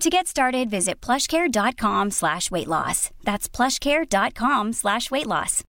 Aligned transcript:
To 0.00 0.10
get 0.10 0.26
started, 0.26 0.68
visit 0.68 1.00
plushcare.com 1.00 2.10
slash 2.10 2.50
weight 2.50 2.68
loss. 2.68 3.10
That's 3.24 3.48
plushcare.com 3.48 4.74
slash 4.74 5.10
weight 5.10 5.26
loss. 5.26 5.64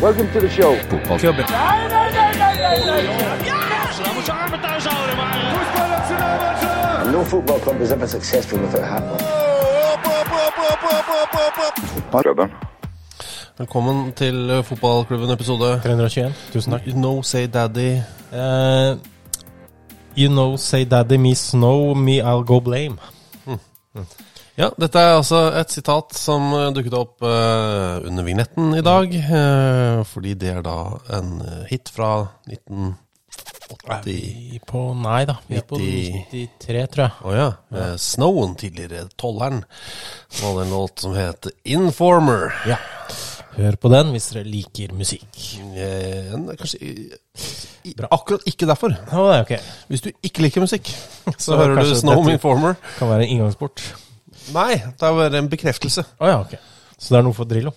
Welcome 0.00 0.32
to 0.32 0.40
the 0.40 0.48
show. 0.48 0.74
Voetbal. 0.88 1.18
No 7.12 7.24
football 7.24 7.58
club 7.60 7.80
is 7.82 7.92
ever 7.92 8.06
successful 8.06 8.58
without 8.58 8.80
a 8.80 8.86
hat 8.86 9.02
on. 9.02 9.20
Op, 12.14 12.38
op. 12.38 12.73
Velkommen 13.54 14.08
til 14.18 14.48
eh, 14.50 14.64
fotballklubben 14.66 15.30
episode 15.30 15.68
321. 15.84 16.32
Tusen 16.50 16.72
takk. 16.74 16.86
You 16.90 16.98
know, 16.98 17.20
say 17.22 17.46
daddy. 17.46 18.00
Uh, 18.34 18.98
you 20.18 20.26
know, 20.26 20.56
say 20.58 20.82
daddy 20.82 21.20
me 21.22 21.36
snow, 21.38 21.94
me 21.94 22.18
I'll 22.18 22.42
go 22.42 22.58
blame. 22.58 22.98
Ja, 24.58 24.72
dette 24.78 24.98
er 24.98 25.16
altså 25.20 25.38
et 25.58 25.70
sitat 25.70 26.16
som 26.18 26.50
eh, 26.54 26.72
dukket 26.74 26.96
opp 26.98 27.22
uh, 27.22 28.02
under 28.02 28.26
vignetten 28.26 28.74
i 28.74 28.82
dag. 28.82 29.14
Uh, 29.22 30.02
fordi 30.06 30.34
det 30.34 30.50
er 30.56 30.60
da 30.66 30.74
en 31.14 31.36
hit 31.70 31.92
fra 31.94 32.10
1980 32.50 34.02
Vi 34.08 34.58
på 34.66 34.82
Nei 34.98 35.20
da, 35.30 35.36
vi 35.46 35.60
er 35.60 35.66
på 35.68 35.78
90. 35.78 36.26
93, 36.58 36.82
tror 36.90 37.04
jeg. 37.04 37.14
Å 37.22 37.36
ja. 37.38 37.46
ja. 37.70 37.86
Snowen, 38.02 38.58
tidligere 38.58 39.06
tolleren, 39.14 39.62
som 40.26 40.50
hadde 40.50 40.66
en 40.66 40.74
låt 40.74 41.06
som 41.06 41.14
het 41.14 41.50
Informer. 41.78 42.50
Ja. 42.66 42.82
Hør 43.54 43.76
på 43.78 43.90
den 43.92 44.10
hvis 44.14 44.26
dere 44.32 44.44
liker 44.48 44.92
musikk. 44.96 45.28
Eh, 45.78 46.32
kanskje 46.58 46.78
i, 46.82 46.92
i, 47.86 47.94
akkurat 48.08 48.46
ikke 48.50 48.66
derfor. 48.68 48.94
Å, 48.94 49.24
det 49.30 49.36
er 49.36 49.44
ok. 49.44 49.68
Hvis 49.92 50.04
du 50.06 50.10
ikke 50.26 50.42
liker 50.46 50.64
musikk, 50.64 50.90
så, 50.90 51.34
Så 51.48 51.58
hører 51.60 51.82
du 51.86 51.94
Snow 51.98 52.28
Informer. 52.32 52.74
Kan 52.98 53.10
være 53.12 53.26
en 53.28 53.34
inngangsport. 53.36 53.82
Nei, 54.54 54.74
det 54.82 55.06
er 55.08 55.18
bare 55.20 55.38
en 55.40 55.50
bekreftelse. 55.52 56.04
Å 56.20 56.32
ja, 56.32 56.40
ok. 56.42 56.56
Så 56.98 57.14
det 57.14 57.20
er 57.20 57.26
noe 57.26 57.36
for 57.36 57.48
Drillo, 57.50 57.72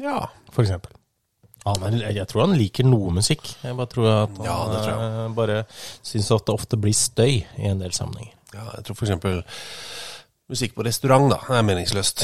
Ja. 0.00 0.20
for 0.52 0.62
eksempel. 0.64 0.92
Ja, 1.66 1.72
men 1.82 1.96
jeg 1.98 2.26
tror 2.30 2.44
han 2.46 2.54
liker 2.58 2.86
noe 2.86 3.10
musikk. 3.16 3.48
Jeg 3.64 3.74
bare 3.74 3.90
tror 3.90 4.06
at 4.12 4.36
han 4.38 4.46
Ja, 4.46 4.56
tror 4.70 4.86
jeg. 4.86 5.06
eh, 5.26 5.32
bare 5.34 5.56
syns 6.06 6.28
at 6.36 6.44
det 6.46 6.54
ofte 6.54 6.78
blir 6.78 6.94
støy 6.94 7.40
i 7.42 7.66
en 7.72 7.80
del 7.82 7.90
sammenhenger. 7.96 8.34
Ja, 8.54 8.68
jeg 8.76 8.84
tror 8.86 9.00
eksempel 9.02 9.40
musikk 10.48 10.76
på 10.76 10.84
restaurant 10.86 11.26
da, 11.32 11.40
er 11.58 11.64
meningsløst. 11.66 12.22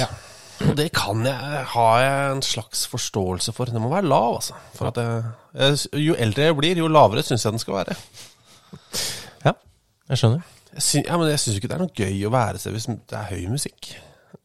Og 0.61 0.77
det 0.79 0.89
kan 0.95 1.25
jeg, 1.27 1.65
ha 1.73 1.87
en 2.33 2.43
slags 2.45 2.85
forståelse 2.93 3.55
for. 3.57 3.73
Det 3.73 3.83
må 3.83 3.91
være 3.93 4.09
lav, 4.09 4.39
altså. 4.39 4.59
For 4.77 4.93
at 4.93 5.01
jeg, 5.03 5.81
jo 6.05 6.17
eldre 6.19 6.49
jeg 6.49 6.59
blir, 6.59 6.81
jo 6.85 6.91
lavere 6.93 7.25
syns 7.27 7.45
jeg 7.45 7.57
den 7.57 7.63
skal 7.63 7.81
være. 7.81 7.97
Ja, 9.45 9.57
jeg 10.13 10.23
skjønner. 10.23 10.49
Jeg 10.73 10.87
syns, 10.87 11.07
ja, 11.09 11.19
men 11.19 11.29
jeg 11.33 11.43
syns 11.43 11.59
ikke 11.59 11.71
det 11.73 11.77
er 11.77 11.85
noe 11.85 11.97
gøy 11.99 12.25
å 12.29 12.33
være 12.33 12.63
seg 12.63 12.77
hvis 12.77 12.89
det 12.89 13.19
er 13.19 13.31
høy 13.35 13.47
musikk. 13.53 13.93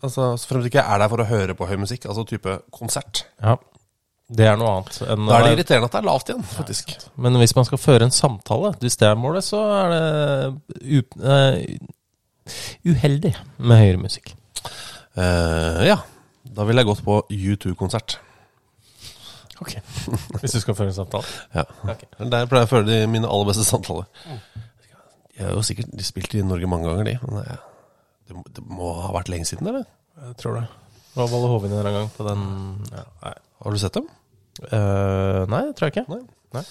Altså, 0.03 0.33
Så 0.37 0.49
fremt 0.49 0.67
ikke 0.69 0.81
jeg 0.81 0.93
er 0.93 1.01
der 1.01 1.11
for 1.11 1.23
å 1.23 1.29
høre 1.29 1.55
på 1.57 1.67
høy 1.69 1.77
musikk, 1.81 2.05
altså 2.09 2.25
type 2.27 2.59
konsert. 2.75 3.23
Ja, 3.41 3.55
det 4.27 4.49
er 4.49 4.57
noe 4.59 4.73
annet. 4.75 4.97
enn 5.07 5.29
Da 5.29 5.37
er 5.37 5.45
det 5.45 5.53
irriterende 5.55 5.87
at 5.87 5.95
det 5.95 6.01
er 6.01 6.07
lavt 6.09 6.31
igjen, 6.31 6.43
faktisk. 6.51 6.91
Men 7.15 7.39
hvis 7.39 7.55
man 7.55 7.67
skal 7.69 7.79
føre 7.79 8.09
en 8.09 8.15
samtale, 8.15 8.73
hvis 8.81 8.99
det 8.99 9.07
er 9.07 9.15
målet, 9.19 9.47
så 9.47 9.61
er 9.77 9.93
det 9.93 10.01
u 10.83 10.99
eh, 11.31 11.61
uheldig 12.87 13.33
med 13.57 13.81
høyere 13.81 14.01
musikk. 14.03 14.33
Eh, 15.17 15.81
ja, 15.87 15.97
da 16.57 16.65
ville 16.67 16.83
jeg 16.83 16.89
gått 16.91 17.03
på 17.05 17.19
U2-konsert. 17.33 18.17
Ok. 19.61 19.71
Hvis 20.41 20.53
du 20.53 20.59
skal 20.61 20.75
føre 20.77 20.91
en 20.91 20.97
samtale. 20.99 21.25
Ja. 21.55 21.63
Ok. 21.89 22.03
Der 22.19 22.45
pleier 22.49 22.63
jeg 22.65 22.69
å 22.69 22.73
føre 22.75 22.85
de 22.89 22.97
mine 23.09 23.29
aller 23.29 23.49
beste 23.49 23.65
samtaler. 23.65 24.05
Jeg 25.37 25.45
har 25.47 25.55
jo 25.57 25.63
sikkert 25.65 25.89
de 25.97 26.05
spilt 26.05 26.35
i 26.37 26.43
Norge 26.45 26.69
mange 26.69 26.89
ganger, 26.89 27.09
de. 27.09 27.15
Men 27.25 27.39
det, 27.41 27.57
det, 28.29 28.37
må- 28.37 28.45
det 28.57 28.63
må 28.69 28.91
ha 29.01 29.09
vært 29.17 29.31
lenge 29.33 29.49
siden, 29.49 29.69
eller? 29.71 29.85
Jeg 30.27 30.37
tror 30.41 30.59
det. 30.59 30.67
Det 31.13 31.23
var 31.23 31.31
Valle 31.33 31.49
Hovin 31.49 31.71
en 31.73 31.79
eller 31.79 31.89
annen 31.89 32.03
gang 32.03 32.13
på 32.13 32.25
den 32.27 32.41
ja, 32.93 33.33
Har 33.63 33.73
du 33.73 33.77
sett 33.81 33.95
dem? 33.97 34.05
Uh, 34.69 35.43
nei 35.49 35.63
det 35.67 35.73
tror 35.77 35.87
jeg 35.89 35.93
ikke. 35.95 36.05
Nei. 36.13 36.21
Nei. 36.57 36.63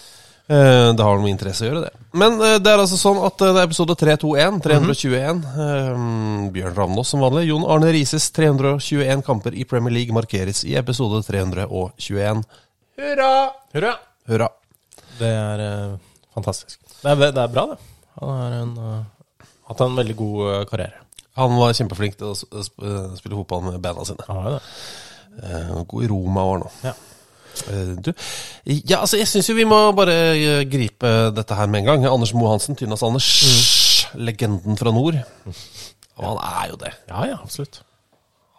Eh, 0.48 0.88
det 0.94 1.02
har 1.02 1.18
noe 1.18 1.30
interesse 1.32 1.64
å 1.64 1.68
gjøre, 1.70 1.80
det. 1.88 2.04
Men 2.14 2.36
eh, 2.38 2.56
det 2.62 2.70
er 2.70 2.78
altså 2.78 2.98
sånn 3.00 3.18
at 3.26 3.40
eh, 3.42 3.50
det 3.56 3.62
er 3.64 3.66
episode 3.66 3.96
321. 3.98 4.60
321. 4.62 5.40
eh, 5.64 6.04
Bjørn 6.54 6.76
Ravnås 6.76 7.10
som 7.10 7.24
vanlig. 7.24 7.48
Jon 7.48 7.64
Arne 7.66 7.90
Rises 7.96 8.28
321 8.36 9.24
kamper 9.26 9.56
i 9.58 9.66
Premier 9.66 9.94
League 9.96 10.14
markeres 10.14 10.62
i 10.68 10.76
episode 10.78 11.18
321. 11.26 12.44
Hurra! 12.96 13.32
Hurra! 13.74 13.96
Hurra. 14.30 14.48
Det 15.18 15.32
er 15.34 15.64
eh, 15.66 15.96
fantastisk. 16.36 16.78
Det 17.02 17.10
er, 17.16 17.24
det 17.34 17.42
er 17.42 17.50
bra, 17.56 17.66
det. 17.74 17.80
Han 18.20 18.30
har 18.36 18.54
en, 18.62 18.70
eh, 18.86 19.50
hatt 19.72 19.82
en 19.84 19.98
veldig 19.98 20.14
god 20.16 20.38
uh, 20.46 20.62
karriere. 20.70 21.02
Han 21.36 21.58
var 21.58 21.74
kjempeflink 21.76 22.14
til 22.16 22.30
å 22.30 22.36
sp- 22.38 22.62
sp- 22.64 23.18
spille 23.18 23.36
fotball 23.42 23.66
med 23.66 23.82
banda 23.84 24.06
sine. 24.08 24.24
Han 24.30 24.38
har 24.46 24.54
det. 24.56 24.62
Uh, 25.42 25.82
God 25.90 26.06
i 26.06 26.08
Roma 26.14 26.46
var 26.48 26.62
han 26.62 26.70
Ja. 26.86 26.94
Eh, 27.70 27.94
Du, 28.04 28.12
ja, 28.66 29.00
altså 29.00 29.16
jeg 29.20 29.28
syns 29.30 29.48
jo 29.50 29.54
vi 29.58 29.64
må 29.68 29.78
bare 29.96 30.14
eh, 30.36 30.62
gripe 30.70 31.12
dette 31.36 31.54
her 31.58 31.66
med 31.66 31.80
en 31.84 31.90
gang. 31.92 32.06
Anders 32.12 32.34
Moe 32.34 32.50
Hansen, 32.52 32.76
Tynas 32.76 33.02
Anders. 33.06 33.28
Legenden 34.14 34.76
fra 34.78 34.92
nord. 34.94 35.18
Og 36.16 36.24
han 36.24 36.38
er 36.40 36.70
jo 36.70 36.76
det. 36.80 36.92
Ja, 37.08 37.24
ja, 37.32 37.36
absolutt. 37.42 37.82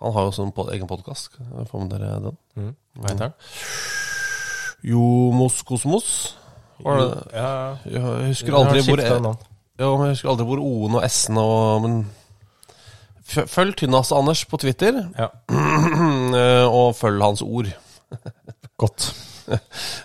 Han 0.01 0.13
har 0.13 0.27
jo 0.27 0.33
også 0.33 0.43
en 0.45 0.51
pod 0.53 0.69
egen 0.73 0.87
podkast. 0.87 1.39
Får 1.71 1.79
med 1.81 1.89
dere 1.95 2.19
den? 2.21 2.75
Hva 2.97 3.09
heter 3.13 3.23
den? 3.23 3.33
Jomos 4.83 5.61
Kosmos. 5.65 6.37
Var 6.85 6.99
det? 7.01 7.07
Ja, 7.33 7.49
Jeg 7.89 8.27
husker 8.29 8.53
aldri 8.59 8.83
hvor 8.85 9.01
ja, 9.01 9.87
jeg 9.87 10.11
husker 10.13 10.29
aldri 10.29 10.45
hvor 10.45 10.59
O-en 10.61 10.95
og 10.99 11.03
S-en 11.09 11.37
og 11.41 11.81
Men 11.81 11.95
følg 13.25 13.75
Tynnas 13.77 14.11
Anders 14.15 14.45
på 14.45 14.57
Twitter, 14.61 15.01
Ja, 15.17 15.27
eh, 16.41 16.65
og 16.69 16.95
følg 16.95 17.21
hans 17.21 17.41
ord. 17.41 17.67
Godt. 18.79 19.11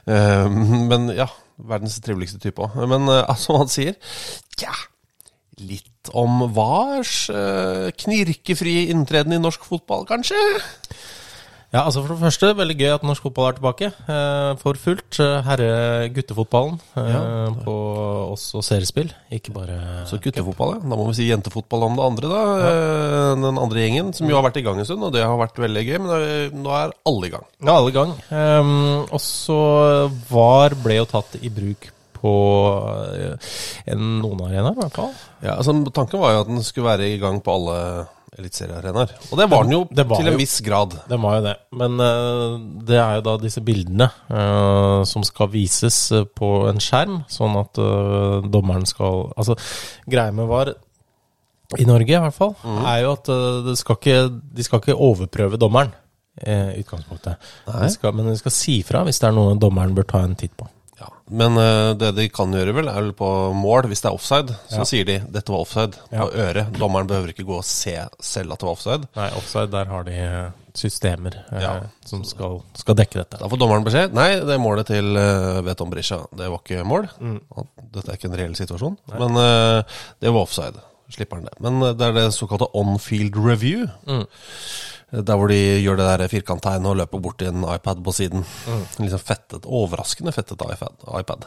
Eh, 0.07 0.47
Men 0.87 1.09
ja, 1.17 1.25
verdens 1.59 1.97
triveligste 2.03 2.39
type 2.39 2.63
òg. 2.63 2.77
Men 2.87 3.09
eh, 3.11 3.33
som 3.43 3.59
han 3.59 3.71
sier, 3.71 3.97
ja 4.63 4.75
Litt 5.63 6.11
om 6.15 6.45
Vars 6.55 7.25
eh, 7.31 7.89
knirkefrie 8.05 8.87
inntreden 8.95 9.35
i 9.35 9.41
norsk 9.43 9.67
fotball, 9.67 10.07
kanskje? 10.09 10.39
Ja, 11.73 11.87
altså 11.89 12.03
For 12.05 12.13
det 12.13 12.21
første, 12.21 12.51
veldig 12.59 12.75
gøy 12.77 12.91
at 12.93 13.05
norsk 13.07 13.25
fotball 13.25 13.47
er 13.49 13.55
tilbake 13.57 13.87
eh, 13.89 14.51
for 14.61 14.77
fullt. 14.77 15.17
Eh, 15.25 15.39
Herre-guttefotballen 15.47 16.75
eh, 17.01 17.07
Ja. 17.15 17.23
på 17.65 17.77
også 18.35 18.61
seriespill, 18.67 19.09
ikke 19.33 19.55
bare 19.57 19.79
Så 20.11 20.19
guttefotball, 20.21 20.75
ja. 20.77 20.83
Da 20.85 20.99
må 21.01 21.07
vi 21.09 21.17
si 21.17 21.31
jentefotball 21.31 21.87
om 21.89 21.97
det 21.97 22.05
andre, 22.11 22.29
da. 22.29 22.43
Ja. 22.61 23.35
Den 23.41 23.57
andre 23.65 23.81
gjengen, 23.87 24.13
som 24.17 24.29
jo 24.29 24.37
har 24.37 24.45
vært 24.51 24.61
i 24.61 24.67
gang 24.67 24.79
en 24.83 24.85
stund, 24.89 25.03
og 25.09 25.15
det 25.17 25.25
har 25.25 25.39
vært 25.41 25.57
veldig 25.65 25.87
gøy. 25.89 25.99
Men 26.05 26.13
det- 26.13 26.53
nå 26.61 26.69
er 26.77 26.93
alle 27.09 27.27
i 27.27 27.31
gang. 27.33 27.47
Ja, 27.65 27.73
alle 27.79 27.89
i 27.89 27.97
gang. 27.97 28.13
Um, 28.31 29.07
og 29.11 29.21
så 29.21 29.59
VAR 30.31 30.75
ble 30.77 31.01
jo 31.01 31.05
tatt 31.09 31.37
i 31.41 31.49
bruk 31.49 31.89
på 32.21 32.33
eh, 33.17 33.37
en, 33.93 34.21
noen 34.23 34.45
arenaer, 34.45 34.77
i 34.77 34.81
hvert 34.85 34.93
fall. 34.95 35.15
Ja, 35.43 35.57
altså 35.57 35.73
Tanken 35.91 36.21
var 36.21 36.33
jo 36.37 36.41
at 36.45 36.49
den 36.53 36.63
skulle 36.63 36.93
være 36.93 37.09
i 37.15 37.19
gang 37.19 37.41
på 37.43 37.51
alle 37.57 38.07
eliteseriearenaer. 38.39 39.11
Og 39.31 39.41
det 39.41 39.47
var 39.51 39.67
den 39.67 39.75
jo 39.75 39.81
Det 39.91 40.05
var 40.09 40.21
til 40.21 40.31
en 40.31 40.37
jo- 40.37 40.41
viss 40.41 40.61
grad. 40.65 40.97
Det 41.09 41.19
var 41.21 41.37
jo 41.37 41.43
det. 41.47 41.55
Men 41.81 42.01
uh, 42.01 42.57
det 42.89 42.97
er 42.97 43.19
jo 43.19 43.25
da 43.27 43.37
disse 43.43 43.61
bildene 43.65 44.09
uh, 44.31 45.03
som 45.09 45.25
skal 45.27 45.51
vises 45.53 45.99
eh, 46.17 46.25
på 46.25 46.53
en 46.71 46.81
skjerm, 46.81 47.23
sånn 47.29 47.59
at 47.61 47.81
uh, 47.83 48.41
dommeren 48.49 48.87
skal 48.89 49.33
Altså, 49.37 49.57
greia 50.09 50.33
med 50.33 50.49
VAR 50.49 50.73
i 51.81 51.87
Norge 51.89 52.13
i 52.13 52.21
hvert 52.21 52.37
fall, 52.37 52.53
er 52.85 52.99
jo 53.01 53.13
at 53.15 53.29
det 53.65 53.79
skal 53.81 53.97
ikke, 53.97 54.17
de 54.29 54.65
skal 54.67 54.83
ikke 54.83 54.97
overprøve 54.97 55.57
dommeren. 55.57 55.95
I 56.43 56.81
utgangspunktet. 56.81 57.41
De 57.69 57.89
skal, 57.93 58.13
men 58.17 58.29
de 58.29 58.35
skal 58.41 58.53
si 58.53 58.75
fra 58.85 59.03
hvis 59.05 59.21
det 59.21 59.29
er 59.29 59.35
noe 59.37 59.57
dommeren 59.61 59.93
bør 59.97 60.07
ta 60.09 60.21
en 60.25 60.37
titt 60.37 60.53
på. 60.57 60.69
Ja. 61.03 61.09
Men 61.35 61.59
uh, 61.59 61.93
det 61.99 62.13
de 62.17 62.29
kan 62.33 62.53
gjøre, 62.55 62.75
vel, 62.77 62.89
er 62.93 63.01
vel 63.01 63.13
på 63.19 63.29
mål, 63.59 63.89
hvis 63.91 64.03
det 64.05 64.11
er 64.11 64.17
offside, 64.17 64.55
så 64.71 64.85
sier 64.89 65.07
de 65.09 65.19
'dette 65.27 65.51
var 65.53 65.65
offside' 65.65 65.99
Ja. 66.13 66.23
på 66.25 66.31
øret. 66.47 66.73
Dommeren 66.79 67.09
behøver 67.11 67.33
ikke 67.35 67.47
gå 67.49 67.57
og 67.59 67.67
se 67.67 67.97
selv 68.21 68.53
at 68.55 68.61
det 68.63 68.69
var 68.69 68.77
offside. 68.77 69.09
Nei, 69.19 69.31
offside, 69.41 69.71
der 69.73 69.91
har 69.91 70.07
de 70.07 70.15
eh, 70.23 70.51
systemer 70.79 71.35
eh, 71.53 71.61
Ja. 71.65 71.73
som 72.07 72.23
skal, 72.25 72.61
skal 72.79 72.97
dekke 73.01 73.19
dette. 73.25 73.41
Da 73.43 73.49
får 73.51 73.61
dommeren 73.61 73.85
beskjed. 73.85 74.15
Nei, 74.17 74.31
det 74.41 74.55
er 74.55 74.63
målet 74.63 74.87
til 74.93 75.17
uh, 75.19 75.61
Veton 75.67 75.91
Brisja, 75.93 76.23
det 76.39 76.49
var 76.53 76.63
ikke 76.63 76.85
mål. 76.87 77.11
Dette 77.93 78.09
er 78.09 78.17
ikke 78.17 78.31
en 78.31 78.39
reell 78.39 78.57
situasjon. 78.57 78.97
Men 79.19 79.37
uh, 79.37 79.83
det 80.23 80.33
var 80.33 80.47
offside. 80.47 80.81
Slipper 81.13 81.37
han 81.43 81.45
det. 81.51 81.59
Men 81.61 81.81
det 81.99 82.07
er 82.07 82.15
det 82.17 82.29
såkalte 82.33 82.71
on-field 82.79 83.37
review. 83.37 83.85
Eh, 84.09 84.23
Der 85.13 85.37
hvor 85.37 85.49
de 85.53 85.59
gjør 85.85 85.99
det 86.01 86.07
der 86.09 86.29
firkanttegnet 86.33 86.89
og 86.89 86.97
løper 86.97 87.21
bort 87.21 87.37
til 87.43 87.49
en 87.53 87.67
iPad 87.69 88.01
på 88.05 88.15
siden. 88.17 88.47
Liksom 88.99 89.21
fettet, 89.21 89.67
Overraskende 89.69 90.33
fettet 90.33 90.63
iPad. 90.65 90.95
iPad. 91.21 91.45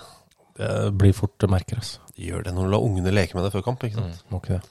Det 0.55 0.67
blir 0.95 1.11
fort 1.17 1.43
merker, 1.51 1.81
altså. 1.81 1.97
De 2.15 2.29
gjør 2.29 2.45
det 2.45 2.53
når 2.55 2.63
du 2.63 2.71
lar 2.71 2.83
ungene 2.85 3.11
leke 3.11 3.35
med 3.35 3.43
det 3.43 3.49
før 3.51 3.63
kamp. 3.65 3.81
ikke 3.83 3.97
sant? 3.97 4.21
Må 4.31 4.37
ikke 4.39 4.53
det. 4.55 4.61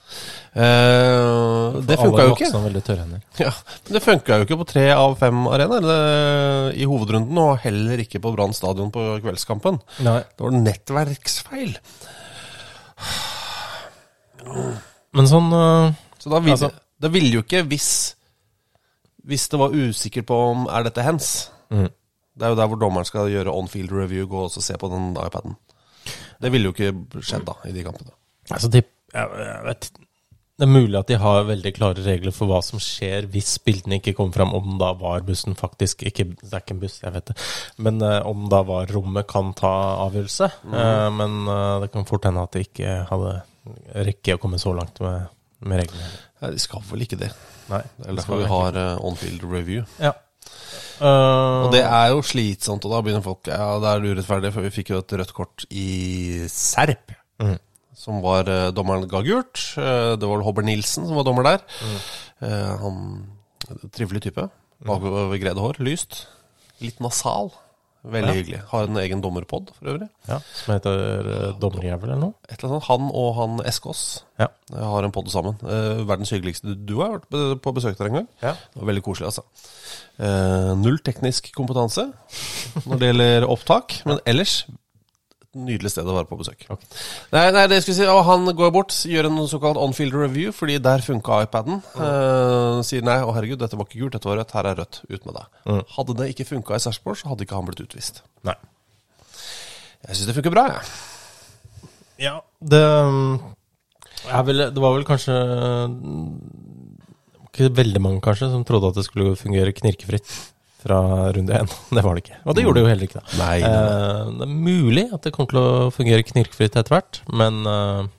Eh, 0.57 1.75
det 1.91 1.99
funka 2.01 2.23
jo 2.25 2.37
ikke. 2.39 2.49
Veldig 2.55 2.83
tørre 2.87 3.03
hender. 3.05 3.21
Ja, 3.43 3.51
men 3.85 3.93
Det 3.99 4.03
funka 4.07 4.39
jo 4.39 4.47
ikke 4.47 4.59
på 4.63 4.67
tre 4.71 4.87
av 4.95 5.19
fem 5.21 5.43
arenaer 5.53 6.73
i 6.73 6.87
hovedrunden, 6.89 7.37
og 7.43 7.59
heller 7.67 8.01
ikke 8.01 8.23
på 8.25 8.33
Brann 8.33 8.55
stadion 8.57 8.95
på 8.95 9.05
kveldskampen. 9.27 9.83
Nei. 10.07 10.21
Det 10.25 10.47
var 10.47 10.57
nettverksfeil. 10.57 11.77
Men 15.15 15.29
sånn 15.31 15.53
eh, 15.53 15.93
Så 16.19 16.31
da 16.33 16.41
vil, 16.41 16.53
Altså- 16.57 16.73
det 17.01 17.11
ville 17.13 17.35
jo 17.39 17.43
ikke 17.45 17.65
hvis 17.69 18.15
Hvis 19.25 19.49
det 19.49 19.61
var 19.61 19.75
usikker 19.75 20.25
på 20.29 20.39
om 20.51 20.67
er 20.69 20.87
dette 20.87 21.05
hands. 21.05 21.51
Mm. 21.73 21.89
Det 22.35 22.47
er 22.47 22.53
jo 22.53 22.59
der 22.59 22.71
hvor 22.71 22.81
dommeren 22.81 23.07
skal 23.09 23.31
gjøre 23.31 23.53
on-field 23.53 23.93
review, 23.95 24.27
gå 24.29 24.47
og 24.49 24.53
se 24.53 24.77
på 24.79 24.91
den 24.93 25.13
iPaden. 25.15 25.55
Det 26.43 26.51
ville 26.53 26.69
jo 26.69 26.75
ikke 26.75 27.23
skjedd 27.25 27.47
da, 27.47 27.55
i 27.69 27.75
de 27.75 27.85
kampene. 27.87 28.13
altså, 28.51 28.69
de, 28.69 28.83
jeg, 29.15 29.61
vet, 29.65 29.89
Det 30.59 30.67
er 30.67 30.71
mulig 30.71 30.99
at 30.99 31.09
de 31.09 31.19
har 31.23 31.47
veldig 31.49 31.73
klare 31.77 32.05
regler 32.05 32.35
for 32.35 32.51
hva 32.51 32.61
som 32.67 32.83
skjer 32.83 33.29
hvis 33.33 33.55
bildene 33.65 34.01
ikke 34.01 34.17
kommer 34.19 34.37
fram, 34.37 34.53
om 34.59 34.77
da 34.83 34.91
VAR-bussen 34.99 35.57
faktisk 35.59 36.05
ikke, 36.11 36.27
Det 36.43 36.51
er 36.51 36.65
ikke 36.65 36.77
en 36.77 36.83
buss, 36.83 36.99
jeg 37.03 37.15
vet 37.15 37.31
det. 37.31 37.39
Men 37.87 38.03
uh, 38.03 38.21
om 38.29 38.49
da 38.53 38.65
VAR-rommet 38.67 39.31
kan 39.31 39.55
ta 39.57 39.73
avgjørelse. 40.05 40.51
Eh, 40.75 41.09
men 41.15 41.41
uh, 41.49 41.81
det 41.85 41.93
kan 41.95 42.07
fort 42.09 42.27
hende 42.29 42.45
at 42.45 42.55
de 42.55 42.67
ikke 42.67 43.01
hadde 43.09 43.35
rekke 44.11 44.37
å 44.37 44.43
komme 44.43 44.61
så 44.61 44.75
langt 44.77 45.01
med, 45.01 45.31
med 45.65 45.85
reglene. 45.85 46.13
Ja, 46.43 46.51
de 46.53 46.61
skal 46.61 46.83
vel 46.91 47.07
ikke 47.07 47.23
det. 47.23 47.33
Nei. 47.71 47.81
Det 47.99 48.11
er 48.11 48.19
derfor 48.21 48.41
vi 48.43 48.49
har 48.51 48.77
uh, 48.77 49.05
on-field 49.09 49.45
review. 49.49 49.85
Ja. 50.03 50.13
Uh, 51.01 51.65
Og 51.67 51.73
det 51.75 51.81
er 51.83 52.11
jo 52.13 52.21
slitsomt, 52.23 52.85
og 52.87 52.93
da 52.93 53.01
begynner 53.03 53.25
folk 53.25 53.49
Ja, 53.51 53.73
det 53.83 53.89
er 53.91 54.05
urettferdig, 54.13 54.53
for 54.55 54.63
vi 54.67 54.71
fikk 54.75 54.93
jo 54.93 55.01
et 55.03 55.15
rødt 55.19 55.33
kort 55.35 55.65
i 55.75 56.45
Serp. 56.53 57.15
Som 57.99 58.21
var 58.23 58.47
uh, 58.51 58.69
dommeren 58.75 59.09
ga 59.09 59.23
gult. 59.25 59.59
Uh, 59.79 60.15
det 60.21 60.29
var 60.29 60.45
Hobber 60.45 60.67
Nilsen 60.67 61.07
som 61.09 61.17
var 61.19 61.25
dommer 61.27 61.47
der. 61.47 61.65
Eh, 62.45 62.73
han 62.83 62.99
Trivelig 63.97 64.21
type. 64.27 64.45
Bakover 64.85 65.39
grede 65.41 65.63
hår. 65.63 65.79
Lyst. 65.81 66.27
Litt 66.85 66.99
nasal. 67.01 67.49
Veldig 68.05 68.35
hyggelig. 68.37 68.59
Har 68.69 68.85
en 68.89 68.99
egen 69.01 69.21
dommerpod 69.25 69.71
for 69.79 69.89
øvrig. 69.95 70.09
ja, 70.29 70.37
som 70.59 70.75
heter 70.75 71.29
uh, 71.29 71.59
Dommerjævel 71.61 72.11
eller 72.11 72.21
noe? 72.21 72.35
Et 72.51 72.59
eller 72.59 72.75
annet. 72.75 72.85
Han 72.91 73.07
og 73.15 73.31
han 73.39 73.61
Eskås 73.67 74.03
Ja. 74.39 74.49
har 74.75 75.05
en 75.07 75.13
pod 75.15 75.31
sammen. 75.33 75.57
Uh, 75.63 76.05
verdens 76.09 76.31
hyggeligste 76.35 76.75
Du 76.87 76.99
har 77.01 77.15
vært 77.19 77.61
på- 77.63 77.73
besøk 77.75 77.97
der 77.97 78.11
en 78.11 78.19
gang. 78.21 78.29
Ja. 78.43 78.53
Det 78.75 78.83
var 78.83 78.91
veldig 78.93 79.03
koselig, 79.07 79.31
altså. 79.33 79.43
Uh, 80.21 80.75
null 80.79 80.99
teknisk 81.03 81.49
kompetanse 81.57 82.05
når 82.85 82.99
det 83.01 83.09
gjelder 83.13 83.49
opptak, 83.49 83.97
men 84.07 84.21
ellers 84.27 84.67
nydelig 85.57 85.93
sted 85.95 86.09
å 86.09 86.17
være 86.17 86.29
på 86.31 86.39
besøk. 86.41 86.67
Okay. 86.67 86.91
Nei, 87.35 87.45
nei, 87.55 87.65
det 87.71 87.81
skulle 87.85 87.99
si, 87.99 88.09
og 88.11 88.23
Han 88.29 88.51
går 88.59 88.73
bort, 88.75 88.95
gjør 89.09 89.31
en 89.31 89.41
såkalt 89.51 89.81
on-field 89.81 90.17
review, 90.19 90.53
fordi 90.55 90.79
der 90.83 91.05
funka 91.05 91.43
iPaden. 91.47 91.81
Eh, 91.95 92.83
sier 92.87 93.07
nei, 93.07 93.19
å 93.25 93.35
herregud, 93.37 93.61
dette 93.63 93.79
var 93.81 93.89
ikke 93.89 94.03
gult, 94.03 94.19
dette 94.19 94.31
var 94.31 94.41
rødt, 94.41 94.55
her 94.59 94.71
er 94.71 94.81
rødt, 94.83 95.03
ut 95.09 95.27
med 95.29 95.39
deg. 95.41 95.83
Hadde 95.97 96.19
det 96.21 96.31
ikke 96.35 96.49
funka 96.53 96.79
i 96.79 96.85
Sarpsborg, 96.85 97.21
så 97.21 97.33
hadde 97.33 97.47
ikke 97.47 97.59
han 97.59 97.69
blitt 97.69 97.85
utvist. 97.85 98.23
Nei. 98.47 98.57
Jeg 100.05 100.19
syns 100.19 100.29
det 100.29 100.37
funker 100.37 100.53
bra, 100.53 100.69
jeg. 100.75 100.95
Ja, 102.25 102.39
det 102.63 102.85
jeg 104.25 104.41
er 104.41 104.71
Det 104.73 104.81
var 104.81 104.95
vel 104.95 105.05
kanskje 105.05 105.35
mm, 105.91 106.29
Ikke 107.49 107.71
veldig 107.77 108.01
mange, 108.01 108.23
kanskje, 108.25 108.51
som 108.53 108.65
trodde 108.65 108.93
at 108.93 109.01
det 109.01 109.07
skulle 109.09 109.37
fungere 109.37 109.75
knirkefritt 109.77 110.29
fra 110.85 111.01
runde 111.33 111.59
én. 111.59 111.71
Det 111.97 112.05
var 112.05 112.17
det 112.17 112.25
ikke. 112.25 112.41
Og 112.45 112.57
det 112.57 112.65
gjorde 112.65 112.79
det 112.79 112.85
jo 112.85 112.91
heller 112.93 113.09
ikke, 113.09 113.21
da. 113.23 113.39
Nei, 113.41 113.55
nei, 113.63 113.71
nei. 113.73 113.99
Eh, 113.99 114.33
det 114.39 114.47
er 114.47 114.57
mulig 114.69 115.05
at 115.17 115.27
det 115.27 115.33
kommer 115.35 115.53
til 115.53 115.61
å 115.63 115.93
fungere 115.95 116.27
knirkefritt 116.29 116.77
etter 116.77 116.97
hvert, 116.97 117.21
men 117.33 117.63
eh, 117.71 118.11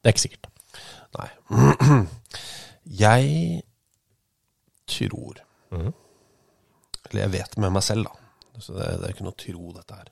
det 0.00 0.10
er 0.10 0.16
ikke 0.16 0.26
sikkert. 0.26 0.50
Nei. 1.18 1.28
Jeg 3.00 3.62
tror 4.90 5.38
Eller 5.70 7.20
jeg 7.20 7.30
vet 7.30 7.52
med 7.62 7.70
meg 7.74 7.84
selv, 7.86 8.08
da. 8.08 8.58
Så 8.60 8.74
det, 8.74 8.88
det 8.98 9.06
er 9.06 9.12
ikke 9.14 9.26
noe 9.26 9.38
tro, 9.38 9.70
dette 9.76 9.98
her. 10.00 10.08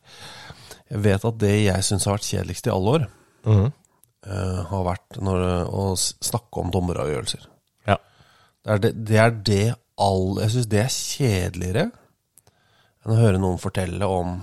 Jeg 0.93 1.03
vet 1.05 1.27
at 1.29 1.41
det 1.43 1.55
jeg 1.57 1.87
syns 1.87 2.07
har 2.07 2.17
vært 2.17 2.29
kjedeligst 2.29 2.69
i 2.69 2.73
alle 2.73 2.95
år, 2.95 3.07
eh, 3.51 4.61
har 4.71 4.87
vært 4.87 5.19
når, 5.25 5.45
å 5.67 5.89
snakke 5.99 6.63
om 6.63 6.71
dommeravgjørelser. 6.75 7.49
Ja. 7.91 7.99
Det 8.63 8.75
er 8.77 8.85
det, 8.85 8.93
det, 9.11 9.19
er 9.25 9.37
det 9.51 9.67
all, 9.99 10.39
Jeg 10.43 10.51
syns 10.55 10.69
det 10.71 10.81
er 10.85 10.95
kjedeligere 10.95 11.89
enn 13.05 13.13
å 13.15 13.19
høre 13.19 13.41
noen 13.41 13.59
fortelle 13.63 14.07
om 14.07 14.41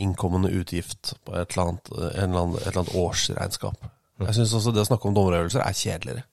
innkommende 0.00 0.50
utgift 0.56 1.14
på 1.26 1.34
et 1.36 1.50
eller 1.52 1.66
annet, 1.66 1.90
en 1.92 2.30
eller 2.30 2.42
annen, 2.44 2.56
et 2.60 2.66
eller 2.70 2.82
annet 2.84 2.94
årsregnskap. 2.96 3.88
Jeg 4.20 4.36
syns 4.36 4.52
også 4.56 4.72
det 4.76 4.82
å 4.84 4.88
snakke 4.88 5.08
om 5.08 5.16
dommeravgjørelser 5.16 5.64
er 5.64 5.76
kjedeligere. 5.76 6.24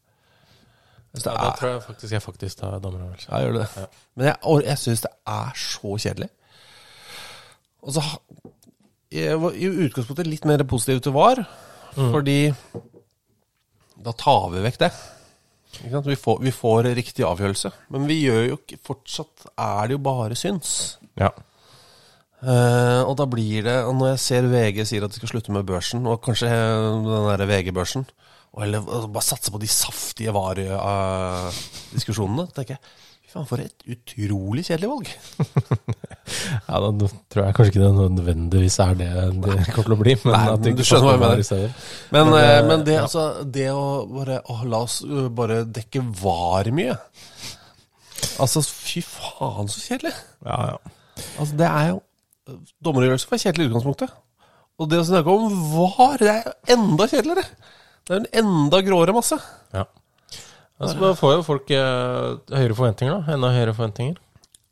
Det 1.17 1.23
er, 1.25 1.33
Ja, 1.33 1.43
da 1.47 1.51
tror 1.57 1.71
jeg 1.71 1.81
faktisk 1.87 2.13
jeg 2.13 2.21
faktisk 2.21 2.59
tar 2.59 2.79
dommeravgjørelse. 2.83 3.29
ja, 3.31 3.39
gjør 3.43 3.57
det. 3.57 3.87
Men 4.15 4.27
jeg, 4.29 4.35
jeg 4.67 4.77
syns 4.83 5.01
det 5.07 5.11
er 5.33 5.51
så 5.63 5.93
kjedelig. 6.05 6.29
Og 7.81 7.93
så 7.95 8.03
Jeg 9.11 9.39
var 9.39 9.55
i 9.55 9.67
utgangspunktet 9.87 10.27
litt 10.27 10.45
mer 10.45 10.63
positiv 10.67 10.99
til 11.01 11.13
VAR, 11.15 11.39
fordi 11.95 12.53
da 14.03 14.11
tar 14.19 14.49
vi 14.53 14.63
vekk 14.67 14.79
det. 14.83 14.91
Vi, 15.77 16.15
får, 16.15 16.39
vi 16.41 16.51
får 16.51 16.83
riktig 16.97 17.23
avgjørelse. 17.27 17.69
Men 17.93 18.07
vi 18.09 18.15
gjør 18.23 18.47
jo 18.47 18.55
ikke 18.57 18.77
Fortsatt 18.87 19.37
er 19.53 19.87
det 19.87 19.93
jo 19.97 20.05
bare 20.05 20.35
syns. 20.39 20.69
Ja. 21.19 21.29
Uh, 22.37 23.01
og 23.07 23.15
da 23.17 23.25
blir 23.25 23.65
det 23.65 23.79
og 23.87 23.95
Når 23.97 24.07
jeg 24.11 24.19
ser 24.21 24.45
VG 24.51 24.85
sier 24.85 25.01
at 25.01 25.09
de 25.09 25.17
skal 25.17 25.31
slutte 25.31 25.49
med 25.55 25.65
børsen, 25.65 26.05
og 26.05 26.21
kanskje 26.21 26.45
den 26.53 27.09
der 27.09 27.49
VG-børsen 27.49 28.05
Eller 28.61 28.85
bare 28.85 29.25
satse 29.25 29.49
på 29.49 29.57
de 29.57 29.65
saftige 29.69 30.29
VAR-diskusjonene, 30.35 32.45
tenker 32.53 32.75
jeg 32.75 32.81
faen, 33.37 33.47
for 33.47 33.61
et 33.61 33.85
utrolig 33.93 34.63
kjedelig 34.67 34.89
valg. 34.91 35.11
ja, 36.67 36.79
da 36.81 37.09
tror 37.31 37.43
jeg 37.43 37.55
kanskje 37.57 37.71
ikke 37.71 37.83
det 37.83 37.91
nødvendigvis 37.97 38.77
er 38.83 38.97
det 38.99 39.09
det 39.43 39.57
kommer 39.71 39.89
til 39.89 39.95
å 39.95 39.99
bli. 40.01 40.15
Men 40.23 40.35
Nei, 40.35 40.43
at 40.53 40.63
du, 40.65 40.69
du 40.77 40.83
skjønner 40.87 41.07
hva 41.07 41.15
jeg 41.15 41.23
mener. 41.23 41.83
Men, 42.11 42.31
Men, 42.31 42.33
eh, 42.39 42.49
eh, 42.49 42.61
men 42.71 42.85
det, 42.87 42.95
ja. 42.97 43.05
altså, 43.05 43.25
det 43.57 43.67
å 43.73 43.85
bare 44.11 44.39
å, 44.43 44.59
La 44.67 44.83
oss 44.87 44.99
bare 45.37 45.61
dekke 45.77 46.03
VAR 46.21 46.71
mye. 46.75 46.97
Altså, 48.41 48.63
fy 48.65 49.03
faen, 49.05 49.69
så 49.71 49.83
kjedelig. 49.83 50.15
Ja, 50.45 50.59
ja. 50.73 50.95
Altså, 51.37 51.53
det 51.57 51.69
er 51.69 51.93
jo 51.93 52.03
Dommergjørelse 52.83 53.27
var 53.27 53.39
kjedelig 53.41 53.65
i 53.65 53.67
utgangspunktet. 53.67 54.11
Og 54.77 54.87
det 54.87 55.01
å 55.01 55.07
snakke 55.07 55.33
om 55.33 55.55
VAR, 55.73 56.21
det 56.21 56.29
er 56.31 56.45
jo 56.45 56.53
enda 56.77 57.07
kjedeligere. 57.11 57.73
Det 58.07 58.13
er 58.13 58.21
en 58.21 58.29
enda 58.39 58.79
gråere 58.85 59.15
masse. 59.15 59.35
Ja. 59.75 59.83
Altså, 60.77 60.99
da 61.01 61.11
får 61.17 61.31
jo 61.37 61.43
folk 61.47 61.71
eh, 61.73 62.37
høyere 62.53 62.75
forventninger, 62.77 63.13
da. 63.17 63.33
Enda 63.33 63.49
høyere 63.55 63.73
forventninger. 63.77 64.17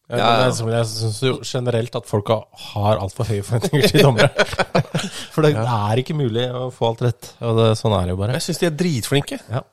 Jeg, 0.05 0.19
Ja, 0.21 0.25
ja. 0.37 0.49
jeg, 0.51 0.67
jeg 0.69 0.85
syns 0.91 1.15
jo 1.25 1.31
generelt 1.49 1.95
at 1.97 2.05
folk 2.05 2.27
har- 2.29 2.99
altfor 3.01 3.25
høye 3.25 3.41
forventninger 3.47 3.87
til 3.89 4.03
dommere. 4.05 4.29
For 5.33 5.41
det 5.41 5.55
er 5.57 6.01
ikke 6.03 6.13
mulig 6.13 6.43
å 6.53 6.67
få 6.73 6.91
alt 6.91 7.01
rett. 7.07 7.31
Og 7.41 7.57
det, 7.57 7.71
sånn 7.79 7.95
er 7.97 8.05
det 8.05 8.13
jo 8.13 8.19
bare. 8.21 8.35
Jeg 8.37 8.45
syns 8.45 8.61
de 8.61 8.67
er 8.69 8.75
dritflinke. 8.83 9.39
Ja, 9.49 9.63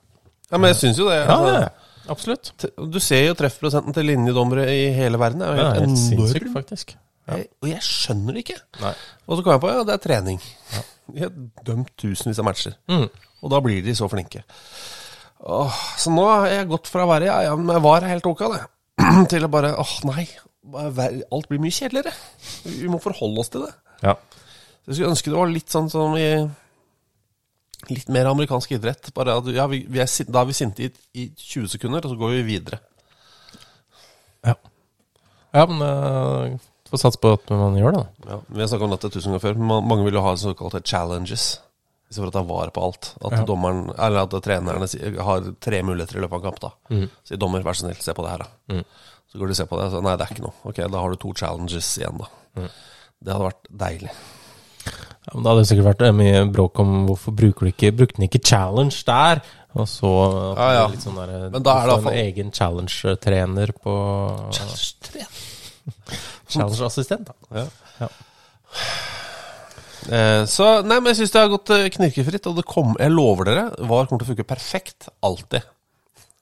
Ja, 0.53 0.59
men 0.61 0.69
jeg 0.73 0.79
syns 0.81 0.99
jo 1.01 1.11
det. 1.11 1.19
ja, 1.21 1.37
altså, 1.37 1.53
ja 1.61 1.69
absolutt. 2.13 2.49
Du 2.93 2.99
ser 3.01 3.27
jo 3.29 3.35
treffprosenten 3.39 3.95
til 3.97 4.09
linjedommere 4.09 4.65
i 4.73 4.89
hele 4.97 5.21
verden. 5.21 5.45
Det 5.45 5.49
er 5.49 5.61
jo 5.61 5.67
helt 5.69 5.85
helt 5.85 6.01
sinnssykt, 6.01 6.49
faktisk. 6.57 6.97
Ja. 7.29 7.37
Jeg- 7.37 7.49
Og 7.63 7.69
jeg 7.71 7.85
skjønner 7.87 8.33
det 8.35 8.43
ikke. 8.47 8.57
Nei. 8.81 8.95
Og 9.29 9.37
så 9.39 9.45
kom 9.45 9.53
jeg 9.53 9.63
på 9.63 9.71
ja, 9.77 9.85
det 9.85 9.95
er 9.99 10.03
trening. 10.09 10.41
De 11.13 11.21
har 11.27 11.31
dømt 11.69 11.93
tusenvis 12.01 12.41
av 12.41 12.49
matcher. 12.49 12.75
Mm. 12.89 13.07
Og 13.45 13.51
da 13.53 13.61
blir 13.61 13.85
de 13.85 13.95
så 14.01 14.09
flinke. 14.11 14.43
Åh, 15.43 15.79
så 15.99 16.13
nå 16.15 16.23
har 16.29 16.47
jeg 16.51 16.71
gått 16.71 16.89
fra 16.91 17.03
å 17.03 17.11
være 17.11 17.27
ja, 17.27 17.41
ja, 17.49 17.55
men 17.59 17.75
jeg 17.75 17.83
var 17.83 18.07
helt 18.07 18.27
ok, 18.31 18.43
det, 18.53 18.63
til 19.33 19.47
å 19.47 19.51
bare 19.51 19.75
åh, 19.83 19.95
nei. 20.07 20.27
Alt 20.63 21.49
blir 21.51 21.59
mye 21.59 21.75
kjedeligere. 21.75 22.13
Vi 22.63 22.91
må 22.91 23.01
forholde 23.03 23.43
oss 23.43 23.51
til 23.51 23.65
det. 23.67 23.73
Ja. 24.05 24.15
Så 24.83 24.93
Jeg 24.93 24.99
skulle 24.99 25.15
ønske 25.15 25.33
det 25.33 25.41
var 25.41 25.51
litt 25.51 25.73
sånn 25.75 25.91
som 25.91 26.19
i 26.19 26.29
Litt 27.91 28.07
mer 28.15 28.29
amerikansk 28.31 28.77
idrett. 28.77 29.09
Bare 29.11 29.35
at 29.41 29.49
ja, 29.51 29.65
vi, 29.67 29.81
vi 29.91 29.99
er, 29.99 30.11
da 30.31 30.45
er 30.45 30.47
vi 30.47 30.55
sinte 30.55 30.85
i, 30.87 30.91
i 31.19 31.25
20 31.35 31.73
sekunder, 31.73 32.05
og 32.07 32.13
så 32.13 32.19
går 32.21 32.37
vi 32.37 32.45
videre. 32.47 32.79
Ja. 34.47 34.55
ja, 35.51 35.65
men 35.67 35.83
uh, 35.83 36.61
får 36.91 37.03
satse 37.03 37.19
på 37.19 37.33
at 37.35 37.51
man 37.51 37.75
gjør 37.81 37.97
det, 37.97 38.05
da. 38.05 38.31
Ja, 38.31 38.39
vi 38.47 38.63
har 38.63 38.71
snakka 38.71 38.87
om 38.87 38.95
dette 38.95 39.11
tusen 39.11 39.33
ganger 39.33 39.43
før. 39.49 39.59
Mange 39.83 40.07
vil 40.07 40.15
jo 40.15 40.23
ha 40.23 40.37
såkalte 40.39 40.85
challenges. 40.87 41.57
At 42.19 42.33
det 42.33 42.41
er 42.43 42.45
vare 42.49 42.71
på 42.71 42.83
alt. 42.85 43.15
At 43.25 43.33
Ja. 43.39 43.45
dommeren, 43.45 43.95
eller 43.99 44.23
at 44.23 44.31
trenerne 44.43 45.17
har 45.23 45.41
tre 45.61 45.83
muligheter 45.83 46.17
i 46.17 46.21
løpet 46.21 46.33
av 46.33 46.45
en 46.45 46.51
kamp. 46.51 46.61
da 46.61 46.71
Mm. 46.91 47.09
Sier 47.25 47.39
dommer, 47.39 47.63
vær 47.63 47.73
så 47.75 47.87
snill, 47.87 47.97
se 48.03 48.13
på 48.13 48.23
det 48.23 48.31
her, 48.31 48.39
da. 48.39 48.83
Så 49.33 49.39
går 49.39 49.47
de 49.49 49.51
og 49.53 49.57
ser 49.57 49.67
på 49.67 49.79
det, 49.81 49.87
og 49.87 49.93
så 49.93 50.03
nei, 50.03 50.17
det 50.17 50.27
er 50.29 50.35
ikke 50.35 50.43
noe. 50.45 50.53
Ok, 50.67 50.77
da 50.77 50.99
har 51.01 51.09
du 51.11 51.17
to 51.17 51.33
challenges 51.33 51.99
igjen, 51.99 52.19
da. 52.19 52.27
Mm. 52.57 52.69
Det 53.25 53.33
hadde 53.33 53.49
vært 53.49 53.69
deilig. 53.79 54.11
Ja, 54.85 55.31
men 55.35 55.43
det 55.45 55.51
hadde 55.53 55.67
sikkert 55.71 55.97
vært 55.97 56.03
eh, 56.09 56.13
mye 56.13 56.53
bråk 56.53 56.79
om 56.81 57.07
hvorfor 57.07 57.33
bruker 57.35 57.61
du 57.61 57.71
ikke 57.73 57.93
Brukte 57.97 58.17
den 58.19 58.29
ikke 58.29 58.43
challenge 58.45 59.05
der? 59.07 59.41
Og 59.77 59.87
så 59.87 60.57
Ja, 60.59 60.73
ja. 60.73 60.87
litt 60.89 61.01
sånn 61.01 61.15
der, 61.15 61.49
Men 61.51 61.63
da 61.63 61.79
er 61.79 61.87
det 61.87 61.97
du 61.97 62.03
får 62.03 62.13
en 62.13 62.27
egen 62.27 62.51
challenge-trener 62.51 63.73
på 63.81 63.95
Challenge-assistent, 66.49 67.27
da. 67.27 67.33
Ja. 67.61 67.67
Ja. 68.01 68.09
Eh, 70.11 70.43
så 70.51 70.69
nei, 70.87 70.99
men 70.99 71.13
jeg 71.13 71.21
syns 71.23 71.35
det 71.35 71.43
har 71.43 71.51
gått 71.53 71.73
eh, 71.75 71.89
knirkefritt, 71.95 72.49
og 72.51 72.59
det 72.59 72.65
kom, 72.69 72.97
jeg 72.99 73.13
lover 73.15 73.51
dere, 73.51 73.67
VAR 73.87 74.09
kommer 74.09 74.23
til 74.23 74.31
å 74.31 74.33
funke 74.33 74.49
perfekt. 74.49 75.11
Alltid. 75.23 75.69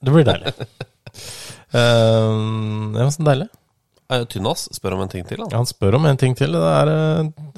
Det 0.00 0.14
blir 0.14 0.24
deilig. 0.24 0.54
uh, 1.74 2.30
det 2.94 3.02
var 3.02 3.12
sånn 3.16 3.28
deilig. 3.28 3.50
Eh, 4.10 4.24
Tynnas 4.32 4.64
spør 4.74 4.96
om 4.96 5.04
en 5.04 5.12
ting 5.12 5.26
til. 5.28 5.42
Ja, 5.42 5.50
Han. 5.50 5.60
han 5.60 5.68
spør 5.70 5.98
om 6.00 6.08
en 6.08 6.18
ting 6.20 6.34
til. 6.38 6.56
Det 6.56 6.72
er 6.80 6.94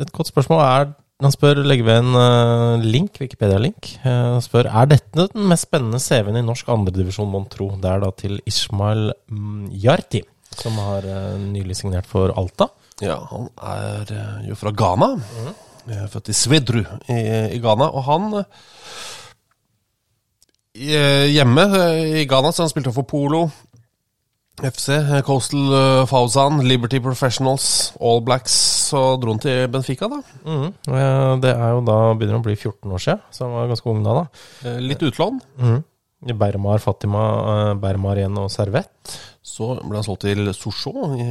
et 0.03 0.13
godt 0.13 0.33
spørsmål. 0.33 0.65
Er, 0.67 0.91
han 1.23 1.33
spør 1.33 1.63
legger 1.63 1.87
ved 1.87 2.03
en 2.03 2.83
link, 2.83 3.21
Wikipedia-link. 3.23 3.95
Han 4.03 4.43
spør 4.43 4.67
er 4.69 4.91
dette 4.91 5.29
den 5.31 5.47
mest 5.49 5.69
spennende 5.69 6.03
CV-en 6.03 6.41
i 6.41 6.45
norsk 6.45 6.69
andredivisjon, 6.75 7.31
mon 7.31 7.47
tro. 7.49 7.71
Det 7.81 7.89
er 7.89 8.03
da 8.03 8.11
til 8.19 8.41
Ismail 8.51 9.13
mm, 9.31 9.69
Yarti, 9.85 10.25
som 10.59 10.77
har 10.83 11.07
nylig 11.39 11.79
signert 11.79 12.11
for 12.11 12.35
Alta. 12.37 12.73
Ja, 13.01 13.21
han 13.31 13.49
er 13.63 14.11
jo 14.51 14.59
fra 14.59 14.75
Ghana. 14.77 15.15
Eh, 15.47 15.53
Født 16.13 16.31
i 16.31 16.37
Svedru 16.37 16.83
i, 17.11 17.19
i 17.57 17.59
Ghana. 17.63 17.89
Og 17.91 18.05
han 18.07 18.29
eh, 18.39 18.47
eh, 20.79 21.27
Hjemme 21.33 21.67
eh, 21.81 22.21
i 22.23 22.25
Ghana 22.31 22.53
så 22.53 22.65
han 22.67 22.73
spilte 22.73 22.93
for 22.95 23.07
Polo, 23.09 23.45
FC, 24.63 24.89
eh, 24.95 25.23
Coastal 25.27 26.07
Fauzan, 26.11 26.61
Liberty 26.69 27.01
Professionals, 27.03 27.93
All 28.01 28.23
Blacks. 28.25 28.55
Så 28.93 29.01
dro 29.21 29.33
han 29.33 29.41
til 29.41 29.69
Benfica, 29.73 30.09
da. 30.13 30.19
Mm. 30.45 30.67
Det 31.43 31.53
er 31.55 31.71
jo 31.73 31.81
da 31.87 31.99
begynner 32.13 32.41
å 32.43 32.45
bli 32.45 32.57
14 32.59 32.93
år 32.93 33.01
siden, 33.01 33.23
så 33.33 33.47
han 33.47 33.55
var 33.57 33.71
ganske 33.73 33.89
ung 33.89 34.03
da. 34.05 34.19
da. 34.21 34.45
Eh, 34.69 34.81
Litt 34.85 35.03
utlån. 35.09 35.41
Mm. 35.59 35.79
Bermar, 36.39 36.79
Fatima, 36.79 37.23
eh, 37.53 37.75
Bermar 37.83 38.21
igjen 38.21 38.37
og 38.39 38.51
Servett. 38.53 39.17
Så 39.43 39.73
ble 39.81 39.97
han 39.99 40.05
solgt 40.07 40.27
til 40.29 40.53
Sochaux 40.55 41.17
i, 41.19 41.31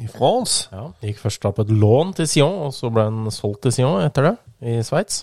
i 0.00 0.08
France. 0.08 0.68
Ja, 0.72 0.86
Gikk 1.04 1.20
først 1.20 1.42
da 1.44 1.52
på 1.52 1.66
et 1.66 1.72
lån 1.74 2.14
til 2.16 2.28
Sion, 2.30 2.54
og 2.68 2.72
så 2.76 2.88
ble 2.92 3.04
han 3.08 3.34
solgt 3.34 3.64
til 3.66 3.74
Sion 3.76 4.00
etter 4.00 4.30
det, 4.30 4.32
i 4.64 4.78
Sveits. 4.86 5.20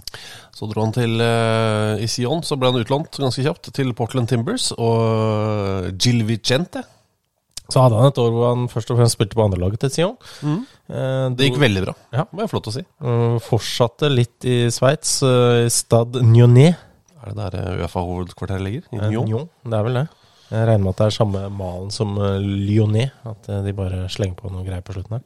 Så 0.55 0.69
dro 0.69 0.83
han 0.85 0.93
til 0.93 1.15
uh, 1.23 1.97
I 1.97 2.09
Sion, 2.11 2.43
så 2.45 2.57
ble 2.59 2.69
han 2.69 2.81
utlånt 2.83 3.17
ganske 3.17 3.45
kjapt 3.45 3.71
til 3.75 3.93
Portland 3.97 4.29
Timbers 4.29 4.69
og 4.77 5.87
eh, 5.87 5.91
Gil 5.97 6.21
Vicente. 6.27 6.83
Så 7.69 7.83
hadde 7.83 7.99
han 8.01 8.09
et 8.09 8.19
år 8.21 8.31
hvor 8.33 8.47
han 8.49 8.69
først 8.69 8.89
og 8.93 8.97
fremst 8.97 9.17
spilte 9.17 9.37
på 9.37 9.45
andrelaget 9.45 9.83
til 9.85 9.93
Sion. 9.93 10.15
Eh, 10.89 11.25
Det 11.37 11.49
gikk 11.49 11.59
veldig 11.61 11.83
bra. 11.85 11.95
Ja. 12.13 12.25
Det 12.29 12.47
lov 12.49 12.63
til 12.65 12.71
å 12.71 12.77
si. 12.79 12.85
Uh, 13.01 13.35
Fortsatte 13.45 14.09
litt 14.11 14.45
i 14.49 14.61
Sveits, 14.73 15.19
uh, 15.25 15.65
i 15.65 15.73
Stad 15.73 16.17
Nyonet. 16.25 16.77
Er 17.19 17.35
det 17.35 17.49
der 17.53 17.83
Uefa-hovedkvarteret 17.83 18.63
ligger? 18.63 18.87
I 18.95 19.01
Nyon? 19.09 19.27
Nyon, 19.29 19.49
det 19.69 19.77
er 19.77 19.85
vel 19.85 20.01
det. 20.01 20.07
Jeg 20.49 20.65
regner 20.65 20.83
med 20.83 20.93
at 20.95 21.01
det 21.01 21.07
er 21.07 21.15
samme 21.17 21.43
malen 21.53 21.91
som 21.93 22.17
uh, 22.17 22.37
Lyonnais. 22.41 23.13
At 23.29 23.49
eh, 23.49 23.61
de 23.65 23.73
bare 23.77 24.07
slenger 24.09 24.37
på 24.39 24.51
noe 24.53 24.65
greier 24.65 24.85
på 24.85 24.95
slutten 24.97 25.19
her. 25.19 25.23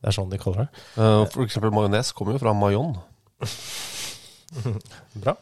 Det 0.00 0.08
er 0.08 0.16
sånn 0.16 0.32
de 0.32 0.40
kaller 0.40 0.66
det. 0.66 0.84
Uh, 0.96 1.24
For 1.32 1.44
eksempel 1.44 1.72
majones 1.76 2.12
kommer 2.16 2.36
jo 2.36 2.42
fra 2.42 2.56
Mayon. 2.56 2.96
Bra. 5.22 5.36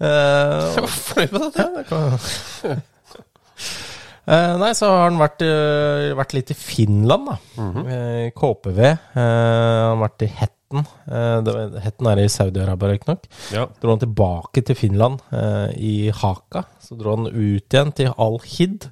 Eh, 0.00 0.86
Fornøyd 0.88 1.34
med 1.34 1.42
det? 1.44 1.50
Ja, 1.60 1.68
det 2.64 2.78
Eh, 4.30 4.52
nei, 4.60 4.70
så 4.78 4.86
har 4.86 5.08
han 5.08 5.18
vært, 5.18 5.42
eh, 5.42 6.12
vært 6.14 6.34
litt 6.36 6.52
i 6.52 6.54
Finland, 6.54 7.26
da. 7.26 7.36
Mm 7.56 7.70
-hmm. 7.72 8.30
KPV. 8.36 8.78
Eh, 8.84 8.96
han 9.16 9.98
har 9.98 10.08
vært 10.08 10.22
i 10.22 10.30
Hetten. 10.70 10.86
Eh, 11.12 11.42
det 11.42 11.52
var, 11.52 11.80
Hetten 11.80 12.06
er 12.06 12.18
i 12.18 12.28
Saudi-Arabia, 12.28 12.88
riktignok. 12.92 13.26
Ja. 13.52 13.66
Dro 13.80 13.90
han 13.90 13.98
tilbake 14.00 14.62
til 14.62 14.76
Finland, 14.76 15.20
eh, 15.32 15.70
i 15.76 16.10
Haka. 16.10 16.64
Så 16.80 16.96
dro 16.96 17.16
han 17.16 17.26
ut 17.26 17.74
igjen 17.74 17.92
til 17.92 18.12
Al-Hid 18.16 18.86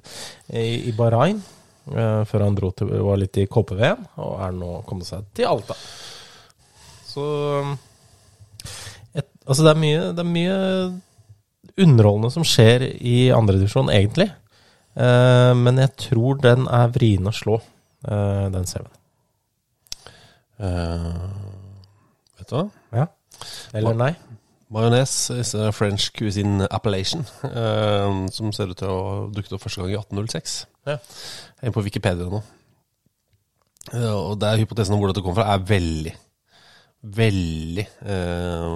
i, 0.53 0.91
Bahrain. 0.91 1.41
Eh, 1.89 2.23
før 2.25 2.43
han 2.43 2.55
dro 2.55 2.71
til, 2.71 2.87
var 2.87 3.17
litt 3.17 3.37
i 3.37 3.47
KPV-en, 3.47 4.07
og 4.17 4.41
er 4.41 4.51
nå 4.51 4.83
kommet 4.85 5.07
seg 5.07 5.23
til 5.33 5.45
Alta. 5.47 5.73
Så 7.07 7.23
et, 9.15 9.27
Altså, 9.47 9.63
det 9.63 9.71
er 9.71 9.79
mye, 9.79 10.13
det 10.13 10.19
er 10.19 10.29
mye 10.29 10.57
underholdende 11.79 12.31
som 12.31 12.43
skjer 12.43 12.83
i 12.99 13.31
andredivisjon, 13.31 13.89
egentlig. 13.89 14.29
Eh, 14.95 15.53
men 15.55 15.77
jeg 15.79 15.95
tror 16.09 16.41
den 16.43 16.67
er 16.67 16.91
vrien 16.91 17.25
å 17.25 17.33
slå, 17.33 17.61
eh, 18.05 18.49
den 18.51 18.65
CV-en. 18.67 18.95
Vet 22.49 22.55
du? 22.57 22.97
Ja. 22.97 23.07
Eller 23.77 23.95
nei? 23.97 24.11
Majones 24.69 25.13
is 25.33 25.55
a 25.57 25.71
French 25.73 26.11
cuisine 26.13 26.67
appellation, 26.69 27.23
eh, 27.47 28.27
som 28.35 28.51
ser 28.53 28.69
ut 28.69 28.77
til 28.77 28.89
å 28.91 28.97
ha 29.07 29.13
dukket 29.33 29.55
opp 29.57 29.63
første 29.65 29.81
gang 29.81 29.93
i 29.95 29.97
1806. 29.97 30.57
Ja. 30.85 30.97
Jeg 30.99 31.63
er 31.63 31.69
inne 31.69 31.73
på 31.79 31.85
Wikipedia 31.87 32.27
nå. 32.29 32.41
Eh, 33.93 34.13
og 34.13 34.35
det 34.41 34.49
er 34.51 34.61
hypotesen 34.61 34.93
om 34.93 35.01
hvor 35.01 35.09
dette 35.09 35.23
kommer 35.25 35.39
fra, 35.41 35.55
er 35.55 35.65
veldig, 35.65 36.13
veldig 37.17 37.87
eh, 38.13 38.69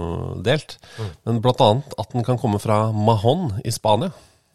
delt. 0.50 0.78
Men 1.28 1.42
blant 1.46 1.62
annet 1.68 1.94
at 2.02 2.16
den 2.18 2.26
kan 2.26 2.42
komme 2.42 2.62
fra 2.64 2.88
Mahon 2.96 3.60
i 3.62 3.74
Spania. 3.76 4.10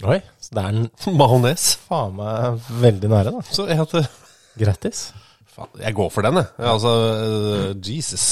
Oi, 0.07 0.19
så 0.43 0.55
det 0.59 0.63
er 0.65 0.75
en 0.75 0.91
Majones. 1.21 1.73
faen 1.87 2.19
meg 2.19 2.67
veldig 2.83 3.11
nære, 3.15 3.33
da. 3.39 3.47
Så 3.51 3.67
jeg 3.71 3.79
heter 3.79 4.11
Grattis. 4.59 5.09
Faen, 5.55 5.71
jeg 5.87 5.95
går 5.99 6.11
for 6.15 6.27
den, 6.27 6.43
jeg. 6.43 6.51
Altså 6.75 6.93
eh, 7.15 7.73
Jesus. 7.95 8.27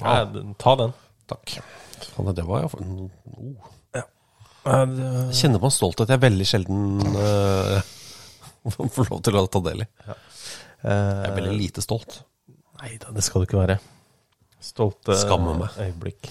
Ja, 0.00 0.24
ta 0.58 0.74
den. 0.80 0.94
Takk. 1.30 1.56
Faen, 2.12 2.32
det 2.34 2.44
var 2.48 2.64
jo 2.64 2.70
oh. 2.80 3.68
Ja, 3.94 4.02
Jeg 4.66 5.36
kjenner 5.38 5.62
på 5.62 5.68
en 5.68 5.74
stolthet 5.74 6.10
jeg 6.10 6.22
veldig 6.22 6.46
sjelden 6.48 7.02
uh, 7.14 7.78
får 8.96 9.10
lov 9.10 9.22
til 9.26 9.38
å 9.38 9.46
ta 9.50 9.62
del 9.68 9.84
i. 9.84 9.88
Jeg 10.82 11.28
er 11.28 11.36
veldig 11.36 11.56
lite 11.58 11.84
stolt. 11.84 12.22
Nei 12.82 12.96
da, 12.98 13.12
det 13.14 13.22
skal 13.22 13.42
du 13.42 13.46
ikke 13.46 13.60
være. 13.60 13.78
Stolte 14.62 15.14
Skammer 15.18 15.58
meg. 15.58 15.76
øyeblikk. 15.82 16.30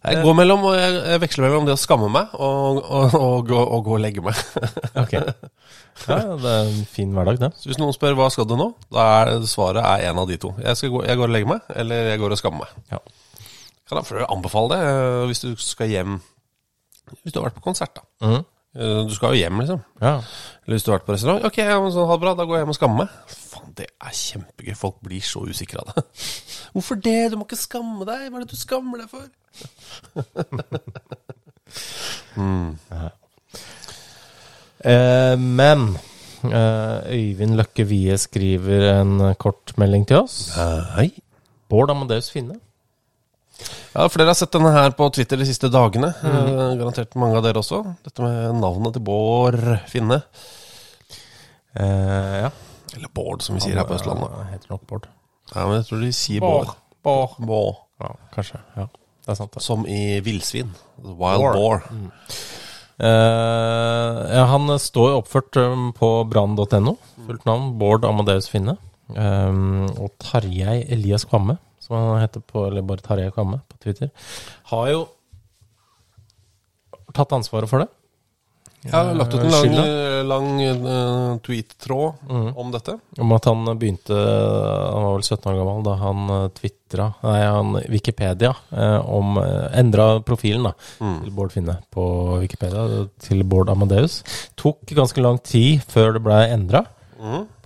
Jeg 0.00 0.22
går 0.24 0.34
mellom, 0.38 0.62
og 0.64 0.76
jeg, 0.80 1.18
veksler 1.20 1.44
mellom 1.44 1.66
det 1.68 1.74
å 1.76 1.80
skamme 1.80 2.06
meg 2.08 2.30
og, 2.40 2.78
og, 2.80 3.14
og, 3.18 3.34
gå- 3.50 3.64
og 3.76 3.82
gå 3.84 3.96
og 3.98 4.00
legge 4.00 4.22
meg. 4.24 4.38
Ok. 5.02 5.12
Ja, 6.08 6.16
det 6.40 6.52
er 6.54 6.68
en 6.70 6.84
fin 6.88 7.10
hverdag, 7.12 7.36
det. 7.42 7.50
Så 7.60 7.68
hvis 7.68 7.78
noen 7.80 7.92
spør 7.92 8.14
hva 8.16 8.30
skal 8.32 8.46
du 8.48 8.54
nå, 8.56 8.70
da 8.94 9.04
er 9.26 9.32
svaret 9.50 9.84
er 9.84 10.06
en 10.08 10.22
av 10.22 10.30
de 10.30 10.38
to. 10.40 10.54
Jeg, 10.62 10.78
skal 10.80 10.94
gå, 10.94 11.02
jeg 11.04 11.18
går 11.20 11.28
og 11.28 11.34
legger 11.34 11.50
meg, 11.52 11.66
eller 11.82 12.08
jeg 12.14 12.22
går 12.22 12.32
og 12.32 12.40
skammer 12.40 12.64
meg. 12.64 12.86
Ja. 12.94 13.02
Kan 13.90 14.00
jeg 14.00 14.24
anbefale 14.30 14.72
det 14.72 14.80
eh, 14.88 15.24
hvis 15.28 15.42
du 15.44 15.50
skal 15.60 15.90
hjem 15.90 16.16
Hvis 17.24 17.34
du 17.34 17.40
har 17.40 17.48
vært 17.50 17.58
på 17.58 17.64
konsert, 17.68 17.92
da. 18.00 18.06
Mhm. 18.24 18.44
Eh, 18.76 19.00
Du 19.08 19.14
skal 19.14 19.34
jo 19.34 19.40
hjem, 19.42 19.60
liksom. 19.64 19.80
Ja. 20.00 20.12
Eller 20.64 20.76
hvis 20.76 20.84
du 20.86 20.90
har 20.92 20.98
vært 21.00 21.06
på 21.08 21.14
restaurant. 21.16 21.44
Ok, 21.48 21.58
ja, 21.58 21.80
men 21.82 21.90
sånn, 21.94 22.06
ha 22.06 22.14
det 22.16 22.22
bra, 22.22 22.34
da 22.38 22.44
går 22.46 22.56
jeg 22.58 22.64
hjem 22.64 22.74
og 22.74 22.78
skammer 22.78 22.98
meg. 23.02 23.08
Faen, 23.50 23.72
det 23.80 23.88
er 23.90 24.14
kjempegøy. 24.20 24.74
Folk 24.78 25.00
blir 25.06 25.24
så 25.26 25.42
usikre 25.48 25.82
av 25.82 25.90
det. 25.94 26.04
Hvorfor 26.76 27.00
det? 27.02 27.16
Du 27.32 27.36
må 27.40 27.44
ikke 27.48 27.58
skamme 27.64 28.06
deg. 28.08 28.28
Hva 28.30 28.38
er 28.38 28.44
det 28.46 28.52
du 28.54 28.60
skammer 28.60 29.02
deg 29.02 29.08
for? 29.10 29.26
Eh, 34.80 35.36
men 35.36 35.82
eh, 36.48 36.98
Øyvind 37.12 37.52
Løkke 37.58 37.84
Wie 37.90 38.16
skriver 38.18 38.86
en 38.94 39.34
kort 39.36 39.74
melding 39.78 40.06
til 40.08 40.22
oss. 40.22 40.38
Hei. 40.96 41.10
Bård 41.68 41.92
Amadeus 41.92 42.30
Finne. 42.32 42.56
Ja, 43.90 44.06
flere 44.12 44.30
har 44.30 44.38
sett 44.38 44.52
denne 44.54 44.70
her 44.74 44.94
på 44.96 45.08
Twitter 45.14 45.40
de 45.40 45.46
siste 45.48 45.70
dagene. 45.72 46.12
Eh, 46.22 46.74
garantert 46.78 47.16
mange 47.18 47.38
av 47.40 47.46
dere 47.46 47.62
også. 47.62 47.82
Dette 48.06 48.22
med 48.22 48.60
navnet 48.62 48.94
til 48.96 49.04
Bård 49.06 49.58
Finne. 49.90 50.20
Eh, 51.74 52.36
ja. 52.46 52.50
Eller 52.96 53.10
Bård, 53.14 53.42
som 53.42 53.58
vi 53.58 53.64
sier 53.64 53.78
her 53.78 53.88
på 53.88 53.96
Østlandet. 53.98 54.30
Ja, 54.30 54.46
heter 54.52 54.74
nok 54.74 54.86
Bård. 54.90 55.10
Ja, 55.52 55.66
men 55.66 55.80
jeg 55.80 55.88
tror 55.88 56.04
de 56.04 56.12
sier 56.14 56.44
Bård. 56.44 56.72
Bård. 57.06 57.36
Bård. 57.50 57.82
Ja, 58.00 58.14
kanskje. 58.34 58.62
Ja, 58.78 58.86
det 59.26 59.34
er 59.34 59.38
sant. 59.38 59.54
det. 59.54 59.62
Som 59.64 59.86
i 59.90 60.20
villsvin. 60.24 60.72
Wild 61.02 61.46
Bård. 61.56 61.90
Mm. 61.90 62.10
Eh, 63.00 64.20
ja, 64.36 64.44
han 64.50 64.68
står 64.78 65.16
oppført 65.22 65.56
um, 65.56 65.90
på 65.96 66.12
brann.no. 66.28 66.96
Fullt 67.26 67.46
navn 67.48 67.74
Bård 67.80 68.04
Amadeus 68.04 68.50
Finne. 68.52 68.76
Um, 69.10 69.88
og 69.98 70.12
Tarjei 70.22 70.84
Elias 70.92 71.24
Kvamme, 71.26 71.56
som 71.90 72.12
han 72.12 72.20
heter 72.22 72.42
på 72.46 72.66
Eller 72.68 72.86
bare 72.86 73.02
Tarjei 73.02 73.30
Kvamme 73.34 73.60
på 73.68 73.78
Twitter, 73.82 74.10
har 74.70 74.90
jo 74.92 75.08
tatt 77.10 77.32
ansvaret 77.34 77.70
for 77.70 77.82
det. 77.82 77.90
Jeg 78.80 78.94
har 78.94 79.10
lagt 79.12 79.34
ut 79.34 79.42
en 79.42 79.50
lang, 79.52 79.74
lang 80.24 80.46
eh, 80.64 81.32
tweet-tråd 81.44 82.30
om 82.56 82.70
dette. 82.72 82.94
Om 83.20 83.34
at 83.36 83.48
han 83.50 83.66
begynte 83.76 84.16
Han 84.16 85.04
var 85.04 85.18
vel 85.18 85.26
17 85.26 85.50
år 85.50 85.58
gammel 85.58 85.82
da 85.84 85.96
han 86.00 86.30
tvitra 86.56 87.10
Nei, 87.26 87.40
han 87.44 87.76
Wikipedia 87.92 88.54
eh, 88.72 88.96
om 89.04 89.36
uh, 89.36 89.66
Endra 89.76 90.06
profilen 90.24 90.70
da 90.70 90.72
til 90.96 91.34
Bård 91.36 91.52
Finne 91.52 91.76
på 91.92 92.06
Wikipedia 92.40 93.04
til 93.20 93.44
Bård 93.44 93.68
Amadeus. 93.74 94.22
Tok 94.56 94.94
ganske 94.96 95.26
lang 95.28 95.42
tid 95.44 95.84
før 95.90 96.16
det 96.16 96.24
ble 96.24 96.40
endra 96.48 96.86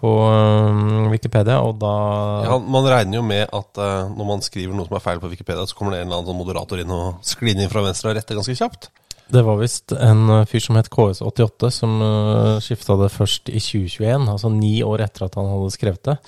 på 0.00 0.10
um, 0.10 1.08
Wikipedia, 1.12 1.60
og 1.62 1.78
da 1.82 1.94
Ja, 2.48 2.58
man 2.58 2.88
regner 2.90 3.20
jo 3.20 3.24
med 3.26 3.46
at 3.46 3.80
uh, 3.80 4.10
når 4.10 4.28
man 4.32 4.44
skriver 4.44 4.74
noe 4.76 4.88
som 4.88 4.98
er 4.98 5.04
feil 5.04 5.22
på 5.22 5.30
Wikipedia, 5.32 5.64
så 5.66 5.78
kommer 5.78 5.94
det 5.94 6.02
en 6.02 6.08
eller 6.08 6.20
annen 6.20 6.32
sånn 6.32 6.40
moderator 6.42 6.82
inn 6.82 6.92
og 6.94 7.24
sklir 7.26 7.56
inn 7.56 7.72
fra 7.72 7.84
venstre 7.86 8.10
og 8.12 8.18
retter 8.18 8.38
ganske 8.38 8.56
kjapt. 8.58 8.90
Det 9.34 9.40
var 9.46 9.56
visst 9.62 9.94
en 9.96 10.26
uh, 10.28 10.44
fyr 10.48 10.60
som 10.66 10.76
het 10.78 10.90
KS88, 10.92 11.70
som 11.72 11.98
uh, 12.02 12.62
skifta 12.64 12.98
det 13.00 13.12
først 13.14 13.48
i 13.48 13.60
2021, 13.62 14.26
altså 14.34 14.52
ni 14.52 14.76
år 14.84 15.06
etter 15.06 15.28
at 15.28 15.38
han 15.40 15.48
hadde 15.54 15.76
skrevet 15.76 16.10
det. 16.10 16.18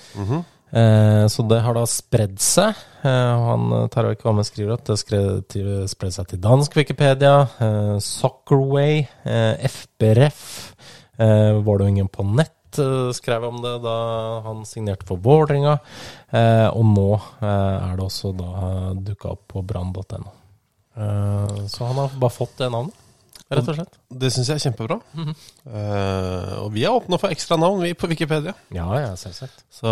eh, 0.71 1.25
så 1.31 1.43
det 1.47 1.61
har 1.63 1.77
da 1.77 1.85
spredd 1.87 2.39
seg. 2.43 2.75
Eh, 3.07 3.45
han 3.47 3.69
hva 3.93 4.15
Kvamme 4.19 4.43
skriver 4.47 4.75
at 4.75 4.89
det 4.89 4.97
spredde 4.99 6.13
seg 6.15 6.31
til 6.31 6.41
dansk 6.43 6.75
Wikipedia, 6.75 7.47
eh, 7.63 7.95
Soccerway, 8.03 9.05
eh, 9.23 9.67
FBRF, 9.69 10.41
eh, 11.19 11.53
Vålerengen 11.63 12.09
på 12.11 12.25
nett 12.35 12.56
eh, 12.81 13.09
skrev 13.15 13.47
om 13.47 13.61
det 13.63 13.75
da 13.85 13.97
han 14.45 14.65
signerte 14.67 15.07
for 15.07 15.21
Vålerenga, 15.23 15.77
eh, 16.29 16.67
og 16.67 16.85
nå 16.91 17.09
eh, 17.15 17.47
er 17.47 17.97
det 17.97 18.05
også 18.05 18.33
da 18.37 18.51
dukka 18.97 19.35
opp 19.35 19.47
på 19.55 19.63
brann.no. 19.67 20.33
Så 21.69 21.85
han 21.85 21.99
har 22.01 22.15
bare 22.17 22.33
fått 22.33 22.55
det 22.57 22.71
navnet, 22.73 22.95
rett 23.51 23.69
og 23.71 23.77
slett. 23.77 23.97
Det 24.23 24.29
syns 24.33 24.49
jeg 24.51 24.59
er 24.59 24.63
kjempebra. 24.65 24.97
Eh, 25.17 26.53
og 26.59 26.69
vi 26.75 26.83
er 26.83 26.95
åpna 26.95 27.19
for 27.21 27.31
ekstra 27.31 27.57
navn, 27.59 27.79
vi, 27.85 27.93
på 27.97 28.09
Wikipedia. 28.11 28.53
Ja, 28.75 28.87
ja, 28.99 29.13
selvsagt. 29.19 29.63
Så 29.73 29.87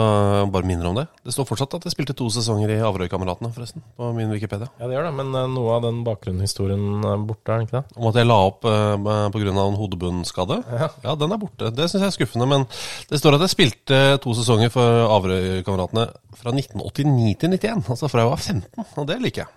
bare 0.51 0.67
minner 0.67 0.89
om 0.89 0.99
det. 0.99 1.05
Det 1.23 1.33
står 1.35 1.47
fortsatt 1.47 1.77
at 1.77 1.87
jeg 1.87 1.95
spilte 1.95 2.15
to 2.17 2.27
sesonger 2.33 2.73
i 2.75 2.79
Averøykameratene, 2.83 3.51
forresten. 3.55 3.83
På 3.95 4.11
min 4.15 4.33
Wikipedia. 4.33 4.67
Ja, 4.79 4.89
det 4.89 4.97
gjør 4.97 5.09
det, 5.09 5.13
men 5.21 5.31
eh, 5.39 5.49
noe 5.55 5.77
av 5.77 5.85
den 5.87 6.01
bakgrunnshistorien 6.07 6.85
borte, 7.27 7.51
er 7.51 7.61
den 7.63 7.69
ikke 7.69 7.79
det? 7.79 7.99
Om 7.99 8.09
at 8.11 8.19
jeg 8.19 8.29
la 8.29 8.39
opp 8.49 8.67
uh, 8.67 9.29
pga. 9.33 9.53
en 9.53 9.79
hodebunnskade. 9.79 10.61
Ja. 11.05 11.15
den 11.15 11.35
er 11.35 11.41
borte. 11.41 11.71
Det 11.75 11.89
syns 11.89 12.01
jeg 12.01 12.11
er 12.11 12.17
skuffende. 12.17 12.49
Men 12.49 12.67
det 13.11 13.21
står 13.21 13.37
at 13.37 13.45
jeg 13.45 13.55
spilte 13.55 14.01
to 14.23 14.35
sesonger 14.37 14.73
for 14.73 15.05
Averøykameratene 15.15 16.09
fra 16.35 16.55
1989 16.55 17.37
til 17.39 17.55
91. 17.55 17.87
Altså 17.95 18.11
fra 18.11 18.25
jeg 18.25 18.33
var 18.33 18.43
15. 18.43 18.89
Og 18.99 19.07
det 19.09 19.21
liker 19.23 19.45
jeg. 19.45 19.53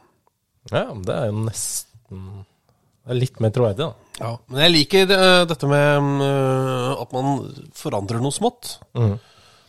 Ja, 0.73 0.85
det 0.93 1.15
er 1.15 1.31
jo 1.31 1.43
nesten 1.47 2.25
Det 3.09 3.15
er 3.15 3.21
litt 3.23 3.39
mer 3.41 3.53
troverdig, 3.57 3.87
da. 3.87 4.15
Ja, 4.19 4.33
Men 4.51 4.61
jeg 4.67 4.75
liker 4.75 5.13
eh, 5.15 5.45
dette 5.49 5.69
med 5.71 6.25
eh, 6.27 6.91
at 7.01 7.15
man 7.17 7.39
forandrer 7.79 8.21
noe 8.21 8.35
smått, 8.35 8.75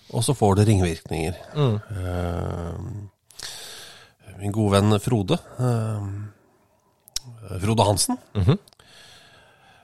og 0.10 0.26
så 0.26 0.34
får 0.36 0.60
det 0.60 0.66
ringvirkninger. 0.72 1.38
Eh, 1.56 2.76
min 4.40 4.56
gode 4.56 4.78
venn 4.78 5.00
Frode 5.04 5.36
uh, 5.60 6.04
Frode 7.60 7.84
Hansen. 7.88 8.20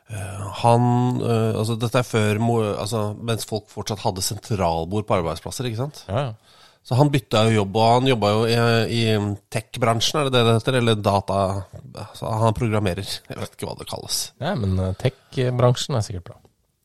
Eh, 0.05 0.41
han 0.61 0.83
eh, 1.21 1.55
Altså, 1.57 1.75
dette 1.81 1.97
er 1.97 2.05
før 2.05 2.37
altså, 2.77 2.99
Mens 3.25 3.47
folk 3.49 3.65
fortsatt 3.73 4.03
hadde 4.05 4.21
sentralbord 4.21 5.07
på 5.09 5.15
arbeidsplasser, 5.17 5.65
ikke 5.65 5.81
sant? 5.81 6.03
Ja, 6.09 6.27
ja. 6.27 6.61
Så 6.85 6.97
han 6.99 7.09
bytta 7.09 7.47
jo 7.47 7.55
jobb, 7.63 7.77
og 7.81 7.91
han 7.95 8.07
jobba 8.11 8.29
jo 8.29 8.41
i, 8.45 8.57
i 8.93 9.03
tech-bransjen, 9.49 10.19
er 10.19 10.27
det 10.29 10.35
det 10.35 10.43
det 10.45 10.57
heter? 10.59 10.75
Eller 10.77 10.99
data 11.01 11.37
altså, 11.73 12.29
Han 12.43 12.53
programmerer. 12.57 13.07
Jeg 13.25 13.39
vet 13.41 13.55
ikke 13.55 13.69
hva 13.71 13.77
det 13.79 13.87
kalles. 13.89 14.19
ja 14.43 14.51
men 14.59 14.77
eh, 14.77 14.97
tech-bransjen 15.01 15.97
er 15.97 16.05
sikkert 16.05 16.27
bra. 16.29 16.37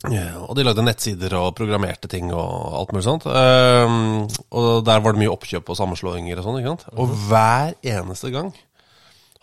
Ja, 0.08 0.46
og 0.46 0.54
de 0.56 0.64
lagde 0.64 0.80
nettsider 0.80 1.34
og 1.36 1.52
programmerte 1.58 2.08
ting 2.08 2.30
og 2.32 2.78
alt 2.78 2.94
mulig 2.96 3.04
sånt. 3.04 3.26
Um, 3.28 4.24
og 4.56 4.86
der 4.88 5.02
var 5.04 5.12
det 5.12 5.20
mye 5.20 5.34
oppkjøp 5.34 5.68
og 5.68 5.76
sammenslåinger 5.76 6.40
og 6.40 6.46
sånn. 6.46 6.56
ikke 6.62 6.72
sant? 6.72 6.86
Og 6.96 7.12
hver 7.28 7.76
eneste 7.84 8.32
gang 8.32 8.48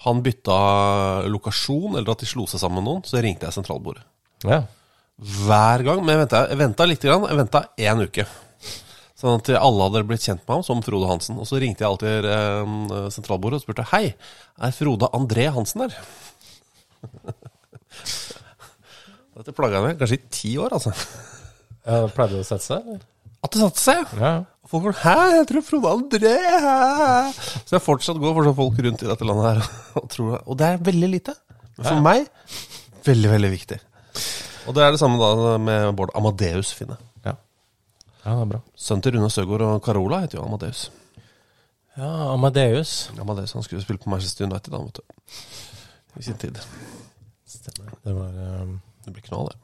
han 0.07 0.23
bytta 0.25 0.57
lokasjon, 1.29 1.99
eller 1.99 2.09
at 2.13 2.25
de 2.25 2.29
slo 2.29 2.47
seg 2.49 2.61
sammen 2.61 2.81
med 2.81 2.89
noen, 2.89 3.05
så 3.05 3.21
ringte 3.21 3.45
jeg 3.45 3.53
sentralbordet. 3.59 4.01
Ja. 4.45 4.63
Hver 5.45 5.85
gang. 5.85 6.01
Men 6.01 6.15
jeg 6.15 6.23
venta, 6.25 6.43
jeg 6.49 6.61
venta 6.61 6.89
litt. 6.89 7.05
Grann. 7.05 7.29
Jeg 7.29 7.41
venta 7.43 7.63
én 7.77 8.03
uke. 8.05 8.27
Sånn 9.17 9.39
at 9.39 9.49
alle 9.57 9.87
hadde 9.87 10.03
blitt 10.05 10.25
kjent 10.27 10.43
med 10.45 10.59
ham 10.59 10.63
som 10.65 10.83
Frode 10.85 11.07
Hansen. 11.09 11.39
Og 11.41 11.47
så 11.49 11.57
ringte 11.61 11.81
jeg 11.81 11.89
alltid 11.89 12.27
eh, 12.29 13.07
sentralbordet 13.15 13.57
og 13.57 13.63
spurte 13.65 13.87
Hei, 13.89 14.11
er 14.61 14.75
Frode 14.77 15.09
André 15.17 15.47
Hansen 15.55 15.87
der? 15.87 15.95
Dette 19.37 19.53
plaga 19.57 19.81
med, 19.83 19.97
kanskje 19.99 20.17
i 20.17 20.27
ti 20.33 20.51
år, 20.61 20.73
altså. 20.77 20.93
ja 21.85 22.05
Pleide 22.13 22.37
det 22.37 22.45
å 22.45 22.47
sette 22.47 22.65
seg, 22.65 22.85
eller? 22.85 23.01
At 23.45 23.53
det 23.53 23.61
satte 23.61 23.81
seg. 23.81 24.13
Ja. 24.17 24.31
Og 24.65 24.71
Folk 24.71 24.87
var, 24.87 24.95
Hæ, 25.03 25.15
jeg 25.37 25.49
tror 25.51 25.65
Frode 25.65 25.91
André 25.93 26.31
hæ? 26.35 27.33
Så 27.37 27.77
jeg 27.77 27.83
fortsatt 27.85 28.17
går 28.21 28.33
fortsatt 28.35 28.57
folk 28.57 28.79
rundt 28.85 29.03
i 29.05 29.09
dette 29.11 29.27
landet 29.29 29.45
her 29.49 29.59
og 30.01 30.07
tror 30.13 30.31
det. 30.33 30.39
Og 30.45 30.57
det 30.59 30.71
er 30.71 30.87
veldig 30.89 31.11
lite. 31.13 31.37
Men 31.77 31.85
for 31.87 32.05
meg 32.05 32.25
veldig, 33.07 33.29
veldig 33.33 33.51
viktig. 33.53 33.77
Og 34.67 34.75
det 34.75 34.83
er 34.83 34.93
det 34.93 34.99
samme 34.99 35.21
da 35.21 35.55
med 35.61 35.93
Bård 35.95 36.11
Amadeus 36.17 36.73
Finne. 36.75 36.97
Ja. 38.27 38.35
Det 38.35 38.45
er 38.45 38.51
bra. 38.53 38.61
Sønnen 38.75 39.05
til 39.05 39.17
Rune 39.17 39.29
Søgaard 39.33 39.65
og 39.65 39.83
Carola 39.85 40.21
heter 40.25 40.39
jo 40.39 40.45
Amadeus. 40.45 40.87
Ja, 41.97 42.33
Amadeus. 42.33 43.11
Amadeus 43.19 43.55
han 43.57 43.63
skulle 43.65 43.83
spille 43.85 44.03
på 44.03 44.11
Manchester 44.13 44.45
United 44.45 44.73
da, 44.73 44.81
vet 44.83 44.99
du. 44.99 45.01
I 46.19 46.25
sin 46.25 46.37
tid. 46.37 46.59
Stemmer. 47.47 47.93
Det 48.03 48.15
var 48.15 48.41
um, 48.61 48.79
Det 49.05 49.13
blir 49.13 49.33
av 49.33 49.47
det. 49.49 49.57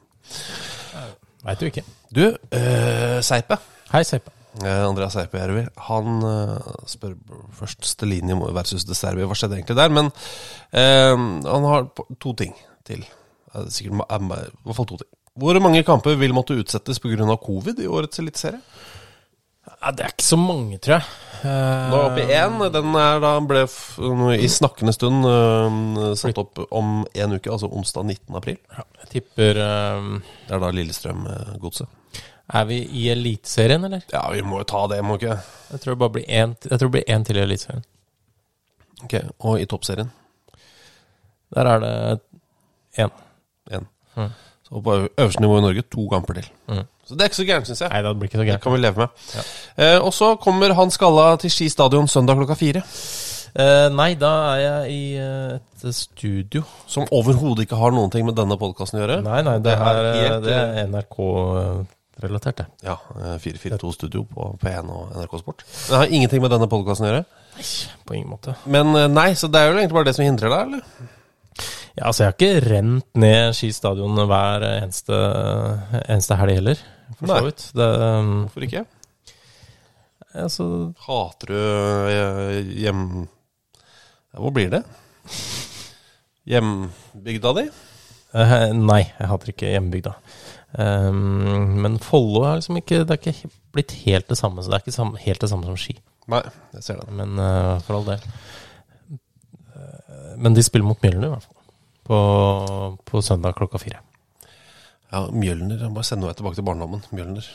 Veit 1.44 1.60
du 1.60 1.68
ikke. 1.68 1.84
Du, 2.14 2.24
uh, 2.30 3.20
Seipe. 3.22 3.60
Hei, 3.92 4.02
Seipe. 4.08 4.32
Eh, 4.62 4.84
Andreas 4.86 5.16
Seipe 5.16 5.40
Järvi. 5.40 5.64
Han 5.88 6.22
eh, 6.28 6.68
spør 6.86 7.16
først 7.58 7.86
Stelini 7.88 8.36
versus 8.54 8.86
De 8.86 8.94
Serbia. 8.94 9.26
Hva 9.26 9.36
skjedde 9.38 9.58
egentlig 9.58 9.78
der? 9.80 9.90
Men 9.90 10.10
eh, 10.70 11.14
han 11.48 11.68
har 11.70 11.88
to 12.22 12.34
ting 12.38 12.54
til. 12.86 13.02
Sikkert 13.68 13.94
i 13.94 14.30
hvert 14.30 14.78
fall 14.78 14.88
to 14.90 15.00
ting. 15.02 15.10
Hvor 15.34 15.58
mange 15.62 15.82
kamper 15.86 16.14
vil 16.20 16.34
måtte 16.36 16.54
utsettes 16.54 17.00
pga. 17.02 17.36
covid 17.42 17.80
i 17.82 17.88
årets 17.90 18.18
eliteserie? 18.22 18.60
Ja, 19.64 19.90
det 19.90 20.04
er 20.04 20.12
ikke 20.12 20.24
så 20.24 20.36
mange, 20.38 20.78
tror 20.78 20.94
jeg. 20.98 21.06
Eh, 21.44 21.88
Nå 21.90 21.96
er 21.98 22.04
vi 22.04 22.06
oppe 22.08 22.22
i 22.22 22.36
én. 22.36 22.54
Den 22.72 22.94
er 23.00 23.18
da 23.20 23.32
ble 23.44 23.64
i 24.38 24.48
snakkende 24.48 24.94
stund 24.96 25.26
uh, 25.26 26.12
satt 26.16 26.38
opp 26.40 26.60
om 26.70 27.02
en 27.04 27.34
uke, 27.36 27.50
altså 27.52 27.68
onsdag 27.68 28.06
19. 28.06 28.36
april. 28.38 28.58
ja, 28.72 28.84
jeg 29.02 29.10
tipper 29.16 29.60
um, 29.60 30.22
Det 30.46 30.54
er 30.56 30.62
da 30.62 30.70
Lillestrøm-godset. 30.72 31.88
Er 32.54 32.64
vi 32.68 32.78
i 32.84 33.06
Eliteserien, 33.12 33.84
eller? 33.88 34.04
Ja, 34.12 34.22
vi 34.32 34.42
må 34.44 34.60
jo 34.60 34.68
ta 34.68 34.84
det, 34.92 35.00
må 35.04 35.16
vi 35.16 35.24
ikke? 35.26 35.38
Jeg 35.72 35.80
tror 35.80 35.94
det 35.94 36.00
bare 36.04 36.14
blir 36.18 36.26
én 36.28 36.54
Jeg 36.60 36.78
tror 36.78 36.88
det 36.90 36.94
blir 36.98 37.12
én 37.16 37.24
til 37.24 37.40
i 37.40 37.44
Eliteserien. 37.44 37.84
Ok, 39.04 39.14
Og 39.40 39.60
i 39.60 39.66
toppserien 39.68 40.10
Der 41.54 41.68
er 41.72 41.80
det 41.80 41.94
én. 43.00 43.10
én. 43.72 43.86
Mm. 44.16 44.30
Så 44.74 44.80
på 44.82 44.90
øv- 44.98 45.08
øverste 45.22 45.40
nivå 45.44 45.58
i 45.60 45.62
Norge 45.62 45.82
to 45.86 46.08
kamper 46.10 46.40
til. 46.40 46.48
Mm. 46.66 46.80
Så 47.06 47.14
det 47.14 47.22
er 47.22 47.28
ikke 47.30 47.38
så 47.38 47.46
gærent, 47.46 47.68
syns 47.68 47.80
jeg. 47.84 47.90
Nei, 47.92 48.00
det 48.02 48.14
blir 48.18 48.28
ikke 48.32 48.40
så 48.40 48.46
gærent. 48.48 48.58
Det 48.58 48.64
kan 48.64 48.72
vi 48.74 48.80
leve 48.82 49.04
med. 49.04 49.44
Eh, 49.78 49.98
og 50.02 50.10
så 50.16 50.32
kommer 50.40 50.74
han 50.74 50.90
skalla 50.90 51.28
til 51.38 51.52
Ski 51.52 51.68
stadion 51.70 52.08
søndag 52.10 52.40
klokka 52.40 52.56
fire. 52.58 52.82
Eh, 53.54 53.88
nei, 53.94 54.08
da 54.18 54.30
er 54.56 54.62
jeg 54.64 54.90
i 54.90 55.02
eh, 55.22 55.58
et 55.84 55.94
studio. 55.94 56.64
Som 56.90 57.06
overhodet 57.14 57.68
ikke 57.68 57.78
har 57.78 57.94
noen 57.94 58.10
ting 58.10 58.26
med 58.26 58.34
denne 58.34 58.56
podkasten 58.58 58.98
å 58.98 59.04
gjøre. 59.04 59.20
Nei, 59.22 59.42
nei, 59.46 59.58
det, 59.62 59.62
Det 59.62 59.78
er 59.78 60.08
er, 60.10 60.40
det 60.42 60.56
er 60.58 60.88
NRK-relatert, 60.90 62.56
det. 62.64 62.66
Ja, 62.88 62.96
eh, 63.20 63.36
442 63.38 63.92
Studio 63.94 64.24
på 64.34 64.48
P1 64.62 64.90
og 64.90 65.14
NRK 65.20 65.38
Sport. 65.44 65.64
Det 65.88 65.96
har 66.00 66.06
ingenting 66.10 66.42
med 66.42 66.50
denne 66.56 66.66
podkasten 66.72 67.06
å 67.06 67.12
gjøre. 67.12 67.24
Nei, 67.54 67.68
På 68.08 68.14
ingen 68.18 68.30
måte. 68.32 68.56
Men 68.66 68.90
eh, 68.96 69.06
nei, 69.12 69.30
så 69.38 69.46
det 69.50 69.60
er 69.60 69.70
jo 69.70 69.78
egentlig 69.78 69.98
bare 70.00 70.10
det 70.10 70.16
som 70.18 70.26
hindrer 70.26 70.50
deg, 70.50 70.66
eller? 70.66 71.12
Ja, 71.94 72.08
altså, 72.08 72.24
jeg 72.24 72.28
har 72.28 72.36
ikke 72.36 72.66
rent 72.66 73.08
ned 73.20 73.54
Ski 73.54 73.70
stadion 73.74 74.18
hver 74.26 74.66
eneste, 74.72 75.18
eneste 76.02 76.38
helg 76.40 76.58
heller, 76.58 76.84
for 77.18 77.30
så 77.30 77.40
vidt. 77.46 77.66
Det, 77.78 77.88
um, 78.02 78.34
Hvorfor 78.46 78.66
ikke? 78.66 78.84
altså, 80.34 80.68
Hater 81.06 81.52
du 81.52 81.58
eh, 82.10 82.72
hjem... 82.82 83.04
Hvor 84.34 84.50
blir 84.50 84.72
det? 84.72 84.82
Hjembygda 86.50 87.54
di? 87.60 87.68
Uh, 88.34 88.72
nei, 88.74 89.04
jeg 89.06 89.30
hater 89.30 89.52
ikke 89.52 89.70
hjembygda. 89.70 90.16
Um, 90.74 91.78
men 91.84 92.00
Follo 92.02 92.42
er 92.48 92.56
liksom 92.58 92.80
ikke 92.80 93.04
Det 93.06 93.14
er 93.14 93.20
ikke 93.30 93.50
blitt 93.76 93.94
helt 94.02 94.26
det 94.26 94.38
samme. 94.40 94.58
Så 94.58 94.72
det 94.72 94.80
er 94.80 94.82
ikke 94.82 95.22
helt 95.22 95.44
det 95.44 95.50
samme 95.52 95.68
som 95.68 95.78
Ski. 95.78 95.94
Nei, 96.34 96.42
jeg 96.74 96.82
ser 96.82 96.98
det. 96.98 97.14
Men 97.14 97.38
uh, 97.38 97.78
for 97.86 98.00
all 98.00 98.08
del. 98.08 98.26
Men 100.36 100.56
de 100.56 100.64
spiller 100.64 100.86
mot 100.88 101.00
Mjølner, 101.04 101.28
i 101.28 101.34
hvert 101.34 101.46
fall. 101.46 101.60
På, 102.04 102.18
på 103.08 103.22
søndag 103.24 103.56
klokka 103.58 103.80
fire. 103.80 104.02
Ja, 105.12 105.24
Mjølner. 105.30 105.78
jeg 105.80 105.94
Bare 105.94 106.06
sender 106.06 106.30
meg 106.30 106.38
tilbake 106.38 106.58
til 106.58 106.66
barndommen. 106.66 107.04
Mjølner. 107.14 107.48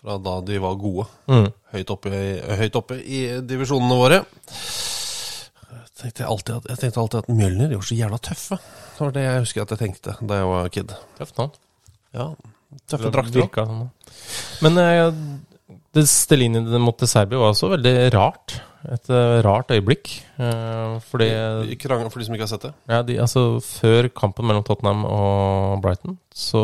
Fra 0.00 0.18
da 0.20 0.38
de 0.44 0.58
var 0.60 0.74
gode. 0.80 1.06
Mm. 1.30 1.48
Høyt 1.72 1.92
oppe, 1.94 2.24
høyt 2.60 2.80
oppe 2.80 2.98
i 3.00 3.20
divisjonene 3.46 4.00
våre. 4.00 4.18
Jeg 5.74 6.10
tenkte 6.10 6.26
alltid 6.28 6.56
at, 6.58 6.66
jeg 6.72 6.82
tenkte 6.82 7.00
alltid 7.04 7.22
at 7.22 7.30
Mjølner 7.32 7.72
gjorde 7.72 7.88
så 7.88 7.96
jævla 7.96 8.18
tøffe. 8.20 8.58
Det 8.58 9.00
var 9.06 9.14
det 9.14 9.24
jeg 9.24 9.44
husker 9.46 9.64
at 9.64 9.72
jeg 9.72 9.82
tenkte 9.84 10.16
da 10.20 10.40
jeg 10.42 10.50
var 10.50 10.74
kid. 10.74 10.92
Tøft 11.20 11.40
navn. 11.40 11.56
Ja, 12.14 12.28
Tøffe 12.90 13.10
drakter. 13.14 13.38
Virka 13.38 13.64
sånn. 13.68 13.88
Men 14.66 14.80
uh, 14.82 15.76
det 15.94 16.04
Stelini 16.10 16.60
mot 16.82 17.06
Serbia 17.06 17.40
var 17.40 17.54
også 17.54 17.70
veldig 17.76 17.94
rart. 18.14 18.58
Et 18.92 19.08
eh, 19.10 19.38
rart 19.46 19.70
øyeblikk. 19.72 20.10
Eh, 20.36 20.98
fordi 21.08 21.28
krangel 21.80 22.10
for 22.12 22.20
de 22.20 22.26
som 22.26 22.34
ikke 22.36 22.44
har 22.44 22.52
sett 22.52 22.66
det. 22.66 22.72
ja, 22.90 23.00
de, 23.06 23.16
altså, 23.24 23.44
Før 23.64 24.10
kampen 24.12 24.44
mellom 24.50 24.64
Tottenham 24.66 25.06
og 25.08 25.80
Brighton, 25.84 26.18
så 26.34 26.60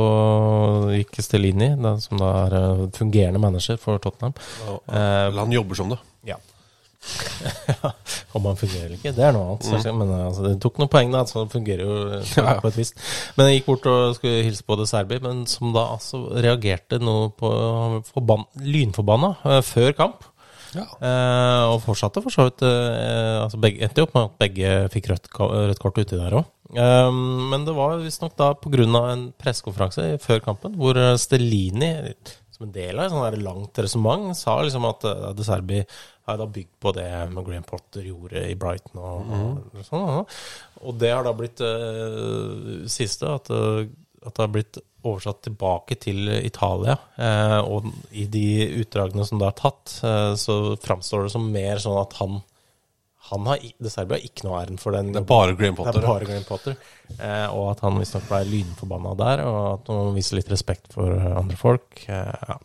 gikk 0.93 1.17
Stellini, 1.25 1.73
som 2.05 2.21
da 2.21 2.31
er 2.45 2.59
eh, 2.61 2.87
fungerende 2.99 3.41
manager 3.43 3.81
for 3.81 3.99
Tottenham 4.03 4.35
og, 4.69 4.83
Eller 4.93 5.41
han 5.45 5.53
jobber 5.61 5.81
som 5.81 5.95
det. 5.95 6.01
Ja. 6.29 6.37
Om 8.37 8.45
han 8.45 8.59
fungerer 8.61 8.85
eller 8.91 8.99
ikke, 8.99 9.13
det 9.17 9.23
er 9.25 9.33
noe 9.33 9.55
annet. 9.55 9.87
Mm. 9.89 10.01
Men 10.03 10.11
altså, 10.27 10.43
det 10.45 10.59
tok 10.61 10.77
noen 10.83 10.91
poeng, 10.93 11.13
da, 11.15 11.23
så 11.27 11.47
det 11.47 11.55
fungerer 11.55 11.87
jo 11.87 11.95
Ja. 12.37 12.59
på 12.61 12.69
et 12.69 12.77
vis. 12.77 12.93
Men 13.39 13.49
jeg 13.49 13.61
gikk 13.61 13.71
bort 13.71 13.89
og 13.91 14.17
skulle 14.19 14.43
hilse 14.45 14.67
på 14.69 14.77
det 14.79 14.87
Serbi, 14.91 15.19
men 15.25 15.47
som 15.51 15.73
da 15.75 15.87
altså 15.97 16.21
reagerte 16.37 17.01
noe 17.03 17.31
på 17.41 17.51
forban 18.13 18.45
lynforbanna 18.61 19.33
før 19.67 19.97
kamp. 19.97 20.29
Ja. 20.77 20.87
Eh, 20.87 21.65
og 21.73 21.81
fortsatte 21.85 22.23
for 22.25 22.35
så 22.35 22.47
vidt 22.49 22.65
eh, 22.67 23.37
altså 23.43 23.61
begge, 23.63 23.83
Endte 23.87 24.05
opp 24.05 24.15
med 24.17 24.29
at 24.29 24.37
begge 24.45 24.75
fikk 24.95 25.11
rødt, 25.13 25.31
rødt 25.41 25.83
kort 25.83 25.99
uti 25.99 26.19
der 26.19 26.37
òg. 26.41 26.51
Eh, 26.75 27.09
men 27.51 27.67
det 27.67 27.75
var 27.77 27.99
visstnok 28.03 28.37
da 28.39 28.53
pga. 28.55 28.87
en 29.13 29.31
pressekonferanse 29.41 30.13
før 30.23 30.45
kampen 30.45 30.79
hvor 30.79 31.01
Stelini 31.19 31.95
Stellini 31.99 32.39
som 32.61 32.69
en 32.69 32.73
del 32.75 32.99
av 33.01 33.25
et 33.25 33.41
langt 33.41 33.79
resonnement 33.81 34.37
sa 34.37 34.59
liksom 34.61 34.85
at 34.85 35.05
uh, 35.09 35.31
De 35.33 35.45
Serbi 35.47 35.81
har 36.29 36.37
da 36.39 36.47
bygd 36.47 36.75
på 36.83 36.93
det 36.93 37.09
Graham 37.33 37.65
Potter 37.65 38.05
gjorde 38.05 38.43
i 38.51 38.57
Brighton 38.59 39.01
og, 39.01 39.31
og 39.33 39.87
sånn. 39.87 40.05
Og, 40.05 40.35
og 40.85 40.99
det 41.01 41.11
har 41.15 41.25
da 41.25 41.33
blitt 41.37 41.63
uh, 41.65 42.85
siste 42.91 43.33
at, 43.33 43.49
uh, 43.49 43.89
at 44.27 44.35
det 44.37 44.43
har 44.45 44.53
blitt 44.53 44.79
oversatt 45.05 45.43
tilbake 45.47 45.97
til 46.01 46.29
Italia. 46.45 46.99
eh, 47.17 47.59
og 47.65 47.87
i 48.13 48.27
de 48.27 48.45
utdragene 48.83 49.25
som 49.27 49.39
det 49.41 49.47
har 49.49 49.57
tatt, 49.57 49.95
eh, 50.05 50.35
så 50.37 50.77
framstår 50.81 51.25
det 51.25 51.33
som 51.33 51.51
mer 51.53 51.77
sånn 51.81 52.01
at 52.03 52.13
han 52.21 52.43
han 53.31 53.45
har, 53.47 53.59
De 53.79 53.91
Serbi 53.93 54.17
har 54.17 54.25
ikke 54.27 54.43
noe 54.43 54.59
æren 54.59 54.79
for 54.81 54.91
den. 54.97 55.13
Det 55.13 55.21
er 55.21 55.27
bare 55.29 55.53
Graham 55.55 55.77
Det 55.77 55.85
Potter. 55.85 56.01
er 56.03 56.07
bare 56.09 56.25
Graham 56.27 56.45
Potter. 56.49 56.77
Eh, 57.21 57.47
og 57.55 57.71
at 57.71 57.81
han 57.85 57.99
visstnok 58.01 58.25
ble 58.27 58.41
lynforbanna 58.49 59.13
der, 59.21 59.43
og 59.47 59.59
at 59.77 59.87
han 59.93 60.15
viser 60.17 60.37
litt 60.41 60.51
respekt 60.51 60.93
for 60.97 61.13
andre 61.15 61.57
folk. 61.61 62.01
Eh, 62.09 62.33
ja. 62.49 62.57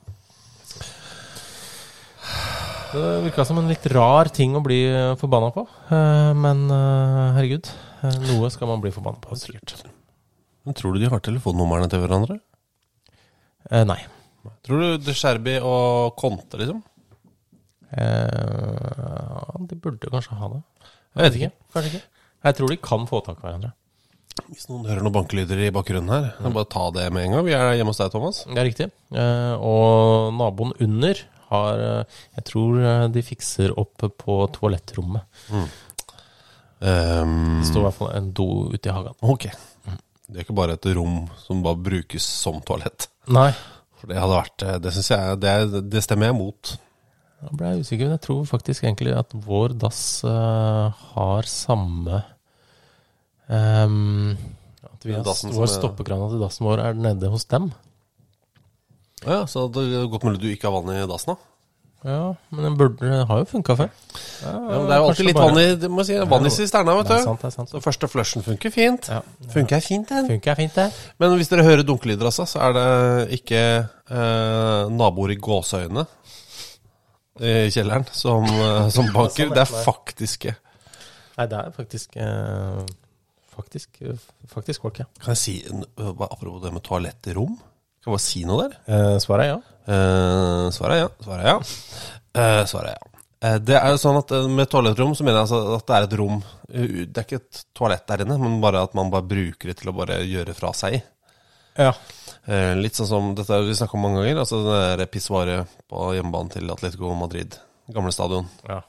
Det 2.96 3.04
virka 3.28 3.46
som 3.46 3.60
en 3.60 3.68
litt 3.70 3.86
rar 3.92 4.32
ting 4.34 4.56
å 4.58 4.64
bli 4.64 4.80
forbanna 5.20 5.52
på, 5.54 5.68
eh, 5.92 6.32
men 6.34 6.66
herregud. 7.36 7.70
Noe 8.26 8.50
skal 8.50 8.68
man 8.72 8.82
bli 8.82 8.90
forbanna 8.96 9.20
på, 9.22 9.36
sikkert. 9.38 9.76
Men 10.66 10.78
tror 10.78 10.96
du 10.96 11.04
de 11.04 11.10
har 11.12 11.22
telefonnumrene 11.24 11.90
til 11.92 12.02
hverandre? 12.04 12.40
Eh, 13.70 13.86
nei. 13.88 14.00
Tror 14.66 14.82
du 14.82 15.06
De 15.06 15.14
Scherbi 15.18 15.56
og 15.62 16.16
Conte, 16.20 16.58
liksom? 16.62 16.84
Eh, 17.96 19.56
de 19.70 19.78
burde 19.78 20.12
kanskje 20.12 20.38
ha 20.40 20.52
det. 20.54 20.62
Jeg 21.16 21.26
vet 21.26 21.40
ikke. 21.40 21.52
Kanskje 21.74 21.92
ikke. 21.94 22.06
Jeg 22.46 22.58
tror 22.58 22.72
de 22.72 22.78
kan 22.90 23.08
få 23.10 23.22
tak 23.26 23.40
i 23.40 23.46
hverandre. 23.46 23.72
Hvis 24.52 24.68
noen 24.68 24.84
hører 24.86 25.06
noen 25.06 25.16
bankelyder 25.16 25.62
i 25.64 25.72
bakgrunnen 25.74 26.12
her, 26.12 26.26
mm. 26.38 26.52
bare 26.54 26.68
ta 26.70 26.90
det 26.94 27.06
med 27.16 27.26
en 27.26 27.38
gang. 27.38 27.46
Vi 27.48 27.56
er 27.56 27.78
hjemme 27.80 27.94
hos 27.94 28.02
deg, 28.02 28.12
Thomas. 28.14 28.42
Det 28.50 28.60
er 28.60 28.68
riktig. 28.68 28.90
Eh, 29.16 29.54
og 29.64 30.34
naboen 30.36 30.76
under 30.84 31.22
har 31.50 31.82
eh, 31.86 32.20
Jeg 32.36 32.48
tror 32.50 32.82
eh, 32.82 33.06
de 33.16 33.24
fikser 33.26 33.74
opp 33.80 34.06
på 34.20 34.38
toalettrommet. 34.58 35.26
Um, 36.86 37.62
Det 37.62 37.70
står 37.70 37.80
i 37.80 37.86
hvert 37.88 37.98
fall 37.98 38.12
en 38.18 38.28
do 38.36 38.50
ute 38.74 38.92
i 38.92 38.94
hagen. 38.94 39.16
ok. 39.24 39.48
Det 40.26 40.40
er 40.40 40.46
ikke 40.46 40.58
bare 40.58 40.76
et 40.78 40.88
rom 40.98 41.26
som 41.44 41.62
bare 41.66 41.78
brukes 41.86 42.26
som 42.26 42.58
toalett. 42.66 43.10
Nei. 43.30 43.52
For 44.00 44.10
det 44.10 44.18
hadde 44.20 44.38
vært 44.38 44.66
eh, 44.66 44.76
Det 44.84 44.92
syns 44.94 45.08
jeg 45.14 45.38
Det, 45.42 45.54
det 45.90 46.02
stemmer 46.06 46.30
jeg 46.30 46.38
mot. 46.38 46.74
Da 47.46 47.52
ble 47.54 47.72
jeg 47.72 47.86
usikker, 47.86 48.08
men 48.08 48.16
jeg 48.18 48.24
tror 48.26 48.44
faktisk 48.50 48.86
egentlig 48.86 49.14
at 49.18 49.34
vår 49.46 49.76
dass 49.78 50.00
uh, 50.26 50.94
har 51.14 51.50
samme 51.50 52.22
um, 53.48 54.32
At 54.88 55.06
vi 55.06 55.14
har, 55.14 55.26
vår 55.26 55.70
stoppekrana 55.70 56.30
til 56.32 56.42
dassen 56.42 56.66
vår 56.66 56.82
er 56.88 56.98
nede 56.98 57.30
hos 57.30 57.46
dem. 57.52 57.70
Ja, 59.26 59.44
Så 59.50 59.68
det 59.74 59.84
er 59.90 60.10
godt 60.10 60.26
mulig 60.26 60.42
du 60.42 60.50
ikke 60.52 60.70
har 60.70 60.80
vann 60.80 60.96
i 60.96 61.06
dassen, 61.10 61.36
da. 61.36 61.55
Ja, 62.06 62.36
men 62.54 62.68
den 62.68 62.76
burde, 62.78 63.00
den 63.02 63.24
har 63.26 63.40
jo 63.42 63.46
funka 63.50 63.74
før. 63.80 63.88
Ja, 64.44 64.52
men 64.60 64.84
det 64.86 64.94
er 64.94 65.00
jo 65.02 65.06
alltid 65.08 65.26
litt 65.26 65.40
vann 65.40 65.56
i 65.58 65.64
det 65.82 65.88
må 65.90 66.04
si, 66.06 66.18
vann 66.30 66.46
i 66.46 66.52
sisterna, 66.54 66.94
vet 67.00 67.08
du. 67.08 67.14
Det 67.16 67.18
er 67.18 67.24
sant, 67.26 67.42
det 67.42 67.50
er 67.50 67.56
sant. 67.56 67.72
Så 67.74 67.82
første 67.82 68.10
flushen 68.12 68.46
funker 68.46 68.74
fint. 68.74 69.10
Ja. 69.10 69.24
Funker 69.54 69.82
fint, 69.82 70.12
den. 70.12 70.28
Funker 70.30 70.60
fint, 70.60 70.76
det. 70.78 70.86
Men 71.24 71.34
hvis 71.40 71.50
dere 71.50 71.66
hører 71.66 71.82
dunkelyder, 71.88 72.30
altså, 72.30 72.46
så 72.52 72.62
er 72.68 72.76
det 72.78 72.86
ikke 73.40 73.64
eh, 73.82 74.94
naboer 74.94 75.34
i 75.34 75.40
gåseøyne 75.42 76.06
i 77.42 77.56
kjelleren 77.74 78.06
som, 78.14 78.46
eh, 78.54 78.86
som 78.94 79.10
banker. 79.18 79.50
Det 79.56 79.66
er 79.66 79.74
faktiske 79.88 80.54
Nei, 81.36 81.50
det 81.52 81.58
er 81.58 81.74
faktisk 81.76 82.14
eh, 82.22 82.84
Faktisk, 83.56 84.02
faktisk 84.52 84.84
folk, 84.84 84.98
ja. 85.00 85.06
Kan 85.24 85.32
jeg 85.32 85.40
si, 85.40 85.54
apropos 85.98 86.60
det 86.64 86.74
med 86.76 86.84
toalettrom? 86.84 87.54
Kan 87.56 88.12
jeg 88.12 88.14
bare 88.18 88.24
si 88.24 88.42
noe 88.48 88.66
der? 88.66 88.74
Eh, 88.92 89.14
svaret 89.24 89.46
er 89.46 89.54
ja. 89.54 89.60
Eh, 89.86 90.68
svaret 90.74 90.96
er 90.96 91.04
ja. 91.04 91.10
Svaret 91.26 91.44
er 91.46 91.52
ja. 91.52 91.60
Uh, 92.36 92.64
svaret 92.68 92.94
er 92.94 92.98
ja. 92.98 93.12
Uh, 93.46 93.58
det 93.62 93.76
er 93.78 93.92
jo 93.94 94.00
sånn 94.02 94.18
at 94.18 94.32
Med 94.52 94.68
toalettrom 94.72 95.14
så 95.16 95.24
mener 95.24 95.38
jeg 95.38 95.46
altså 95.46 95.76
at 95.76 95.86
det 95.88 95.96
er 95.96 96.06
et 96.08 96.16
rom 96.20 96.40
Det 96.68 97.20
er 97.20 97.26
ikke 97.26 97.40
et 97.42 97.60
toalett 97.78 98.06
der 98.10 98.24
inne, 98.26 98.38
men 98.42 98.58
bare 98.64 98.82
at 98.88 98.96
man 98.98 99.12
bare 99.14 99.28
bruker 99.30 99.72
det 99.72 99.78
til 99.82 99.92
å 99.92 99.96
bare 99.96 100.22
gjøre 100.26 100.56
fra 100.58 100.72
seg. 100.76 100.98
Ja. 101.76 101.92
Eh, 102.48 102.74
litt 102.80 102.98
sånn 102.98 103.10
som 103.10 103.30
dette 103.38 103.60
vi 103.68 103.76
snakka 103.78 103.98
om 103.98 104.06
mange 104.08 104.24
ganger. 104.24 104.42
Altså 104.42 104.60
det 104.98 105.08
pissoaret 105.14 105.78
på 105.92 106.10
hjemmebanen 106.16 106.52
til 106.56 106.74
Atletico 106.74 107.14
Madrid. 107.20 107.58
Gamle 107.94 108.14
stadion. 108.16 108.50
ja. 108.70 108.82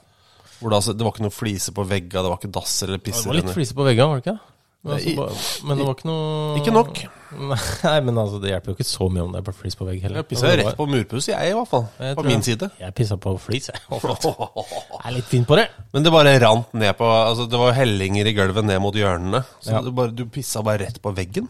Hvor 0.57 0.71
det, 0.73 0.77
altså, 0.79 0.93
det 0.97 1.05
var 1.05 1.13
ikke 1.13 1.25
noe 1.27 1.33
fliser 1.35 1.73
på 1.77 1.83
vegga, 1.85 2.21
det 2.25 2.29
var 2.31 2.39
ikke 2.39 2.55
dass 2.55 2.71
eller 2.81 2.97
pisser. 2.97 3.27
Det 3.27 3.29
var 3.29 3.37
litt 3.37 3.45
flise 3.51 3.59
fliser 3.59 3.77
på 3.77 3.85
veggene, 3.85 4.07
var 4.09 4.21
det 4.21 4.23
ikke? 4.25 4.55
Men, 4.85 4.93
altså, 4.93 5.63
men 5.67 5.79
det 5.79 5.85
var 5.87 5.95
ikke 5.97 6.07
noe 6.07 6.57
Ikke 6.61 6.71
nok. 6.71 6.99
Nei, 7.83 7.95
men 8.07 8.19
altså, 8.21 8.37
det 8.39 8.51
hjelper 8.53 8.71
jo 8.71 8.75
ikke 8.77 8.85
så 8.87 9.07
mye 9.11 9.23
om 9.25 9.33
det 9.33 9.41
er 9.41 9.45
bare 9.49 9.57
flis 9.57 9.75
på 9.75 9.87
vegg 9.87 9.99
heller. 10.05 10.21
Jeg 10.21 10.27
pissa 10.29 10.51
jo 10.51 10.59
rett 10.61 10.77
på 10.79 10.85
murpuss, 10.87 11.27
jeg 11.27 11.49
i 11.51 11.55
hvert 11.57 11.67
fall. 11.71 11.87
På 12.15 12.23
min 12.27 12.45
side. 12.45 12.69
Jeg 12.79 12.95
pissa 12.95 13.17
på 13.19 13.33
flis, 13.41 13.67
jeg. 13.73 13.81
Jeg 13.97 15.01
er 15.11 15.15
litt 15.17 15.27
fin 15.27 15.43
på 15.49 15.57
det. 15.59 15.65
Men 15.95 16.05
det 16.05 16.13
bare 16.13 16.33
rant 16.43 16.71
ned 16.77 16.95
på 16.99 17.07
Altså 17.09 17.45
Det 17.51 17.59
var 17.59 17.75
hellinger 17.77 18.29
i 18.29 18.33
gulvet 18.37 18.65
ned 18.69 18.79
mot 18.83 18.95
hjørnene. 18.95 19.41
Så 19.59 19.75
Ja. 19.75 19.81
bare, 19.89 20.13
du 20.15 20.23
pissa 20.31 20.63
bare 20.63 20.85
rett 20.85 21.01
på 21.03 21.11
veggen. 21.17 21.49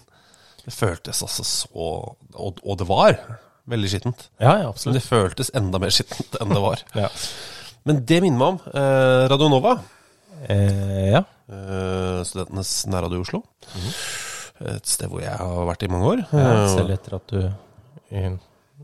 Det 0.65 0.73
føltes 0.75 1.21
altså 1.23 1.45
så 1.47 1.69
Og, 1.77 2.57
og 2.63 2.73
det 2.81 2.87
var 2.89 3.19
veldig 3.67 3.89
skittent. 3.91 4.27
Ja, 4.39 4.57
ja, 4.57 4.57
Men 4.65 4.71
absolutt. 4.73 4.97
det 4.97 5.05
føltes 5.05 5.51
enda 5.53 5.79
mer 5.83 5.91
skittent 5.93 6.39
enn 6.41 6.53
det 6.55 6.63
var. 6.63 6.81
Ja. 7.05 7.09
Men 7.87 8.01
det 8.07 8.21
minner 8.23 8.39
meg 8.39 8.47
om 8.47 8.59
eh, 8.73 9.23
Radio 9.31 9.47
Nova. 9.51 9.77
Eh, 10.49 11.11
ja. 11.13 11.21
Eh, 11.47 12.19
studentenes 12.27 12.71
nærradio 12.91 13.21
i 13.21 13.23
Oslo. 13.23 13.39
Et 14.67 14.89
sted 14.89 15.07
hvor 15.11 15.21
jeg 15.23 15.31
har 15.37 15.65
vært 15.69 15.85
i 15.85 15.89
mange 15.91 16.09
år. 16.11 16.21
ja. 16.33 16.45
Eh, 16.65 16.69
Selv 16.75 16.91
etter 16.95 17.15
at 17.19 17.27
du 17.31 17.39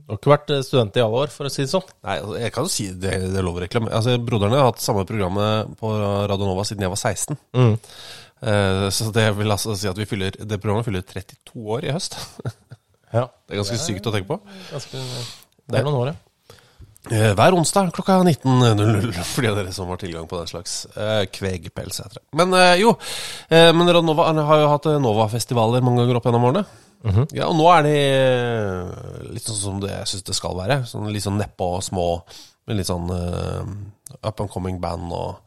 Du 0.03 0.09
har 0.09 0.17
ikke 0.17 0.31
vært 0.31 0.53
eh, 0.55 0.63
student 0.65 0.97
i 0.99 1.03
alle 1.03 1.21
år, 1.25 1.31
for 1.33 1.47
å 1.47 1.51
si 1.51 1.63
det 1.63 1.71
sånn. 1.71 1.85
Nei, 2.03 2.17
altså, 2.21 2.39
jeg 2.39 2.53
kan 2.55 2.67
jo 2.67 2.71
si 2.73 2.87
det, 2.91 3.13
det 3.33 3.39
er 3.39 3.45
lov 3.45 3.59
å 3.59 3.63
reklamere. 3.63 3.95
Altså, 3.99 4.15
Broderne 4.19 4.59
har 4.59 4.71
hatt 4.71 4.83
samme 4.83 5.05
programmet 5.09 5.75
på 5.79 5.91
Radio 6.31 6.49
Nova 6.49 6.65
siden 6.67 6.85
jeg 6.87 6.93
var 6.93 7.01
16. 7.01 7.37
Mm. 7.53 7.77
Så 8.91 9.07
det 9.15 9.29
vil 9.37 9.53
altså 9.55 9.71
si 9.79 9.87
at 9.87 9.95
vi 9.95 10.07
fyller, 10.09 10.35
det 10.35 10.57
programmet 10.59 10.83
fyller 10.89 11.05
32 11.07 11.61
år 11.77 11.85
i 11.87 11.93
høst. 11.95 12.17
Ja. 13.13 13.27
Det 13.47 13.53
er 13.53 13.59
ganske 13.61 13.77
sykt 13.79 14.07
å 14.09 14.11
tenke 14.11 14.27
på. 14.33 14.39
Ganske, 14.71 14.99
det 15.69 15.77
er 15.79 15.85
noen 15.85 15.99
år, 16.01 16.07
ja. 16.11 16.32
Eh, 17.11 17.33
Hver 17.35 17.55
onsdag 17.57 17.89
klokka 17.91 18.21
19.00, 18.23 19.11
for 19.33 19.43
de 19.43 19.49
av 19.51 19.57
dere 19.59 19.73
som 19.75 19.89
har 19.91 19.99
tilgang 19.99 20.27
på 20.29 20.39
den 20.39 20.47
slags 20.47 20.85
eh, 20.95 21.25
kvegpels, 21.27 21.99
heter 21.99 22.21
det. 22.21 22.23
Men 22.39 22.55
eh, 22.55 22.77
jo, 22.79 22.93
eh, 23.51 23.71
men 23.75 23.91
Radio 23.91 24.15
han 24.23 24.39
har 24.47 24.61
jo 24.61 24.69
hatt 24.71 24.87
Nova-festivaler 25.03 25.83
mange 25.83 26.03
ganger 26.03 26.19
opp 26.21 26.29
gjennom 26.29 26.47
årene. 26.47 26.63
Ja, 27.35 27.49
og 27.49 27.57
nå 27.59 27.65
er 27.67 27.83
de 27.83 27.95
litt 29.35 29.43
sånn 29.43 29.59
som 29.59 29.79
det 29.83 29.89
jeg 29.91 30.07
syns 30.13 30.23
det 30.29 30.35
skal 30.37 30.55
være. 30.55 30.77
Sånn, 30.87 31.09
litt 31.11 31.25
sånn 31.25 31.35
nedpå 31.41 31.67
små, 31.83 32.05
med 32.63 32.79
litt 32.79 32.87
sånn 32.87 33.11
uh, 33.11 33.65
up 34.23 34.39
and 34.39 34.47
coming 34.53 34.77
band 34.79 35.11
og 35.11 35.41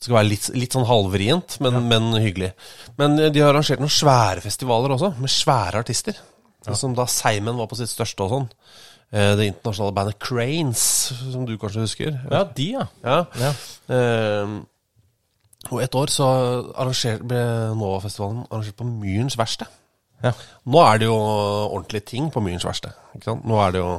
Det 0.00 0.06
skal 0.08 0.16
være 0.16 0.28
litt, 0.30 0.46
litt 0.56 0.72
sånn 0.72 0.88
halvvrient, 0.88 1.58
men, 1.64 1.76
men 1.90 2.08
hyggelig. 2.16 2.50
Men 2.96 3.20
de 3.20 3.40
har 3.44 3.50
arrangert 3.52 3.80
noen 3.80 3.92
svære 3.92 4.40
festivaler 4.44 4.92
også, 4.96 5.12
med 5.20 5.32
svære 5.32 5.84
artister. 5.84 6.16
Som 6.72 6.96
da 6.96 7.04
Seimen 7.08 7.60
var 7.60 7.68
på 7.68 7.76
sitt 7.78 7.92
største 7.92 8.24
og 8.24 8.32
sånn. 8.32 8.48
Eh, 9.12 9.36
Det 9.38 9.46
internasjonale 9.46 9.94
bandet 9.94 10.18
Cranes, 10.18 11.12
som 11.32 11.46
du 11.46 11.56
kanskje 11.58 11.80
husker. 11.86 12.18
Ja, 12.30 12.44
de, 12.56 12.70
ja. 12.72 12.86
Ja. 13.04 13.24
Ja. 13.38 13.52
Eh, 13.94 14.56
og 15.70 15.82
et 15.82 15.94
år 15.98 16.10
så 16.10 16.26
ble 17.26 17.40
Nova-festivalen 17.74 18.44
arrangert 18.50 18.76
på 18.78 18.84
Myrens 18.86 19.38
verksted. 19.38 19.66
Ja. 20.22 20.32
Nå 20.64 20.78
er 20.80 20.98
det 20.98 21.06
jo 21.08 21.16
ordentlige 21.16 22.06
ting 22.06 22.28
på 22.32 22.40
Myrens 22.40 22.64
verksted. 22.64 22.94
Nå 23.26 23.58
er 23.66 23.74
det 23.74 23.80
jo 23.82 23.96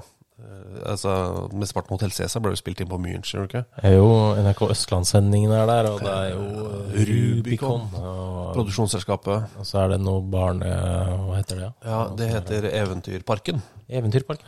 altså, 0.85 1.11
med 1.49 1.71
av 1.73 1.87
Hotell 1.89 2.11
Cæsar 2.13 2.41
ble 2.43 2.51
jo 2.53 2.59
spilt 2.59 2.81
inn 2.83 2.89
på 2.89 2.99
München, 3.01 3.47
ikke? 3.47 3.63
Det 3.79 3.89
er 3.89 3.95
jo 3.97 4.09
NRK 4.37 4.61
Østlandssendingen 4.69 5.53
er 5.55 5.65
der, 5.69 5.89
og 5.89 6.03
det 6.03 6.13
er 6.13 6.27
jo 6.35 6.67
eh, 6.91 7.09
Rubicon. 7.09 7.87
Og, 7.97 8.53
Produksjonsselskapet. 8.53 9.57
og 9.57 9.67
så 9.67 9.81
er 9.83 9.95
det 9.95 9.99
noe 10.03 10.21
barne... 10.21 10.69
Hva 11.23 11.39
heter 11.39 11.63
det? 11.63 11.71
Ja, 11.89 11.99
det 12.19 12.29
heter 12.35 12.69
Eventyrparken. 12.69 13.61
Eventyrpark. 13.87 14.45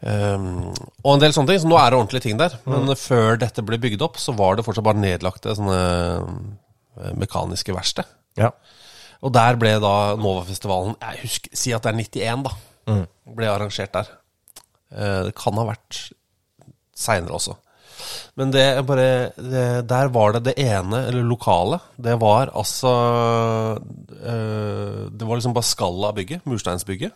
Um, 0.00 0.72
og 1.02 1.12
en 1.14 1.24
del 1.24 1.36
sånne 1.36 1.52
ting. 1.52 1.62
Så 1.64 1.70
nå 1.70 1.78
er 1.80 1.92
det 1.92 2.00
ordentlige 2.00 2.28
ting 2.28 2.40
der. 2.40 2.56
Men 2.68 2.92
før 2.96 3.40
dette 3.42 3.64
ble 3.66 3.80
bygd 3.82 4.04
opp, 4.08 4.20
så 4.22 4.34
var 4.36 4.56
det 4.56 4.66
fortsatt 4.66 4.88
bare 4.88 5.02
nedlagte 5.02 5.56
sånne 5.58 5.80
eh, 6.16 7.14
mekaniske 7.18 7.76
verksted. 7.76 8.08
Ja. 8.40 8.54
Og 9.24 9.32
der 9.32 9.56
ble 9.56 9.78
da 9.80 10.12
Novafestivalen 10.20 10.98
Jeg 11.00 11.22
husker, 11.22 11.54
Si 11.56 11.72
at 11.72 11.86
det 11.86 11.94
er 11.94 12.00
91, 12.04 12.46
da. 12.46 13.02
Ble 13.36 13.48
arrangert 13.50 13.92
der. 13.96 14.16
Eh, 14.92 15.22
Det 15.28 15.34
kan 15.34 15.54
ha 15.58 15.64
vært 15.68 16.10
seinere 16.96 17.36
også. 17.38 17.56
Men 18.36 18.50
det 18.52 18.60
er 18.62 18.82
bare 18.84 19.32
det, 19.40 19.86
Der 19.88 20.08
var 20.12 20.32
det 20.36 20.42
det 20.44 20.54
ene, 20.60 21.06
eller 21.08 21.22
lokale. 21.24 21.78
Det 21.96 22.18
var 22.20 22.50
altså 22.54 22.92
eh, 24.12 25.08
Det 25.10 25.26
var 25.26 25.36
liksom 25.38 25.54
bare 25.56 25.64
skallet 25.70 26.08
av 26.10 26.14
bygget. 26.18 26.44
Mursteinsbygget. 26.46 27.12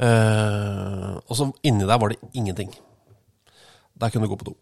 Eh, 0.00 1.16
og 1.28 1.36
så 1.36 1.50
inni 1.66 1.84
der 1.88 1.98
var 2.00 2.12
det 2.12 2.20
ingenting. 2.32 2.70
Der 4.00 4.08
kunne 4.10 4.24
du 4.28 4.32
gå 4.32 4.38
på 4.40 4.50
do. 4.52 4.56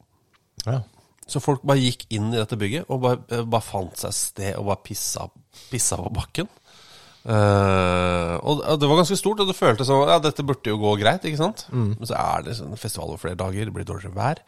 ja. 0.66 0.81
Så 1.28 1.42
folk 1.44 1.61
bare 1.61 1.76
gikk 1.76 2.07
inn 2.16 2.31
i 2.33 2.38
dette 2.38 2.57
bygget 2.57 2.87
og 2.88 3.02
bare, 3.04 3.42
bare 3.44 3.61
fant 3.61 3.98
seg 4.00 4.09
et 4.09 4.16
sted 4.16 4.54
og 4.57 4.64
bare 4.70 4.81
pissa, 4.81 5.26
pissa 5.68 5.98
på 6.00 6.09
bakken. 6.16 6.48
Eh, 7.26 8.35
og 8.38 8.62
det 8.81 8.88
var 8.88 9.00
ganske 9.00 9.18
stort, 9.18 9.42
og 9.42 9.50
det 9.50 9.57
føltes 9.59 9.90
som 9.90 10.04
ja, 10.09 10.20
dette 10.22 10.46
burde 10.46 10.70
jo 10.70 10.78
gå 10.81 10.94
greit. 11.00 11.26
ikke 11.26 11.40
sant? 11.40 11.66
Men 11.98 12.09
så 12.09 12.18
er 12.18 12.46
det 12.46 12.59
sånn 12.61 12.78
festival 12.78 13.12
over 13.12 13.24
flere 13.24 13.40
dager, 13.40 13.68
det 13.68 13.74
blir 13.74 13.88
dårligere 13.88 14.16
vær. 14.16 14.44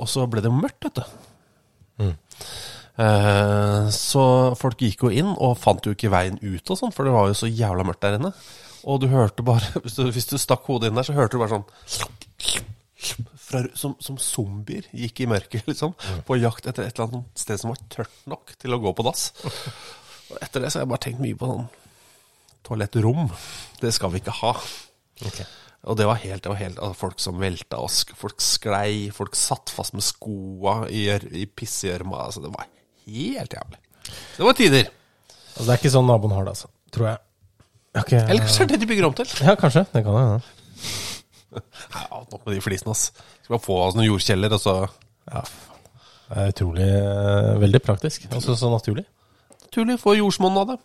Og 0.00 0.10
så 0.10 0.26
ble 0.30 0.44
det 0.44 0.54
mørkt, 0.54 0.88
vet 0.88 1.02
du. 1.02 2.10
Eh, 2.96 3.88
så 3.92 4.22
folk 4.56 4.80
gikk 4.80 5.04
jo 5.04 5.12
inn 5.12 5.34
og 5.34 5.58
fant 5.60 5.84
jo 5.84 5.92
ikke 5.92 6.12
veien 6.12 6.38
ut 6.40 6.72
og 6.72 6.78
sånn, 6.80 6.94
for 6.94 7.04
det 7.04 7.12
var 7.12 7.28
jo 7.28 7.36
så 7.36 7.50
jævla 7.50 7.84
mørkt 7.86 8.04
der 8.06 8.16
inne. 8.20 8.32
Og 8.86 9.02
du 9.02 9.08
hørte 9.10 9.44
bare 9.44 9.66
Hvis 9.84 9.98
du, 9.98 10.06
hvis 10.14 10.28
du 10.30 10.36
stakk 10.40 10.64
hodet 10.70 10.90
inn 10.90 10.98
der, 10.98 11.06
så 11.06 11.16
hørte 11.16 11.36
du 11.36 11.42
bare 11.42 11.58
sånn 11.58 12.64
fra, 13.46 13.62
som, 13.78 13.96
som 14.02 14.16
zombier 14.22 14.88
gikk 14.96 15.24
i 15.24 15.30
mørket, 15.30 15.66
liksom. 15.70 15.96
På 16.26 16.38
jakt 16.40 16.68
etter 16.68 16.86
et 16.86 16.96
eller 16.96 17.10
annet 17.10 17.44
sted 17.44 17.60
som 17.60 17.74
var 17.74 17.82
tørt 17.92 18.22
nok 18.30 18.56
til 18.60 18.76
å 18.76 18.80
gå 18.82 18.94
på 18.96 19.06
dass. 19.06 19.28
Og 20.32 20.38
etter 20.40 20.64
det 20.64 20.72
så 20.72 20.80
har 20.80 20.86
jeg 20.86 20.94
bare 20.94 21.04
tenkt 21.04 21.22
mye 21.22 21.38
på 21.38 21.50
sånn 21.52 21.68
toalettrom. 22.66 23.30
Det 23.80 23.92
skal 23.94 24.12
vi 24.12 24.20
ikke 24.22 24.34
ha. 24.42 24.52
Og 25.86 25.96
det 25.98 26.06
var 26.08 26.18
helt, 26.18 26.42
det 26.42 26.50
var 26.50 26.58
helt 26.58 26.80
altså, 26.82 26.98
Folk 26.98 27.20
som 27.22 27.38
velta 27.40 27.78
oss, 27.78 28.00
folk 28.18 28.42
sklei, 28.42 29.08
folk 29.14 29.36
satt 29.38 29.70
fast 29.72 29.94
med 29.94 30.04
skoa 30.04 30.80
i, 30.90 31.06
i 31.14 31.46
pissegjørma. 31.46 32.24
Altså, 32.26 32.42
det 32.44 32.50
var 32.54 32.66
helt 33.06 33.56
jævlig. 33.58 33.80
Det 34.36 34.44
var 34.48 34.58
tider. 34.58 34.90
Altså, 35.54 35.68
det 35.68 35.72
er 35.76 35.80
ikke 35.80 35.94
sånn 35.94 36.10
naboen 36.10 36.34
har 36.36 36.48
det, 36.48 36.56
altså. 36.56 36.72
Tror 36.94 37.10
jeg. 37.12 37.22
Ok, 37.96 38.12
Eller 38.18 38.42
kanskje 38.44 38.66
det 38.66 38.66
er 38.66 38.72
det 38.74 38.82
de 38.82 38.90
bygger 38.90 39.06
om 39.08 39.14
til. 39.16 39.30
Ja, 39.46 39.54
kanskje. 39.56 39.86
Det 39.92 40.02
kan 40.04 40.18
hende. 40.20 40.56
Ja, 41.56 42.18
nok 42.28 42.42
med 42.42 42.52
de 42.52 42.60
flisene, 42.60 42.92
ass. 42.92 43.08
Skal 43.40 43.54
bare 43.54 43.64
få 43.64 43.78
oss 43.86 43.96
noen 43.96 44.10
jordkjeller, 44.10 44.52
og 44.58 44.60
så 44.62 44.76
Ja. 45.30 45.46
Det 46.26 46.42
er 46.42 46.50
utrolig 46.50 46.86
eh, 46.90 47.52
Veldig 47.62 47.80
praktisk. 47.86 48.24
Altså 48.34 48.56
så 48.58 48.68
naturlig. 48.72 49.04
Naturlig, 49.76 50.00
få 50.00 50.14
jordsmonn 50.16 50.56
av 50.56 50.66
det. 50.66 50.76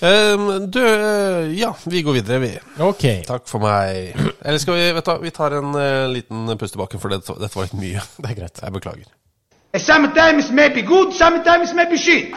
Eh, 0.00 0.58
du, 0.68 0.82
eh, 0.84 1.60
ja, 1.60 1.76
vi 1.84 2.02
går 2.02 2.12
videre, 2.12 2.38
vi. 2.38 2.50
Ok. 2.78 3.04
Takk 3.26 3.48
for 3.48 3.64
meg. 3.64 4.12
Eller 4.44 4.58
skal 4.60 4.76
vi 4.76 4.90
vet 4.92 5.08
du, 5.08 5.14
vi 5.22 5.30
tar 5.32 5.56
en 5.56 5.72
uh, 5.72 6.04
liten 6.12 6.58
pust 6.60 6.76
i 6.76 6.78
bakken, 6.78 7.00
for 7.00 7.08
dette, 7.08 7.38
dette 7.40 7.56
var 7.56 7.70
litt 7.70 7.78
mye. 7.80 8.04
Det 8.18 8.28
er 8.28 8.36
greit. 8.36 8.60
Jeg 8.60 8.74
beklager. 8.76 9.08
Sometimes 9.80 10.52
may 10.52 10.68
be 10.68 10.84
good, 10.84 11.16
sometimes 11.16 11.72
may 11.72 11.88
be 11.88 11.96
shit. 11.96 12.36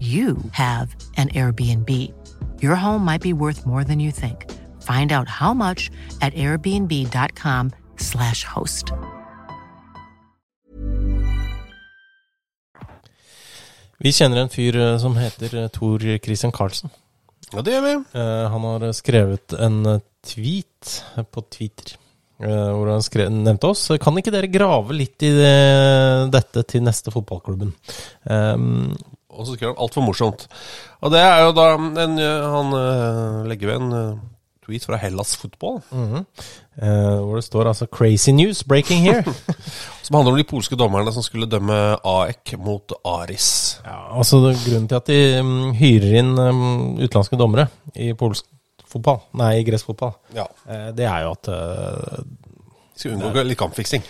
you 0.00 0.36
have 0.52 0.96
an 1.16 1.28
Airbnb. 1.28 1.90
Your 2.62 2.74
home 2.74 3.04
might 3.04 3.20
be 3.20 3.34
worth 3.34 3.66
more 3.66 3.84
than 3.84 4.00
you 4.00 4.10
think. 4.10 4.50
Find 4.80 5.12
out 5.12 5.28
how 5.28 5.54
much 5.54 5.90
at 6.20 6.34
airbnb.com/slash 6.34 8.44
host. 8.44 8.92
Vi 14.00 14.12
kjenner 14.16 14.40
en 14.40 14.48
fyr 14.48 14.76
eh, 14.80 14.96
som 14.98 15.16
heter 15.20 15.54
eh, 15.60 15.68
Tor 15.68 16.00
Christian 16.24 16.52
Karlsen. 16.52 16.90
Ja, 17.52 17.60
det 17.60 17.72
gjør 17.74 17.82
vi. 17.84 17.92
Eh, 18.16 18.50
han 18.50 18.62
har 18.64 18.92
skrevet 18.96 19.52
en 19.60 20.00
tweet 20.24 21.04
på 21.30 21.40
Twitter. 21.52 22.00
eh, 22.40 22.70
hvor 22.72 22.90
han 22.92 23.04
skrev, 23.04 23.30
nevnte 23.32 23.70
oss. 23.70 23.86
Kan 24.00 24.18
ikke 24.18 24.32
dere 24.34 24.50
grave 24.52 24.96
litt 24.96 25.22
i 25.26 25.32
det, 25.34 25.54
dette 26.32 26.64
til 26.68 26.84
neste 26.86 27.12
fotballklubben? 27.14 27.72
Um, 28.24 28.94
Og 29.30 29.46
så 29.46 29.54
skriver 29.54 29.72
han 29.74 29.82
altfor 29.82 30.04
morsomt. 30.04 30.48
Og 31.00 31.12
det 31.14 31.20
er 31.22 31.44
jo 31.44 31.52
da 31.56 31.68
en, 31.78 32.18
Han 32.18 32.74
øh, 32.74 33.46
legger 33.48 33.66
ved 33.70 33.76
en 33.80 33.92
øh, 33.92 34.16
tweet 34.66 34.84
fra 34.84 34.96
Hellas 34.96 35.36
Fotball. 35.36 35.80
Mm 35.90 36.14
-hmm. 36.14 36.24
Eh, 36.82 37.18
hvor 37.20 37.34
det 37.34 37.44
står 37.44 37.68
altså 37.68 37.86
'Crazy 37.86 38.30
news 38.30 38.64
breaking 38.64 39.08
here'. 39.08 39.32
Som 40.02 40.14
handler 40.14 40.32
om 40.32 40.38
de 40.38 40.44
polske 40.44 40.76
dommerne 40.76 41.12
som 41.12 41.22
skulle 41.22 41.46
dømme 41.46 41.96
AEK 42.04 42.54
mot 42.58 42.92
Aris. 43.04 43.80
Ja, 43.84 44.16
altså 44.18 44.36
Grunnen 44.36 44.88
til 44.88 44.94
at 44.94 45.06
de 45.06 45.42
mm, 45.42 45.72
hyrer 45.72 46.18
inn 46.18 46.30
mm, 46.34 46.94
utenlandske 46.98 47.36
dommere 47.36 47.66
i 47.94 48.12
polsk 48.12 48.44
fotball, 48.88 49.20
nei, 49.38 49.60
i 49.60 49.64
gresk 49.64 49.86
fotball, 49.86 50.12
Ja. 50.34 50.44
eh, 50.68 50.90
det 50.96 51.04
er 51.04 51.22
jo 51.22 51.30
at 51.30 51.48
eh, 51.48 52.24
Skal 52.96 53.12
unngå 53.12 53.42
litt 53.42 53.58
kampfiksing. 53.58 54.02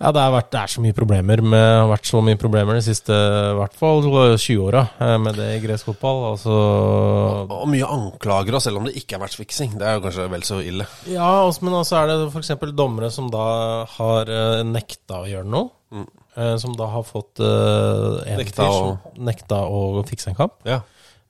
Ja, 0.00 0.10
det, 0.16 0.20
har 0.24 0.32
vært, 0.32 0.48
det 0.54 0.60
er 0.62 0.70
så 0.72 0.82
mye 0.84 0.96
problemer 0.96 1.42
med, 1.44 1.64
har 1.64 1.88
vært 1.90 2.08
så 2.08 2.22
mye 2.24 2.38
problemer 2.40 2.78
de 2.78 2.84
siste 2.86 3.12
i 3.14 3.56
hvert 3.58 3.74
fall 3.76 4.00
20-åra 4.08 4.84
eh, 4.96 5.16
med 5.20 5.36
det 5.36 5.48
i 5.58 5.60
gresk 5.64 5.90
fotball. 5.90 6.22
Altså 6.32 6.54
Og 7.44 7.66
mye 7.68 7.88
anklager, 7.88 8.56
selv 8.64 8.80
om 8.80 8.88
det 8.88 8.94
ikke 9.00 9.18
er 9.18 9.22
matchfiksing. 9.24 9.74
Det 9.80 9.86
er 9.88 9.98
jo 9.98 10.04
kanskje 10.06 10.28
vel 10.32 10.46
så 10.48 10.60
ille. 10.64 10.86
Ja, 11.10 11.28
også, 11.44 11.66
men 11.66 11.76
også 11.82 11.98
er 12.00 12.10
det 12.14 12.16
f.eks. 12.30 12.54
dommere 12.78 13.12
som 13.12 13.28
da 13.32 13.44
har 13.98 14.32
eh, 14.32 14.62
nekta 14.66 15.20
å 15.24 15.28
gjøre 15.30 15.50
noe. 15.50 15.70
Mm. 15.90 16.04
som 16.62 16.76
da 16.78 16.86
har 16.86 17.02
fått 17.02 17.40
uh, 17.42 18.20
en 18.22 18.36
Nekta 18.38 18.62
fyr 18.62 18.70
å- 18.70 18.92
og... 18.92 19.16
nekta 19.26 19.56
å 19.66 20.04
fikse 20.06 20.30
en 20.30 20.36
kamp. 20.38 20.54
Ja, 20.62 20.76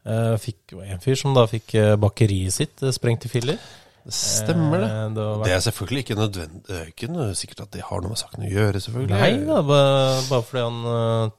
Uh, 0.01 0.33
fikk 0.41 0.73
jo 0.73 0.79
en 0.81 1.01
fyr 1.03 1.19
som 1.21 1.35
da 1.37 1.43
fikk 1.45 1.75
eh, 1.77 1.91
bakeriet 2.01 2.55
sitt 2.57 2.81
eh, 2.81 2.93
sprengt 2.97 3.27
i 3.27 3.29
filler. 3.29 3.59
Det 4.05 4.15
stemmer 4.17 4.81
det. 4.85 4.89
Eh, 4.91 5.09
det 5.17 5.27
vært- 5.27 5.45
Det 5.45 5.53
er 5.57 5.65
selvfølgelig 5.67 6.05
ikke 6.05 6.19
nødvendig 6.21 6.63
Det 6.67 6.77
er 6.81 6.87
ikke 6.95 7.11
noe 7.13 7.35
sikkert 7.35 7.61
at 7.67 7.71
det 7.73 7.83
har 7.89 8.01
noe 8.01 8.09
med 8.15 8.19
saken 8.19 8.47
å 8.47 8.51
gjøre, 8.55 8.81
selvfølgelig. 8.87 9.21
Nei 9.21 9.33
da, 9.47 9.61
bare, 9.63 10.23
bare 10.31 10.43
fordi 10.43 10.65
han 10.65 10.81
eh, 10.95 11.37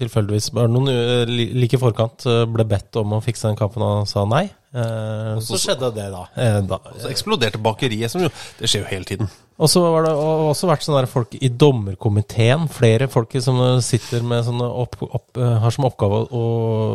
tilfeldigvis 0.00 0.46
bare 0.56 0.70
noen 0.72 0.88
uh, 0.88 1.28
like 1.28 1.76
i 1.76 1.80
forkant 1.80 2.24
eh, 2.30 2.46
ble 2.48 2.64
bedt 2.64 2.96
om 2.96 3.12
å 3.18 3.20
fikse 3.20 3.50
den 3.50 3.56
kampen 3.58 3.82
og 3.84 4.06
sa 4.08 4.22
nei. 4.24 4.46
Eh, 4.72 5.34
så, 5.42 5.58
så- 5.58 5.58
skjedde 5.66 5.90
det, 5.96 6.06
da. 6.14 6.22
Eh, 6.40 6.60
da. 6.70 6.78
Så 7.02 7.10
eksploderte 7.10 7.60
bakeriet, 7.60 8.08
som 8.12 8.22
jo 8.24 8.30
Det 8.58 8.70
skjer 8.70 8.84
jo 8.86 8.88
hele 8.94 9.04
tiden. 9.04 9.28
Og 9.60 9.68
så 9.68 9.82
har 9.92 10.06
det 10.06 10.14
også 10.16 10.70
vært 10.70 10.86
sånne 10.86 11.04
folk 11.10 11.34
i 11.36 11.50
dommerkomiteen. 11.52 12.64
Flere 12.72 13.10
folk 13.12 13.34
som 13.44 13.60
eh, 13.60 13.80
sitter 13.84 14.22
med 14.24 14.46
sånne 14.46 14.64
opp, 14.72 14.96
opp, 15.04 15.36
eh, 15.36 15.58
har 15.66 15.70
som 15.76 15.84
oppgave 15.84 16.22
å 16.32 16.44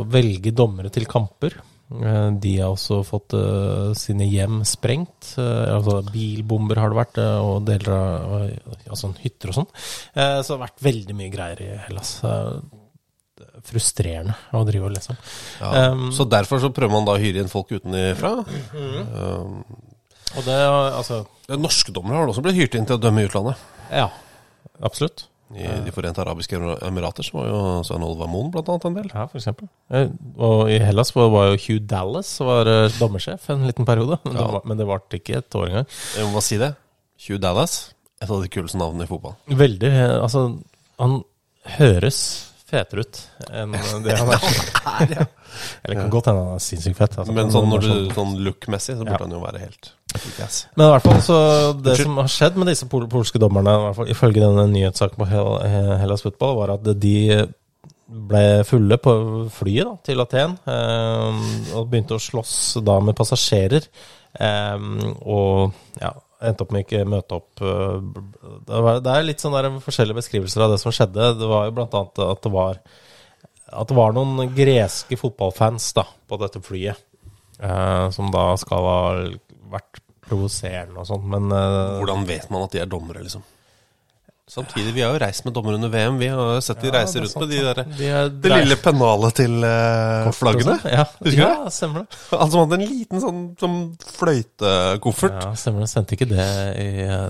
velge 0.10 0.50
dommere 0.56 0.90
til 0.90 1.06
kamper. 1.06 1.54
Eh, 1.92 2.30
De 2.42 2.54
har 2.58 2.74
også 2.74 3.02
fått 3.06 3.36
eh, 3.38 3.92
sine 3.98 4.26
hjem 4.30 4.64
sprengt. 4.68 5.36
Eh, 5.38 5.76
altså 5.76 6.00
Bilbomber 6.10 6.82
har 6.82 6.94
det 6.94 7.00
vært, 7.02 7.20
og 7.44 7.68
deler 7.68 7.94
av 7.96 8.34
altså 8.90 9.12
hytter 9.22 9.52
og 9.54 9.60
sånn. 9.60 9.70
Så 9.76 10.48
det 10.48 10.56
har 10.56 10.64
vært 10.66 10.86
veldig 10.88 11.18
mye 11.18 11.34
greier 11.34 11.62
i 11.66 11.70
Hellas. 11.86 12.18
Frustrerende 13.66 14.36
å 14.56 14.64
drive 14.68 14.88
og 14.88 14.94
liksom. 14.96 15.18
Ja. 15.60 15.90
Um, 15.92 16.08
så 16.16 16.26
derfor 16.30 16.62
så 16.62 16.70
prøver 16.74 16.94
man 16.94 17.08
da 17.08 17.16
å 17.18 17.22
hyre 17.22 17.42
inn 17.42 17.52
folk 17.52 17.74
utenfra. 17.74 18.32
Um, 18.76 19.64
Og 20.36 20.44
det, 20.46 20.56
altså 20.56 21.24
norske 21.62 21.94
dommere 21.96 22.20
har 22.22 22.32
også 22.32 22.44
blitt 22.46 22.58
hyrt 22.60 22.76
inn 22.78 22.88
til 22.88 22.98
å 22.98 23.02
dømme 23.02 23.24
i 23.24 23.28
utlandet. 23.30 23.60
Ja, 23.94 24.10
absolutt. 24.84 25.28
I 25.56 25.68
De 25.86 25.92
forente 25.96 26.20
arabiske 26.20 26.58
emirater 26.84 27.24
så 27.24 27.38
var 27.38 27.46
jo 27.48 27.60
Svein 27.88 28.04
Oliver 28.04 28.28
Moen 28.28 28.50
annet 28.60 28.86
en 28.90 28.98
del. 28.98 29.10
Ja, 29.14 29.26
for 29.32 29.40
eksempel. 29.40 29.70
Eh, 29.90 30.10
Og 30.38 30.70
i 30.74 30.80
Hellas 30.84 31.14
var 31.16 31.30
jo 31.52 31.60
Hugh 31.66 31.80
Dallas 31.88 32.34
var 32.44 32.68
eh, 32.68 32.90
dommersjef 33.00 33.50
en 33.54 33.64
liten 33.68 33.86
periode. 33.88 34.18
Men, 34.26 34.36
det, 34.36 34.48
var, 34.56 34.66
men 34.68 34.78
det 34.82 34.88
varte 34.90 35.20
ikke 35.22 35.38
et 35.40 35.56
år 35.60 35.70
engang. 35.70 35.88
Jeg 36.18 36.26
må 36.28 36.34
bare 36.36 36.48
si 36.50 36.58
det. 36.60 36.72
Hugh 37.28 37.40
Dallas, 37.40 37.78
et 38.22 38.28
av 38.30 38.42
de 38.44 38.52
kuleste 38.52 38.78
navnene 38.82 39.08
i 39.08 39.12
fotball. 39.12 39.38
Veldig 39.48 39.92
eh, 39.94 40.18
Altså, 40.20 40.46
han 41.00 41.22
høres 41.80 42.20
fetere 42.66 43.06
ut 43.06 43.20
enn 43.54 43.72
det 44.06 44.16
han 44.18 44.32
er. 44.36 44.46
Eller 45.86 46.00
kan 46.02 46.10
godt 46.12 46.28
hende 46.30 46.42
han 46.50 46.58
er 46.58 46.64
sinnssykt 46.66 46.98
fett. 47.00 47.16
Altså. 47.22 47.34
Men 47.36 47.52
sånn, 47.54 47.72
sånn- 48.16 48.36
look-messig, 48.44 48.98
så 48.98 49.06
burde 49.06 49.16
Ja. 49.20 49.24
han 49.24 49.36
jo 49.38 49.40
være 49.44 49.62
helt. 49.64 49.94
Men 50.76 50.88
i 50.88 50.94
hvert 50.94 51.06
fall 51.06 51.22
så 51.26 51.38
det 51.86 51.98
som 52.00 52.18
har 52.22 52.32
skjedd 52.32 52.58
med 52.62 52.72
disse 52.72 52.88
pol 52.92 53.06
polske 53.12 53.42
dommerne, 53.42 53.74
i 53.76 53.86
hvert 53.86 54.00
fall 54.00 54.12
ifølge 54.14 54.44
denne 54.44 54.66
nyhetssaken 54.72 55.22
på 55.22 55.30
Hell 55.30 55.52
eh, 55.68 55.94
Hellas 56.02 56.26
Football, 56.26 56.58
var 56.62 56.76
at 56.76 56.90
de 57.02 57.16
ble 58.06 58.44
fulle 58.70 59.00
på 59.02 59.14
flyet 59.54 59.88
da, 59.88 59.96
til 60.06 60.22
Aten 60.22 60.58
eh, 60.70 61.40
og 61.74 61.88
begynte 61.90 62.20
å 62.20 62.22
slåss 62.22 62.78
da 62.86 63.00
med 63.02 63.18
passasjerer. 63.18 63.88
Eh, 64.36 64.86
og 65.26 65.74
ja, 66.02 66.12
endte 66.46 66.66
opp 66.68 66.76
med 66.76 66.86
ikke 66.86 67.06
møte 67.10 67.40
opp. 67.40 67.64
eh, 67.66 67.98
Det, 68.68 68.84
var, 68.88 69.02
det 69.02 69.16
er 69.16 69.26
litt 69.26 69.42
sånn 69.42 69.58
der 69.58 69.72
forskjellige 69.84 70.22
beskrivelser 70.22 70.68
av 70.68 70.76
det 70.76 70.80
som 70.84 70.94
skjedde. 70.94 71.34
Det 71.40 71.50
var 71.50 71.68
jo 71.68 71.76
blant 71.80 71.98
annet 71.98 72.24
at 72.30 72.46
det 72.46 72.54
var 72.54 72.80
at 73.76 73.90
det 73.90 73.98
var 73.98 74.14
noen 74.14 74.52
greske 74.56 75.18
fotballfans 75.20 75.90
da, 75.98 76.06
på 76.30 76.38
dette 76.40 76.62
flyet, 76.64 77.00
eh, 77.60 78.06
som 78.14 78.30
da 78.32 78.52
skal 78.62 78.86
ha 78.86 79.00
vært 79.74 80.00
provoserende 80.30 81.02
og 81.04 81.10
sånn, 81.10 81.26
men 81.36 81.52
uh, 81.54 82.00
Hvordan 82.02 82.26
vet 82.30 82.50
man 82.54 82.66
at 82.68 82.72
de 82.78 82.82
er 82.86 82.90
dommere, 82.90 83.24
liksom? 83.26 83.44
Samtidig, 84.46 84.92
vi 84.94 85.02
har 85.02 85.10
jo 85.10 85.18
reist 85.24 85.42
med 85.42 85.56
dommere 85.58 85.74
under 85.80 85.90
VM. 85.90 86.20
Vi 86.22 86.28
har 86.30 86.38
jo 86.54 86.60
sett 86.62 86.78
de 86.84 86.92
Ja, 86.92 87.00
reiser 87.00 87.18
er 87.18 87.24
rundt 87.24 87.32
sant, 87.34 87.48
med 87.48 87.50
de 87.50 87.62
der, 87.66 87.80
De 87.98 88.10
er 88.14 88.28
det 88.30 88.44
drei- 88.44 88.60
lille 88.62 88.76
pennalet 88.78 89.34
til 89.40 89.56
uh, 89.66 90.30
flaggene. 90.38 90.76
Ja, 90.86 91.06
Husker 91.18 91.40
ja, 91.40 91.48
det? 91.64 91.72
stemmer 91.74 92.04
det. 92.04 92.20
Han 92.44 92.52
som 92.54 92.62
hadde 92.62 92.78
en 92.78 92.86
liten 92.86 93.24
sånn 93.24 93.40
sånn 93.58 93.80
fløytekoffert. 94.06 95.40
Ja, 95.42 95.50
stemmer 95.58 95.82
det. 95.82 95.90
Sendte 95.90 96.14
ikke 96.14 96.30
det 96.30 96.46
i 96.78 96.88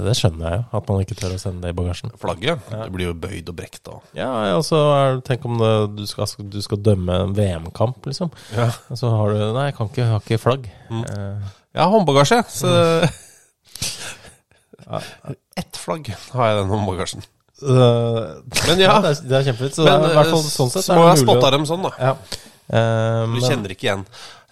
Det 0.10 0.16
skjønner 0.20 0.44
jeg 0.50 0.60
jo, 0.60 0.66
at 0.82 0.92
man 0.92 1.04
ikke 1.08 1.18
tør 1.24 1.38
å 1.38 1.40
sende 1.40 1.64
det 1.64 1.72
i 1.72 1.78
bagasjen. 1.80 2.12
Flagget. 2.20 2.68
Det 2.74 2.92
blir 3.00 3.08
jo 3.14 3.16
bøyd 3.24 3.52
og 3.54 3.60
brekt 3.64 3.92
og 3.96 4.04
Ja, 4.20 4.32
og 4.60 4.66
så 4.68 4.84
tenk 5.24 5.48
om 5.48 5.56
det, 5.64 5.74
du, 5.96 6.04
skal, 6.12 6.28
du 6.52 6.60
skal 6.68 6.84
dømme 6.84 7.22
en 7.30 7.36
VM-kamp, 7.40 8.04
liksom. 8.12 8.36
Ja. 8.60 8.74
Og 8.92 9.00
så 9.00 9.16
har 9.16 9.32
du 9.32 9.40
Nei, 9.56 9.70
jeg 9.70 9.80
kan 9.80 9.88
ikke, 9.88 10.12
har 10.12 10.20
ikke 10.28 10.42
flagg. 10.50 10.68
Mm. 10.92 11.06
Eh, 11.16 11.54
Jeg 11.76 11.84
har 11.84 11.92
håndbagasje, 11.92 12.38
så 12.56 12.70
ja. 14.86 15.00
Ett 15.60 15.78
flagg 15.80 16.08
har 16.32 16.50
jeg 16.50 16.56
i 16.56 16.60
den 16.62 16.72
håndbagasjen. 16.72 17.24
Eh, 17.64 18.20
Men 18.68 18.82
ja. 18.84 18.98
det, 19.02 19.12
er, 19.12 19.22
det 19.30 19.38
er 19.40 19.46
kjempefint. 19.50 19.78
Så 19.78 19.86
Men 19.88 20.04
det 20.04 20.10
er, 20.10 20.14
i 20.14 20.18
hvert 20.20 20.32
fall 20.34 20.44
sånn 20.46 20.72
sett 20.74 20.86
så 20.88 20.96
må 20.98 21.06
jeg 21.06 21.12
ha 21.14 21.28
mulig 21.30 21.52
dem 21.56 21.68
sånn, 21.70 21.86
da. 21.88 21.92
Ja. 22.00 22.14
Eh, 22.68 23.22
Du 23.26 23.36
men- 23.38 23.46
kjenner 23.46 23.70
ikke 23.76 23.86
igjen 23.86 24.04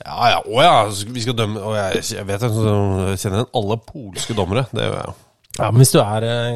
Ja 0.05 0.27
ja, 0.29 0.41
å 0.45 0.61
ja, 0.61 0.73
vi 1.09 1.21
skal 1.23 1.33
dømme 1.33 1.57
Og 1.65 1.73
jeg, 1.73 2.03
jeg 2.13 2.25
vet 2.27 2.43
jeg 2.45 2.51
kjenner 2.53 3.15
igjen 3.39 3.47
alle 3.57 3.77
polske 3.87 4.35
dommere. 4.37 4.67
Det 4.69 4.83
gjør 4.85 4.95
jeg 4.99 5.07
jo. 5.09 5.15
Ja, 5.57 5.69
men 5.71 5.81
hvis 5.81 5.93
du 5.95 5.99
er 6.03 6.27
eh, 6.27 6.53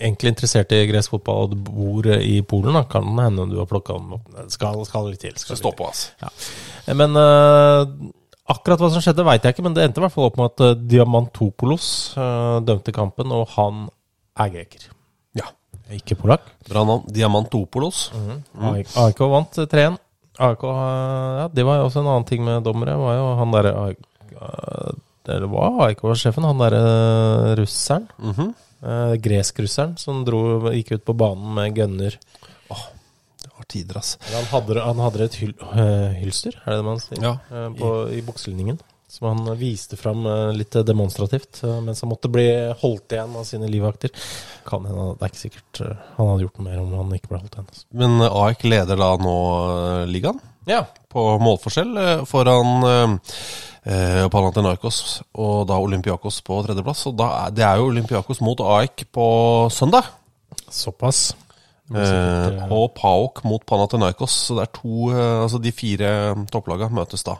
egentlig 0.00 0.32
interessert 0.32 0.72
i 0.76 0.82
gresk 0.90 1.12
fotball 1.14 1.46
og 1.46 1.52
du 1.54 1.60
bor 1.68 2.08
eh, 2.12 2.24
i 2.24 2.40
Polen, 2.44 2.74
da 2.76 2.82
kan 2.88 3.06
det 3.16 3.24
hende 3.28 3.46
du 3.52 3.58
har 3.60 3.68
plukka 3.70 3.96
den 3.98 4.16
opp. 4.18 4.26
Skal, 4.52 4.80
skal 4.88 5.08
litt 5.10 5.22
til. 5.24 5.36
Skal 5.40 5.56
Så 5.56 5.62
stå 5.62 5.72
på, 5.78 5.88
altså. 5.88 6.12
Ja. 6.22 6.94
Men 6.98 7.16
eh, 7.16 7.84
akkurat 8.50 8.80
hva 8.82 8.88
som 8.90 9.02
skjedde, 9.04 9.24
veit 9.26 9.44
jeg 9.44 9.54
ikke, 9.54 9.64
men 9.66 9.74
det 9.76 9.84
endte 9.86 10.00
i 10.00 10.04
hvert 10.04 10.14
fall 10.14 10.26
opp 10.30 10.38
med 10.40 10.50
at 10.50 10.64
eh, 10.66 10.78
Diamantopolos 10.94 11.86
eh, 12.18 12.56
dømte 12.66 12.94
kampen, 12.96 13.30
og 13.32 13.48
han 13.56 13.84
er 14.42 14.50
greker. 14.54 14.88
Ja. 15.38 15.50
Ikke 15.92 16.16
polakk. 16.18 16.46
Bra 16.68 16.82
navn. 16.88 17.04
Diamantopolos. 17.12 18.10
AIK 18.72 18.96
AIK 18.96 19.22
vant 19.34 19.58
eh, 19.62 19.68
3-1. 19.68 19.98
AIK, 20.42 20.62
eh, 20.64 21.38
ja, 21.42 21.46
det 21.52 21.66
var 21.68 21.78
jo 21.80 21.86
også 21.90 22.00
en 22.02 22.10
annen 22.14 22.28
ting 22.28 22.44
med 22.46 22.64
dommere. 22.64 22.96
var 22.98 23.18
jo 23.18 23.26
han 23.40 23.52
derre 23.52 23.74
Det 25.22 25.38
var 25.52 25.82
AIK-sjefen, 25.86 26.44
han 26.48 26.58
derre 26.62 27.56
russeren? 27.60 28.08
Mhm. 28.18 28.54
eh, 28.82 29.14
Gresk-russeren 29.22 29.96
som 30.00 30.24
dro, 30.26 30.70
gikk 30.74 30.96
ut 30.96 31.04
på 31.06 31.14
banen 31.14 31.52
med 31.54 31.76
gunner. 31.76 32.16
Var 33.62 33.68
tider, 33.70 33.98
altså. 34.02 34.18
Han 34.34 34.48
hadde, 34.50 34.80
han 34.82 35.02
hadde 35.06 35.26
et 35.30 35.36
hyl, 35.38 35.52
eh, 35.72 36.16
hylster, 36.20 36.56
er 36.66 36.72
det 36.74 36.80
det 36.82 36.86
man 36.90 36.98
sier, 37.02 37.22
Ja. 37.22 37.36
eh, 37.52 37.68
på, 37.78 37.92
i 38.12 38.20
bukselinningen. 38.26 38.80
Som 39.12 39.26
han 39.28 39.58
viste 39.60 39.98
fram 40.00 40.24
eh, 40.26 40.50
litt 40.56 40.72
demonstrativt, 40.88 41.58
mens 41.84 42.00
han 42.00 42.08
måtte 42.10 42.30
bli 42.32 42.46
holdt 42.80 43.12
igjen 43.12 43.34
av 43.36 43.44
sine 43.44 43.68
livvakter. 43.68 44.08
Kan 44.64 44.86
hende, 44.88 45.10
Det 45.20 45.26
er 45.26 45.32
ikke 45.34 45.42
sikkert 45.42 45.82
han 46.16 46.30
hadde 46.30 46.46
gjort 46.46 46.58
noe 46.58 46.64
mer 46.70 46.78
om 46.80 46.94
han 46.96 47.12
ikke 47.18 47.28
ble 47.28 47.42
holdt 47.42 47.58
igjen. 47.58 47.68
Altså. 47.68 47.84
Men 47.92 48.24
AEK 48.24 48.64
leder 48.72 48.96
da 48.96 49.10
nå 49.20 49.36
ligaen 50.08 50.40
Ja. 50.66 50.86
på 51.12 51.26
målforskjell 51.44 52.24
foran 52.26 53.20
eh, 53.84 54.28
Panathinaikos 54.32 55.02
og 55.34 55.66
da 55.68 55.76
Olympiakos 55.82 56.40
på 56.46 56.62
tredjeplass. 56.64 57.04
Og 57.10 57.16
da 57.20 57.28
er, 57.44 57.50
det 57.52 57.64
er 57.68 57.76
jo 57.82 57.90
Olympiakos 57.92 58.40
mot 58.40 58.64
AEK 58.64 59.04
på 59.12 59.26
søndag. 59.74 60.08
Såpass. 60.72 61.34
Eh, 61.96 62.62
og 62.72 62.92
PAOK 62.98 63.42
mot 63.48 63.64
Panathinaikos. 63.66 64.36
Så 64.48 64.58
det 64.58 64.66
er 64.66 64.72
to 64.76 65.10
eh, 65.12 65.42
Altså 65.42 65.60
de 65.62 65.74
fire 65.74 66.12
topplagene 66.52 67.00
møtes 67.02 67.26
da 67.26 67.38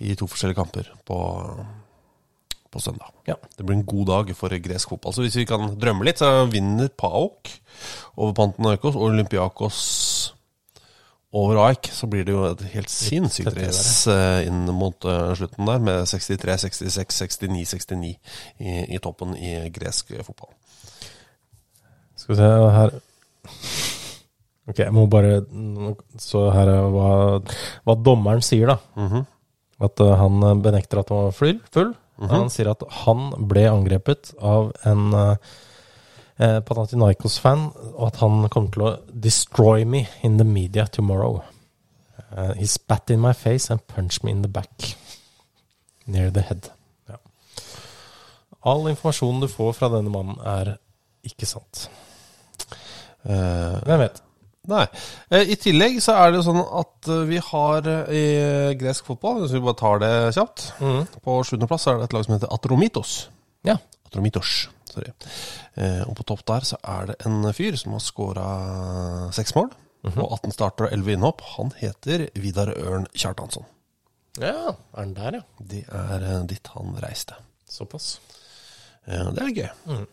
i 0.00 0.14
to 0.16 0.26
forskjellige 0.30 0.56
kamper 0.56 0.88
på, 1.04 1.18
på 2.72 2.80
søndag. 2.80 3.12
Ja. 3.28 3.36
Det 3.56 3.66
blir 3.66 3.76
en 3.76 3.88
god 3.88 4.06
dag 4.08 4.34
for 4.36 4.54
gresk 4.64 4.94
fotball. 4.94 5.14
Så 5.14 5.24
hvis 5.26 5.36
vi 5.36 5.46
kan 5.48 5.74
drømme 5.80 6.06
litt, 6.08 6.22
så 6.22 6.46
vinner 6.50 6.88
PAOK 6.88 7.52
over 8.16 8.36
Panathinaikos 8.38 8.96
og 8.96 9.10
Olympiakos 9.10 9.80
over 11.32 11.60
AEK, 11.62 11.92
så 11.94 12.08
blir 12.10 12.24
det 12.26 12.32
jo 12.34 12.42
et 12.48 12.62
helt 12.72 12.90
sinnssykt 12.90 13.52
race 13.54 14.10
eh, 14.10 14.48
inn 14.48 14.64
mot 14.74 15.04
eh, 15.06 15.28
slutten 15.38 15.68
der, 15.68 15.78
med 15.78 16.08
63, 16.10 16.56
66, 16.64 17.20
69, 17.20 17.68
69 17.86 18.08
i, 18.58 18.72
i 18.96 18.98
toppen 18.98 19.36
i 19.38 19.52
gresk 19.70 20.10
fotball. 20.26 20.50
Skal 22.18 22.34
vi 22.34 22.40
se 22.40 22.48
her 22.74 22.96
Ok, 24.70 24.78
jeg 24.84 24.92
må 24.94 25.06
bare 25.10 25.40
Så 26.20 26.44
her 26.54 26.68
er 26.70 26.84
hva, 26.94 27.10
hva 27.88 27.96
dommeren 27.98 28.44
sier, 28.44 28.70
da. 28.70 28.78
Mhm. 29.00 29.26
At 29.80 30.00
uh, 30.04 30.12
han 30.20 30.62
benekter 30.62 31.00
at 31.00 31.08
han 31.08 31.26
var 31.30 31.34
full. 31.34 31.58
full. 31.72 31.94
-hmm. 32.20 32.28
Han 32.28 32.50
sier 32.52 32.70
at 32.70 32.84
han 33.04 33.30
ble 33.50 33.64
angrepet 33.70 34.34
av 34.38 34.72
en 34.88 35.14
uh, 35.14 35.34
Panathinaikos-fan, 36.40 37.66
og 37.94 38.04
at 38.06 38.20
han 38.22 38.46
kommer 38.52 38.72
til 38.74 38.86
å 38.86 38.92
destroy 39.12 39.84
me 39.84 40.06
in 40.24 40.38
the 40.40 40.46
media 40.46 40.86
tomorrow. 40.86 41.42
Uh, 42.30 42.52
he 42.56 42.68
spat 42.68 43.10
in 43.10 43.20
my 43.20 43.34
face 43.36 43.70
and 43.72 43.84
punched 43.86 44.24
me 44.24 44.32
in 44.32 44.42
the 44.42 44.48
back. 44.48 44.94
Near 46.06 46.30
the 46.30 46.44
head. 46.46 46.70
Ja. 47.10 47.18
All 48.64 48.88
informasjonen 48.88 49.42
du 49.44 49.50
får 49.50 49.74
fra 49.76 49.90
denne 49.92 50.12
mannen, 50.12 50.40
er 50.40 50.78
ikke 51.26 51.48
sant. 51.48 51.88
Eh, 53.24 53.78
Hvem 53.86 54.02
vet? 54.04 54.20
Nei. 54.70 54.84
Eh, 55.32 55.52
I 55.54 55.56
tillegg 55.60 55.98
så 56.04 56.16
er 56.20 56.30
det 56.30 56.40
jo 56.40 56.46
sånn 56.46 56.60
at 56.62 57.10
eh, 57.10 57.22
vi 57.28 57.40
har 57.50 57.88
i 58.12 58.24
gresk 58.80 59.08
fotball, 59.08 59.42
hvis 59.42 59.54
vi 59.56 59.62
bare 59.64 59.80
tar 59.80 60.02
det 60.02 60.12
kjapt 60.36 60.66
mm. 60.80 61.00
På 61.24 61.40
sjuendeplass 61.46 61.88
er 61.90 62.00
det 62.00 62.08
et 62.10 62.16
lag 62.16 62.26
som 62.26 62.36
heter 62.36 62.52
Atromitos. 62.54 63.14
Ja. 63.66 63.76
Atromitos, 64.08 64.68
sorry. 64.90 65.12
Og 66.08 66.14
på 66.18 66.26
topp 66.26 66.42
der 66.48 66.66
så 66.66 66.78
er 66.82 67.12
det 67.12 67.20
en 67.28 67.44
fyr 67.56 67.76
som 67.78 67.94
har 67.94 68.02
skåra 68.04 68.46
seks 69.36 69.54
mål. 69.56 69.70
Mhm. 70.00 70.16
Og 70.24 70.32
18 70.38 70.54
starter 70.56 70.86
og 70.88 70.94
11 70.96 71.12
innhopp. 71.14 71.44
Han 71.58 71.74
heter 71.76 72.26
Vidar 72.40 72.72
Ørn 72.72 73.06
Kjartansson. 73.12 73.68
Ja, 74.40 74.72
er 74.96 75.04
den 75.04 75.14
der, 75.16 75.40
ja? 75.40 75.42
Det 75.58 75.84
er 75.92 76.24
ditt 76.24 76.48
dit 76.54 76.70
han 76.74 76.94
reiste. 77.02 77.36
Såpass. 77.68 78.18
Det 79.06 79.42
er 79.42 79.52
gøy. 79.54 79.68
Mm. 79.90 80.06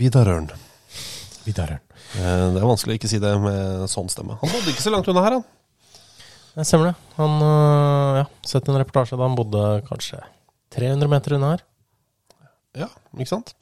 Vidar 0.00 0.28
Ørn. 0.32 0.50
Vidar 1.46 1.70
Ørn. 1.76 1.82
Eh, 2.18 2.46
det 2.54 2.60
er 2.62 2.66
vanskelig 2.68 2.96
å 2.96 2.98
ikke 3.00 3.10
si 3.12 3.20
det 3.22 3.32
med 3.42 3.86
sånn 3.92 4.10
stemme. 4.12 4.36
Han 4.42 4.50
bodde 4.52 4.72
ikke 4.74 4.82
så 4.84 4.92
langt 4.94 5.08
unna 5.12 5.22
her, 5.24 5.38
han. 5.38 5.46
Det 6.56 6.64
stemmer 6.66 6.90
det. 6.90 6.96
Han 7.18 7.34
øh, 7.44 8.18
ja, 8.22 8.26
sett 8.48 8.68
en 8.72 8.78
reportasje 8.80 9.16
da 9.20 9.26
han 9.28 9.36
bodde 9.38 9.62
kanskje 9.88 10.20
300 10.76 11.10
meter 11.12 11.36
unna 11.36 11.54
her. 11.54 11.64
Ja, 12.76 12.90
ikke 13.16 13.30
sant? 13.30 13.54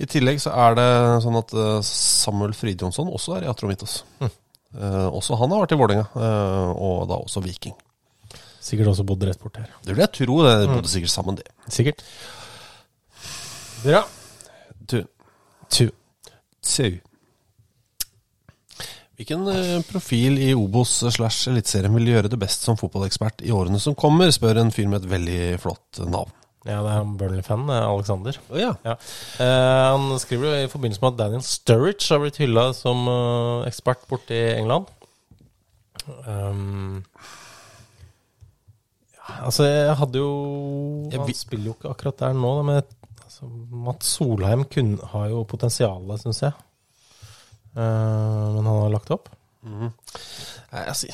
I 0.00 0.06
tillegg 0.08 0.38
så 0.40 0.52
er 0.56 0.76
det 0.78 0.86
sånn 1.24 1.36
at 1.40 1.52
eh, 1.52 1.78
Samuel 1.84 2.54
Fridjonsson 2.56 3.10
også 3.12 3.34
er 3.38 3.44
i 3.44 3.50
Atromitos. 3.52 3.98
Mm. 4.22 4.30
Eh, 4.74 5.08
også 5.14 5.36
han 5.40 5.52
har 5.52 5.60
vært 5.64 5.74
i 5.76 5.80
Vålerenga, 5.80 6.06
eh, 6.16 6.70
og 6.84 7.04
da 7.10 7.18
også 7.20 7.42
Viking. 7.44 7.74
Sikkert 8.64 8.88
også 8.94 9.04
bodd 9.04 9.24
rett 9.28 9.40
bort 9.42 9.58
her. 9.60 9.68
Det 9.84 9.92
vil 9.92 10.00
jeg 10.06 10.12
tro, 10.16 10.38
det 10.46 10.54
Mm. 10.68 10.76
bodde 10.78 10.88
sikkert 10.88 11.12
sammen, 11.12 11.36
det. 11.36 11.44
Sikkert. 11.68 12.00
Bra. 13.84 14.00
Tu. 14.88 15.02
Tu. 15.68 15.90
Tu. 16.64 16.88
Hvilken 19.14 19.46
eh, 19.52 19.82
profil 19.86 20.40
i 20.42 20.48
Obos 20.58 20.96
slash 21.14 21.50
Eliteserien 21.52 21.94
vil 21.94 22.10
gjøre 22.10 22.30
det 22.32 22.38
best 22.40 22.64
som 22.66 22.78
fotballekspert 22.78 23.44
i 23.46 23.52
årene 23.54 23.78
som 23.82 23.94
kommer, 23.98 24.32
spør 24.34 24.58
en 24.64 24.72
fyr 24.74 24.88
med 24.90 25.04
et 25.04 25.12
veldig 25.12 25.42
flott 25.62 26.02
navn. 26.02 26.32
Ja, 26.64 26.80
det 26.80 26.94
er 26.96 27.08
Burnley-fan, 27.20 27.68
er 27.68 27.86
Alexander. 27.86 28.36
Oh, 28.48 28.58
ja. 28.58 28.72
Eh, 28.88 29.84
han 29.92 30.18
skriver 30.18 30.48
jo 30.48 30.64
i 30.64 30.72
forbindelse 30.72 31.04
med 31.04 31.12
at 31.12 31.20
Daniel 31.20 31.44
Sturridge 31.44 32.08
har 32.08 32.22
blitt 32.24 32.40
hylla 32.40 32.70
som 32.74 33.04
uh, 33.04 33.66
ekspert 33.68 34.06
borte 34.08 34.34
i 34.34 34.54
England. 34.56 34.88
Um, 36.24 37.04
ja, 39.14 39.28
altså, 39.46 39.68
jeg 39.68 39.94
hadde 39.96 40.20
jo 40.20 40.32
Jeg 41.12 41.20
Han 41.22 41.36
spiller 41.38 41.70
jo 41.70 41.76
ikke 41.78 41.92
akkurat 41.94 42.18
der 42.20 42.34
nå, 42.36 42.50
da, 42.58 42.64
men 42.66 42.80
altså, 43.22 43.48
Mats 43.84 44.16
Solheim 44.18 44.66
kun, 44.72 44.96
har 45.12 45.30
jo 45.30 45.44
potensialet, 45.48 46.24
syns 46.24 46.42
jeg. 46.48 46.56
Eh, 47.74 48.44
men 48.54 48.62
han 48.64 48.82
har 48.84 48.92
lagt 48.94 49.10
opp. 49.14 49.28
Mm. 49.64 49.88
Nei, 50.74 50.82
altså 50.84 51.08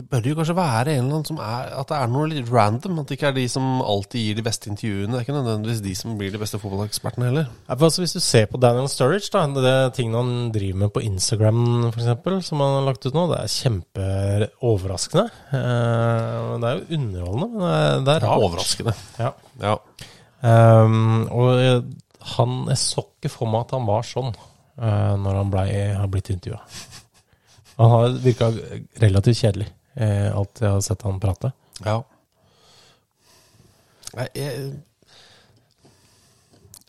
Det 0.00 0.04
bør 0.08 0.26
jo 0.30 0.36
kanskje 0.38 0.54
være 0.56 0.92
en 0.94 1.00
eller 1.02 1.16
annen 1.18 1.26
som 1.28 1.38
er 1.44 1.72
At 1.80 1.88
det 1.90 1.96
er 1.98 2.10
noe 2.12 2.28
litt 2.30 2.48
random. 2.52 3.00
At 3.02 3.10
det 3.10 3.16
ikke 3.18 3.30
er 3.32 3.34
de 3.36 3.44
som 3.52 3.64
alltid 3.84 4.22
gir 4.22 4.36
de 4.38 4.44
beste 4.46 4.70
intervjuene. 4.70 5.10
Det 5.12 5.18
er 5.18 5.24
ikke 5.26 5.34
nødvendigvis 5.36 5.82
de 5.84 5.94
som 5.98 6.14
blir 6.20 6.32
de 6.32 6.40
beste 6.40 6.60
fotballekspertene 6.62 7.26
heller. 7.28 7.50
Altså, 7.68 8.00
hvis 8.04 8.14
du 8.16 8.20
ser 8.24 8.46
på 8.48 8.60
Daniel 8.62 8.88
Sturridge, 8.88 9.28
da, 9.34 9.42
det 9.60 9.74
tingene 9.98 10.22
han 10.22 10.52
driver 10.54 10.80
med 10.84 10.92
på 10.94 11.02
Instagram 11.04 11.60
f.eks., 11.90 12.48
som 12.48 12.62
han 12.64 12.76
har 12.78 12.86
lagt 12.86 13.04
ut 13.10 13.16
nå, 13.18 13.26
det 13.32 13.40
er 13.42 13.54
kjempeoverraskende. 13.58 15.26
Eh, 15.58 16.52
det 16.62 16.70
er 16.70 16.78
jo 16.78 17.00
underholdende, 17.00 17.50
men 17.50 17.66
det 17.66 17.74
er, 17.80 18.04
det 18.06 18.14
er 18.16 18.24
rart. 18.28 18.46
Overraskende. 18.46 18.96
Ja. 19.20 19.32
Ja. 19.66 19.74
Um, 20.40 21.26
og 21.28 21.50
jeg- 21.60 21.84
han 22.36 22.66
Jeg 22.68 22.78
så 22.82 23.04
ikke 23.06 23.30
for 23.32 23.48
meg 23.50 23.66
at 23.66 23.74
han 23.76 23.86
var 23.88 24.02
sånn 24.06 24.30
uh, 24.34 25.14
når 25.20 25.38
han 25.40 25.50
ble, 25.52 25.64
har 25.96 26.10
blitt 26.12 26.30
intervjua. 26.34 26.60
Han 27.80 27.90
har 27.94 28.16
virka 28.20 28.50
relativt 29.00 29.40
kjedelig, 29.40 29.68
uh, 29.96 30.28
alt 30.36 30.60
jeg 30.60 30.70
har 30.74 30.82
sett 30.84 31.02
han 31.08 31.20
prate. 31.22 31.52
Ja. 31.86 31.98
Nei, 34.18 34.26
jeg 34.34 34.72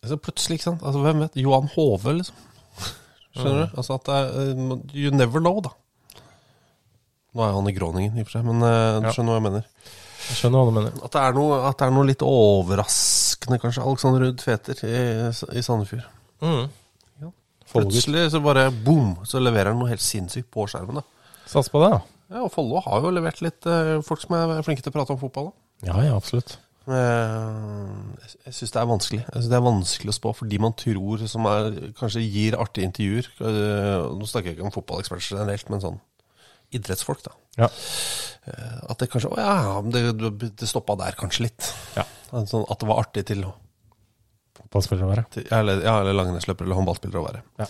altså 0.02 0.18
Plutselig, 0.18 0.58
ikke 0.58 0.68
sant. 0.72 0.82
Altså, 0.84 1.02
hvem 1.06 1.20
vet? 1.22 1.36
Johan 1.38 1.70
Hove, 1.76 2.16
liksom. 2.18 2.48
Skjønner 3.32 3.68
du? 3.70 3.76
Altså 3.80 3.96
at 3.96 4.10
det 4.10 4.16
eh, 4.42 4.96
You 4.98 5.12
never 5.16 5.40
know, 5.40 5.62
da. 5.64 5.70
Nå 7.32 7.46
er 7.46 7.54
han 7.56 7.70
i 7.70 7.76
Groningen, 7.78 8.18
i 8.18 8.24
og 8.26 8.28
for 8.28 8.40
seg, 8.40 8.48
men 8.50 8.60
uh, 8.66 8.98
du 9.00 9.08
Ja. 9.08 9.14
skjønner 9.16 9.32
hva 9.32 9.40
jeg 9.40 9.46
mener. 9.46 9.68
Jeg 10.30 10.38
skjønner 10.38 10.62
hva 10.62 10.70
du 10.70 10.76
mener. 10.78 10.94
At 11.06 11.16
det 11.16 11.22
er 11.26 11.36
noe, 11.36 11.58
det 11.72 11.86
er 11.88 11.94
noe 11.96 12.08
litt 12.08 12.24
overraskende, 12.26 13.60
kanskje. 13.62 13.84
Alexander 13.88 14.24
Ruud 14.26 14.40
Tveter 14.42 14.82
i, 14.88 14.96
i 15.58 15.64
Sandefjord. 15.66 16.06
Mm. 16.46 16.66
Ja. 17.24 17.32
Plutselig 17.74 18.28
så 18.34 18.42
bare 18.44 18.68
boom, 18.72 19.16
så 19.28 19.42
leverer 19.42 19.74
han 19.74 19.82
noe 19.82 19.92
helt 19.92 20.04
sinnssykt 20.06 20.52
på 20.54 20.68
skjermen. 20.72 21.02
da. 21.02 21.38
Sats 21.52 21.72
på 21.74 21.82
det, 21.84 21.92
da. 21.98 22.02
Ja, 22.32 22.46
og 22.46 22.52
Follo 22.54 22.80
har 22.86 23.04
jo 23.04 23.12
levert 23.12 23.42
litt 23.44 23.66
eh, 23.68 23.98
folk 24.08 24.22
som 24.24 24.38
er 24.38 24.62
flinke 24.64 24.84
til 24.86 24.94
å 24.94 24.96
prate 24.96 25.12
om 25.16 25.20
fotball. 25.20 25.50
da. 25.52 25.90
Ja, 25.92 25.98
ja, 26.08 26.14
absolutt. 26.16 26.56
Eh, 26.88 27.90
jeg 28.48 28.56
syns 28.58 28.72
det 28.74 28.80
er 28.82 28.88
vanskelig. 28.90 29.20
Jeg 29.26 29.36
synes 29.36 29.50
Det 29.52 29.58
er 29.60 29.66
vanskelig 29.68 30.14
å 30.14 30.18
spå 30.18 30.32
for 30.38 30.50
de 30.50 30.60
man 30.64 30.74
tror 30.80 31.26
som 31.30 31.46
er, 31.52 31.68
kanskje 32.00 32.24
gir 32.24 32.58
artige 32.62 32.88
intervjuer. 32.88 33.28
Eh, 33.42 34.08
Nå 34.18 34.30
snakker 34.30 34.52
jeg 34.52 34.58
ikke 34.58 34.70
om 34.70 34.74
fotballeksperter 34.78 35.28
generelt, 35.36 35.70
men 35.74 35.84
sånn 35.84 36.00
idrettsfolk, 36.72 37.26
da. 37.28 37.36
Ja. 37.60 37.68
Eh, 38.48 38.78
At 38.90 39.02
det 39.02 39.10
kanskje 39.12 39.30
Å 39.34 39.38
ja, 39.38 39.82
det, 39.92 40.02
det 40.60 40.70
stoppa 40.70 40.96
der 41.00 41.18
kanskje 41.20 41.48
litt. 41.50 41.68
Ja. 41.98 42.06
Sånn 42.32 42.64
at 42.72 42.80
det 42.80 42.88
var 42.90 43.02
artig 43.04 43.26
til, 43.28 43.44
Fotballspiller 44.62 45.04
å 45.04 45.10
være. 45.12 45.26
til 45.34 45.48
eller, 45.52 45.82
ja, 45.84 45.98
eller 46.00 46.16
langrennsløper 46.16 46.64
eller 46.68 46.80
håndballspiller 46.80 47.20
å 47.20 47.26
være. 47.26 47.42
Ja. 47.60 47.68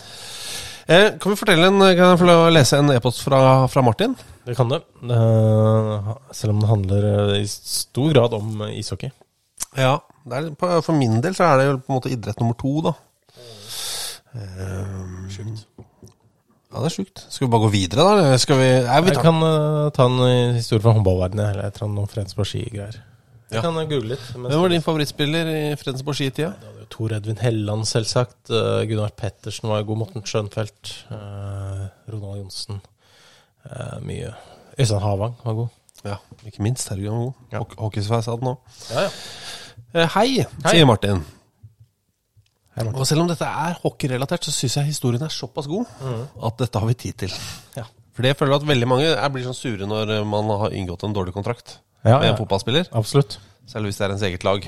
Eh, 0.86 1.08
kan 1.22 1.32
vi 1.32 1.38
fortelle 1.38 1.66
en, 1.70 1.78
kan 1.78 2.12
jeg 2.12 2.20
få 2.20 2.36
lese 2.50 2.78
en 2.78 2.90
e-post 2.94 3.22
fra, 3.26 3.40
fra 3.70 3.82
Martin? 3.86 4.14
Det 4.46 4.56
kan 4.58 4.70
du. 4.70 4.76
Eh, 4.78 6.12
selv 6.34 6.54
om 6.54 6.62
det 6.62 6.70
handler 6.70 7.06
eh, 7.10 7.36
i 7.42 7.46
stor 7.50 8.10
grad 8.14 8.34
om 8.38 8.64
eh, 8.66 8.78
ishockey. 8.80 9.10
Ja, 9.78 9.96
det 10.28 10.40
er, 10.40 10.80
for 10.84 10.92
min 10.98 11.20
del 11.24 11.34
så 11.38 11.46
er 11.48 11.58
det 11.60 11.66
jo 11.68 11.76
på 11.80 11.90
en 11.92 11.98
måte 12.00 12.12
idrett 12.12 12.42
nummer 12.42 12.58
to, 12.60 12.72
da. 12.86 12.94
Sjukt. 15.32 15.66
Ja, 16.72 16.80
det 16.80 16.88
er 16.88 16.94
sjukt. 16.94 17.22
Skal 17.28 17.46
vi 17.46 17.50
bare 17.52 17.66
gå 17.66 17.70
videre, 17.74 18.04
da? 18.16 18.36
Skal 18.40 18.56
vi 18.56 18.68
Nei, 18.86 19.00
vi 19.04 19.10
Jeg 19.12 19.20
kan 19.22 19.42
uh, 19.44 19.90
ta 19.92 20.06
en 20.08 20.20
eh, 20.24 20.54
historie 20.56 20.80
fra 20.82 20.94
håndballverdenen. 20.96 21.50
Eller 21.50 21.66
et 21.68 21.76
eller 21.76 21.88
annet 21.90 21.98
noe 22.00 22.08
Fredensborg 22.08 22.48
ski-greier. 22.48 22.96
Jeg 23.52 23.58
Ja. 23.58 23.60
kan 23.66 23.76
eh, 23.76 23.84
google 23.90 24.14
litt. 24.14 24.24
Hvem 24.32 24.62
var 24.62 24.72
din 24.72 24.80
favorittspiller 24.86 25.50
i 25.52 25.60
Fredensborg 25.76 26.16
skitida? 26.16 26.54
Det 26.62 26.70
var 26.78 26.86
Tor 26.92 27.12
Edvin 27.18 27.36
Helland, 27.44 27.84
selvsagt. 27.88 28.38
Uh, 28.48 28.80
Gunnar 28.88 29.12
Pettersen 29.16 29.68
var 29.68 29.84
god. 29.84 29.98
Morten 30.00 30.24
Schønfeldt. 30.24 30.94
Uh, 31.12 31.84
Ronald 32.08 32.40
Johnsen. 32.40 32.80
Mye. 34.02 34.32
Øystein 34.80 35.00
Havang 35.04 35.36
var 35.44 35.54
god. 35.54 35.68
Ja, 36.04 36.16
ikke 36.48 36.62
minst. 36.64 36.88
Herregud, 36.88 37.12
han 37.12 37.18
var 37.18 37.24
god. 37.28 37.34
Ja. 37.52 37.58
Hock- 37.62 37.76
Hockeysveis 37.78 38.26
hadde 38.26 38.40
han 38.42 38.54
òg. 38.56 38.80
Ja, 38.90 39.04
ja. 39.04 40.06
Hei, 40.16 40.26
Hei. 40.40 40.72
sier 40.72 40.88
Martin. 40.88 41.20
Og 42.80 43.04
selv 43.06 43.20
om 43.24 43.28
dette 43.28 43.44
er 43.44 43.74
hockeyrelatert, 43.82 44.46
så 44.48 44.52
syns 44.54 44.78
jeg 44.78 44.88
historien 44.88 45.22
er 45.26 45.32
såpass 45.32 45.66
god 45.68 45.84
at 46.48 46.62
dette 46.62 46.80
har 46.80 46.88
vi 46.88 46.94
tid 46.94 47.18
til. 47.26 47.34
Ja. 47.76 47.84
Fordi 48.16 48.28
jeg 48.32 48.36
føler 48.40 48.56
at 48.58 48.66
veldig 48.68 48.88
mange 48.88 49.08
er, 49.12 49.28
blir 49.32 49.44
sånn 49.44 49.56
sure 49.56 49.86
når 49.88 50.10
eh, 50.18 50.24
man 50.28 50.48
har 50.60 50.74
inngått 50.76 51.04
en 51.06 51.14
dårlig 51.16 51.32
kontrakt 51.36 51.78
Ja, 52.04 52.18
med 52.18 52.26
ja. 52.26 52.32
en 52.32 52.40
fotballspiller. 52.40 52.88
Absolutt. 52.96 53.38
Selv 53.68 53.88
hvis 53.88 53.96
det 54.00 54.04
er 54.08 54.14
ens 54.16 54.24
eget 54.26 54.44
lag. 54.44 54.66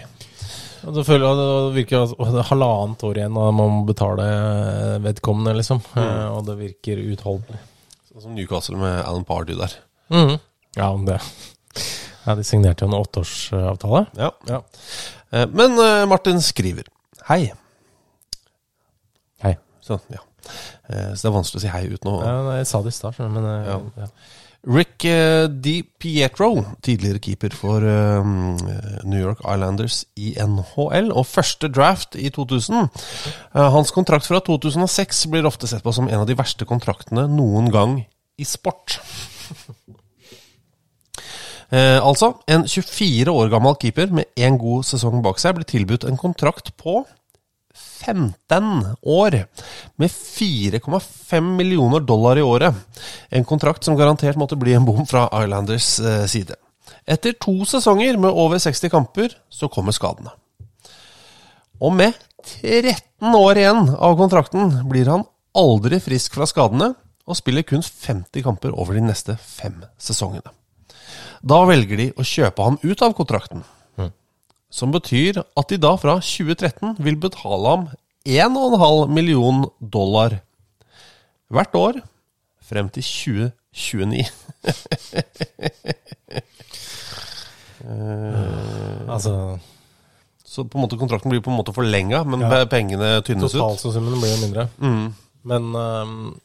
Og 0.85 0.97
det 0.97 1.05
føler 1.09 1.25
jeg 1.27 1.41
det 1.41 1.75
virker 1.79 2.07
det 2.13 2.41
er 2.43 2.49
halvannet 2.51 3.05
år 3.09 3.21
igjen, 3.21 3.37
og 3.41 3.55
man 3.57 3.73
må 3.73 3.85
betale 3.89 4.29
eh, 4.29 4.99
vedkommende, 5.05 5.57
liksom. 5.59 5.81
Mm. 5.97 6.13
Og 6.37 6.45
det 6.49 6.57
virker 6.61 7.01
uutholdelig. 7.05 7.61
Sånn 8.13 8.25
som 8.29 8.37
Newcastle 8.37 8.79
med 8.81 9.01
Alan 9.03 9.25
Pardew 9.29 9.57
der. 9.61 9.77
Mm. 10.13 10.37
Ja, 10.77 10.91
om 10.93 11.05
det. 11.09 11.19
Ja, 12.25 12.37
de 12.37 12.45
signerte 12.47 12.85
jo 12.85 12.91
en 12.93 12.97
åtteårsavtale. 13.01 14.05
Ja. 14.21 14.31
Ja. 14.49 14.61
Eh, 15.33 15.49
Men 15.53 15.77
eh, 15.81 16.05
Martin 16.09 16.41
skriver 16.45 16.89
Hei. 17.29 17.51
Hei. 19.85 19.99
Sånn, 19.99 20.01
ja. 20.13 20.23
Eh, 20.89 21.13
så 21.13 21.21
det 21.21 21.29
er 21.29 21.35
vanskelig 21.35 21.61
å 21.61 21.65
si 21.65 21.73
hei 21.73 21.85
uten 21.93 22.11
å 22.11 22.17
Ja, 22.23 22.57
jeg 22.59 22.69
sa 22.71 22.81
det 22.85 22.93
i 22.93 22.97
stad, 22.97 23.21
men 23.21 23.45
eh, 23.45 23.69
Ja. 23.69 23.79
ja. 24.05 24.09
Rick 24.65 25.05
eh, 25.05 25.45
Di 25.49 25.83
Pietro, 25.83 26.65
tidligere 26.81 27.21
keeper 27.21 27.53
for 27.53 27.85
New 29.05 29.21
York 29.21 29.43
Islanders 29.45 30.07
i 30.17 30.33
NHL, 30.41 31.11
og 31.13 31.27
første 31.29 31.69
draft 31.69 32.17
i 32.17 32.31
2000. 32.33 32.89
Eh, 33.53 33.69
hans 33.77 33.93
kontrakt 33.93 34.25
fra 34.31 34.41
2006 34.41 35.27
blir 35.33 35.45
ofte 35.45 35.69
sett 35.69 35.85
på 35.85 35.93
som 35.93 36.09
en 36.09 36.23
av 36.23 36.27
de 36.27 36.39
verste 36.39 36.65
kontraktene 36.65 37.27
noen 37.29 37.69
gang 37.75 38.01
i 38.39 38.49
sport. 38.49 38.99
Eh, 41.75 41.99
altså, 42.07 42.29
en 42.47 42.67
24 42.69 43.33
år 43.33 43.49
gammel 43.51 43.75
keeper 43.81 44.13
med 44.15 44.29
én 44.39 44.59
god 44.61 44.85
sesong 44.87 45.23
bak 45.25 45.41
seg 45.43 45.57
blir 45.57 45.67
tilbudt 45.67 46.05
en 46.07 46.19
kontrakt 46.21 46.69
på 46.79 47.01
15 47.95 48.97
år 49.03 49.37
med 49.97 50.11
4,5 50.11 51.41
millioner 51.57 52.01
dollar 52.01 52.39
i 52.39 52.43
året. 52.43 52.75
En 53.31 53.45
kontrakt 53.45 53.85
som 53.85 53.97
garantert 53.97 54.39
måtte 54.41 54.59
bli 54.59 54.75
en 54.75 54.87
bom 54.87 55.07
fra 55.07 55.29
Islanders 55.43 55.99
eh, 56.01 56.25
side. 56.31 56.59
Etter 57.07 57.37
to 57.41 57.55
sesonger 57.69 58.19
med 58.21 58.33
over 58.33 58.59
60 58.59 58.91
kamper, 58.93 59.37
så 59.49 59.69
kommer 59.69 59.95
skadene. 59.97 60.33
Og 61.81 61.93
med 61.93 62.17
13 62.63 63.35
år 63.35 63.61
igjen 63.61 63.89
av 63.95 64.19
kontrakten 64.21 64.77
blir 64.91 65.09
han 65.11 65.25
aldri 65.57 66.01
frisk 66.03 66.37
fra 66.37 66.49
skadene, 66.49 66.93
og 67.25 67.39
spiller 67.39 67.65
kun 67.65 67.81
50 67.81 68.45
kamper 68.45 68.75
over 68.77 68.99
de 68.99 69.05
neste 69.07 69.37
fem 69.41 69.79
sesongene. 69.97 70.51
Da 71.45 71.63
velger 71.69 72.01
de 72.01 72.11
å 72.17 72.25
kjøpe 72.25 72.67
ham 72.67 72.77
ut 72.83 73.05
av 73.05 73.15
kontrakten. 73.17 73.65
Som 74.75 74.91
betyr 74.95 75.39
at 75.45 75.71
de 75.71 75.79
da 75.79 75.93
fra 76.01 76.17
2013 76.19 76.97
vil 77.07 77.19
betale 77.23 77.71
ham 77.71 77.85
1,5 78.27 79.13
million 79.15 79.65
dollar 79.79 80.41
hvert 81.55 81.77
år 81.79 82.01
frem 82.65 82.89
til 82.91 83.05
2029. 83.05 84.25
uh, 87.85 89.13
Altså 89.15 89.59
Så 90.45 90.65
på 90.65 90.79
en 90.79 90.85
måte 90.87 90.99
kontrakten 90.99 91.31
blir 91.33 91.43
på 91.43 91.51
en 91.53 91.59
måte 91.59 91.75
forlenga, 91.75 92.23
men 92.25 92.41
Ja. 92.41 92.65
pengene 92.71 93.21
tynnes 93.27 93.55
ut. 93.55 93.61
Totalsummen 93.61 94.21
blir 94.21 94.31
jo 94.35 94.41
mindre. 94.47 94.69
Mm. 94.79 95.15
Men 95.45 95.63
um, 95.75 96.41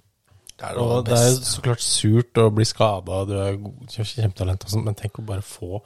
Det 0.60 0.66
er 0.68 1.02
det 1.06 1.14
er 1.14 1.36
så 1.46 1.62
klart 1.62 1.82
surt 1.82 2.38
å 2.38 2.50
bli 2.52 2.66
skada, 2.66 3.24
du 3.26 3.34
er 3.40 3.58
kjempetalent 3.88 4.66
og 4.66 4.70
sånt, 4.70 4.86
men 4.86 4.96
tenk 4.96 5.20
å 5.20 5.26
bare 5.26 5.42
få 5.42 5.80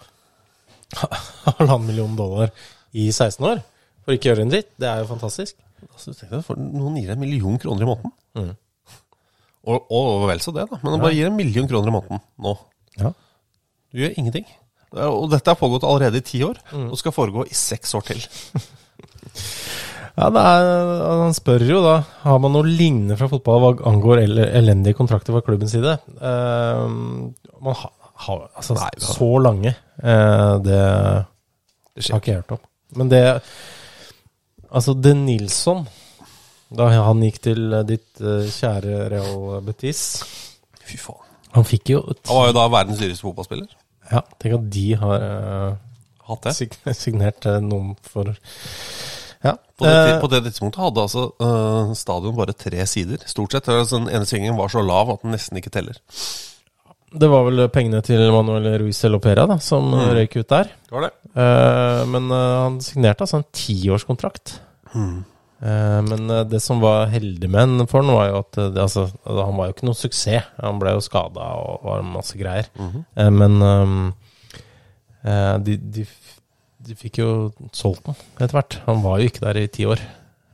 halvannen 1.47 1.87
million 1.89 2.15
dollar 2.19 2.51
i 2.93 3.09
16 3.11 3.45
år 3.49 3.61
for 4.03 4.15
ikke 4.15 4.29
å 4.29 4.33
gjøre 4.33 4.45
en 4.47 4.51
dritt. 4.53 4.71
Det 4.79 4.89
er 4.89 5.01
jo 5.03 5.09
fantastisk. 5.13 5.55
Altså, 5.89 6.13
tenk 6.15 6.31
deg, 6.31 6.43
for 6.45 6.59
Noen 6.59 6.97
gir 6.99 7.09
deg 7.09 7.15
en 7.17 7.23
million 7.23 7.59
kroner 7.61 7.85
i 7.85 7.89
måneden. 7.89 8.13
Mm. 8.39 8.51
Og, 9.63 9.93
og 9.95 10.25
vel 10.27 10.41
så 10.43 10.51
det, 10.55 10.65
da. 10.69 10.79
Men 10.83 10.95
de 10.97 11.01
bare 11.03 11.15
gir 11.15 11.29
en 11.29 11.37
million 11.39 11.69
kroner 11.69 11.91
i 11.91 11.95
måneden 11.95 12.23
nå. 12.43 12.53
Ja. 12.99 13.13
Du 13.93 14.01
gjør 14.03 14.17
ingenting. 14.19 14.47
Og 14.93 15.29
dette 15.31 15.49
har 15.49 15.57
pågått 15.57 15.85
allerede 15.87 16.19
i 16.19 16.25
ti 16.25 16.43
år, 16.45 16.59
Mm. 16.73 16.89
og 16.91 16.99
skal 16.99 17.15
foregå 17.15 17.45
i 17.49 17.55
seks 17.57 17.95
år 17.97 18.05
til. 18.11 18.23
Ja, 20.13 20.27
er, 20.29 20.67
Han 21.23 21.33
spør 21.33 21.63
jo 21.65 21.79
da 21.81 21.93
Har 22.21 22.37
man 22.37 22.53
noe 22.53 22.69
lignende 22.69 23.15
fra 23.17 23.25
fotball 23.31 23.63
hva 23.63 23.71
angår 23.89 24.19
elendige 24.21 24.93
kontrakter 24.99 25.33
fra 25.33 25.41
klubbens 25.41 25.73
side. 25.73 25.95
Uh, 26.21 26.85
man 27.57 27.73
har 27.73 27.79
ha, 27.87 28.02
altså, 28.29 28.73
Nei, 28.77 28.89
har- 28.89 29.13
så 29.15 29.29
lange 29.43 29.71
eh, 30.03 30.53
Det 30.63 30.79
Det 31.95 32.07
har 32.09 32.19
ikke 32.21 32.31
jeg 32.31 32.41
hørt 32.41 32.51
om. 32.57 32.63
Men 32.95 33.09
det 33.09 33.23
Altså, 34.73 34.93
De 34.97 35.13
Nilsson 35.13 35.83
Da 36.73 36.87
han 36.89 37.21
gikk 37.21 37.41
til 37.49 37.73
eh, 37.73 37.83
ditt 37.85 38.21
eh, 38.21 38.47
kjære 38.49 39.09
Real 39.13 39.61
Betis 39.65 40.01
Fy 40.83 40.97
faen. 40.97 41.21
Han 41.53 41.63
fikk 41.69 41.89
jo 41.93 41.99
Han 42.01 42.35
var 42.35 42.47
jo 42.49 42.53
da 42.57 42.67
verdens 42.73 42.99
dyreste 42.99 43.23
fotballspiller. 43.27 43.67
Ja, 44.11 44.21
tenk 44.41 44.55
at 44.57 44.69
de 44.73 44.87
har 44.99 45.21
eh, 45.27 45.75
Hatt 46.27 46.43
det. 46.47 46.55
sig 46.57 46.71
signert 47.03 47.45
eh, 47.45 47.59
noen 47.61 47.93
for 48.01 48.33
Ja. 49.43 49.53
På 49.77 49.85
det, 49.85 49.93
eh, 49.93 50.19
på 50.23 50.27
det 50.31 50.39
tidspunktet 50.47 50.81
hadde 50.81 51.01
altså 51.05 51.23
øh, 51.43 51.93
stadion 51.99 52.35
bare 52.35 52.53
tre 52.57 52.85
sider. 52.87 53.21
Stort 53.27 53.51
sett. 53.53 53.67
Altså, 53.69 53.99
den 54.01 54.09
ene 54.09 54.25
svingen 54.25 54.57
var 54.57 54.71
så 54.71 54.81
lav 54.81 55.09
at 55.13 55.21
den 55.25 55.31
nesten 55.35 55.59
ikke 55.59 55.69
teller. 55.73 55.99
Det 57.13 57.27
var 57.29 57.43
vel 57.47 57.67
pengene 57.73 58.01
til 58.05 58.21
Manuel 58.33 58.65
Ruiz 58.81 59.01
Lopera 59.09 59.45
da, 59.49 59.57
som 59.61 59.91
Mm. 59.93 60.07
røyk 60.17 60.37
ut 60.41 60.47
der. 60.49 60.63
Det 60.87 60.91
var 60.95 61.01
det. 61.07 61.11
Eh, 61.35 62.05
men 62.09 62.31
eh, 62.31 62.55
han 62.63 62.79
signerte 62.81 63.21
altså 63.25 63.37
en 63.41 63.45
tiårskontrakt. 63.53 64.59
Mm. 64.95 65.23
Eh, 65.63 66.01
men 66.09 66.29
eh, 66.29 66.43
det 66.43 66.61
som 66.61 66.81
var 66.83 67.07
heldig 67.13 67.49
med 67.49 67.59
han 67.79 67.87
for 67.87 68.01
han, 68.03 68.13
var 68.13 68.27
jo 68.31 68.39
at 68.41 68.57
eh, 68.57 68.69
det, 68.75 68.81
altså, 68.81 69.05
han 69.25 69.55
var 69.57 69.69
jo 69.69 69.73
ikke 69.77 69.87
noen 69.87 69.99
suksess. 70.01 70.49
Han 70.61 70.79
ble 70.81 70.93
jo 70.97 71.05
skada 71.05 71.47
og 71.61 71.85
var 71.87 72.01
masse 72.03 72.37
greier. 72.37 72.67
Mhm. 72.79 73.05
Eh, 73.15 73.29
men 73.29 74.13
de, 75.63 75.77
de, 75.77 76.03
de 76.83 76.95
fikk 76.99 77.21
jo 77.21 77.29
solgt 77.71 78.03
den 78.09 78.17
etter 78.41 78.57
hvert. 78.57 78.79
Han 78.89 79.01
var 79.05 79.21
jo 79.21 79.29
ikke 79.29 79.45
der 79.45 79.61
i 79.61 79.67
ti 79.71 79.85
år. 79.87 80.01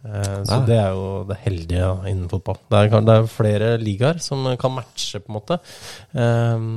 Eh, 0.04 0.44
så 0.48 0.60
det 0.68 0.78
er 0.80 0.94
jo 0.96 1.08
det 1.28 1.40
heldige 1.44 1.88
innen 2.08 2.28
fotball. 2.32 2.60
Det 2.72 2.84
er, 2.84 3.02
det 3.04 3.16
er 3.16 3.32
flere 3.32 3.72
ligaer 3.82 4.22
som 4.24 4.46
kan 4.60 4.76
matche, 4.78 5.20
på 5.20 5.32
en 5.32 5.38
måte, 5.40 5.60
eh, 6.14 6.68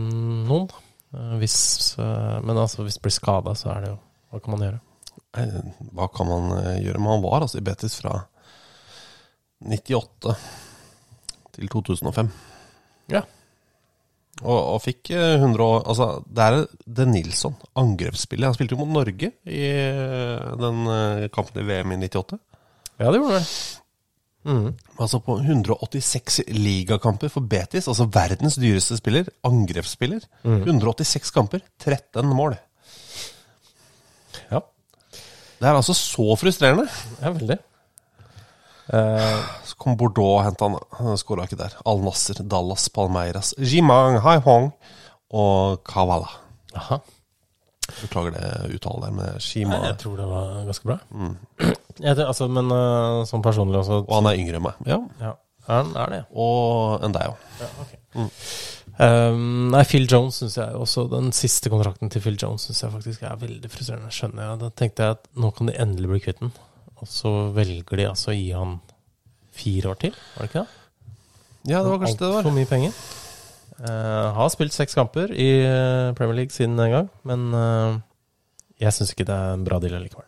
noen. 0.48 0.66
Eh, 1.14 1.36
hvis, 1.42 1.58
men 1.98 2.56
altså, 2.56 2.82
hvis 2.86 2.98
det 2.98 3.04
blir 3.06 3.14
skada, 3.14 3.54
så 3.58 3.74
er 3.74 3.84
det 3.84 3.92
jo 3.92 4.00
Hva 4.32 4.40
kan 4.40 4.54
man 4.54 4.62
gjøre? 4.64 4.78
Hva 5.92 6.06
kan 6.08 6.28
man 6.28 6.52
gjøre? 6.80 6.98
Men 6.98 7.10
han 7.10 7.24
var 7.24 7.44
altså 7.44 7.60
i 7.60 7.64
Betis 7.66 7.98
fra 8.00 8.14
98 9.60 10.32
til 11.52 11.68
2005. 11.68 12.30
Ja. 13.12 13.20
Og, 14.40 14.56
og 14.56 14.78
fikk 14.80 15.10
øh, 15.12 15.34
100 15.36 15.60
år 15.62 15.82
Altså, 15.92 16.06
det 16.24 16.46
er 16.46 16.56
det 16.96 17.06
Nilsson, 17.10 17.58
angrepsspiller. 17.76 18.48
Han 18.48 18.56
spilte 18.56 18.72
jo 18.72 18.80
mot 18.80 18.90
Norge 18.90 19.28
i 19.44 19.66
den 20.64 20.80
kampen 21.36 21.60
i 21.60 21.66
VM 21.68 21.92
i 21.92 22.00
98. 22.08 22.40
Ja, 23.00 23.10
det 23.10 23.20
gjorde 23.20 23.38
det. 23.40 23.46
Mm. 24.44 24.72
Altså 24.98 25.20
på 25.22 25.36
186 25.38 26.40
ligakamper 26.50 27.30
for 27.30 27.40
Betis, 27.46 27.86
altså 27.88 28.08
verdens 28.10 28.56
dyreste 28.58 28.96
spiller, 28.98 29.28
angrepsspiller. 29.46 30.24
186 30.44 31.30
kamper, 31.34 31.62
13 31.78 32.26
mål. 32.26 32.56
Ja. 34.50 34.60
Det 35.60 35.68
er 35.70 35.78
altså 35.78 35.94
så 35.94 36.34
frustrerende. 36.40 36.88
Ja, 37.22 37.30
veldig. 37.36 37.58
Eh, 38.92 39.42
Så 39.70 39.76
kom 39.78 39.94
Bordeaux 39.96 40.40
og 40.40 40.44
henta 40.48 40.66
han. 40.68 40.78
Han 40.98 41.16
skåra 41.20 41.46
ikke 41.46 41.60
der. 41.62 41.76
Al 41.86 42.02
Nasser, 42.02 42.42
Dallas, 42.42 42.88
Palmeiras, 42.92 43.54
Jimang, 43.58 44.18
Haihong 44.24 44.72
og 45.32 45.84
Kavala. 45.86 46.28
aha. 46.74 46.98
Beklager 48.02 48.32
det 48.34 48.74
uttalet 48.76 49.02
der 49.06 49.10
med 49.16 49.40
Shima. 49.42 49.76
Nei, 49.78 49.88
jeg 49.92 49.98
tror 50.02 50.16
det 50.16 50.26
var 50.30 50.64
ganske 50.66 50.86
bra. 50.88 50.98
Jeg 52.00 52.18
altså, 52.24 52.48
men 52.48 52.70
uh, 52.72 53.22
sånn 53.28 53.42
personlig 53.44 53.80
også 53.82 54.02
Og 54.04 54.12
han 54.16 54.28
er 54.30 54.38
yngre 54.40 54.60
enn 54.60 54.64
meg. 54.64 54.78
Ja. 54.88 55.00
ja. 55.20 55.32
Han 55.68 55.92
er 55.98 56.14
det. 56.14 56.20
Og 56.32 57.04
enn 57.04 57.14
deg 57.14 57.32
òg. 57.32 58.30
Um, 59.02 59.70
nei, 59.72 59.82
Phil 59.88 60.04
Jones 60.04 60.36
syns 60.42 60.58
jeg 60.58 60.76
også 60.76 61.06
Den 61.08 61.30
siste 61.32 61.70
kontrakten 61.72 62.10
til 62.12 62.20
Phil 62.20 62.36
Jones 62.36 62.66
syns 62.68 62.82
jeg 62.84 62.92
faktisk 62.92 63.24
er 63.24 63.40
veldig 63.40 63.70
frustrerende. 63.72 64.12
Skjønner 64.14 64.46
jeg. 64.46 64.60
Da 64.64 64.70
tenkte 64.82 65.06
jeg 65.06 65.18
at 65.18 65.30
nå 65.38 65.52
kan 65.56 65.70
de 65.70 65.78
endelig 65.80 66.12
bli 66.12 66.22
kvitt 66.26 66.42
den. 66.42 66.52
Og 67.02 67.10
så 67.10 67.32
velger 67.56 67.98
de 67.98 68.08
altså 68.10 68.30
å 68.30 68.36
gi 68.36 68.52
han 68.54 68.78
fire 69.52 69.92
år 69.92 69.98
til, 70.00 70.14
var 70.36 70.46
det 70.46 70.48
ikke 70.48 70.62
det? 70.62 70.78
Ja, 71.68 71.82
det 71.82 71.90
var 71.90 71.98
kanskje 72.02 72.16
det 72.16 72.24
det 72.24 72.30
var. 72.30 72.38
Altfor 72.40 72.56
mye 72.56 72.70
penger. 72.70 72.94
Uh, 73.82 74.28
har 74.36 74.50
spilt 74.52 74.74
seks 74.74 74.94
kamper 74.94 75.32
i 75.34 75.48
eh, 75.64 76.12
Premier 76.14 76.36
League 76.42 76.54
siden 76.54 76.76
den 76.78 76.92
gang, 76.92 77.08
men 77.26 77.48
uh, 77.56 77.96
jeg 78.78 78.94
syns 78.94 79.10
ikke 79.14 79.26
det 79.26 79.34
er 79.34 79.56
en 79.56 79.64
bra 79.66 79.80
deal 79.82 79.96
likevel. 79.98 80.26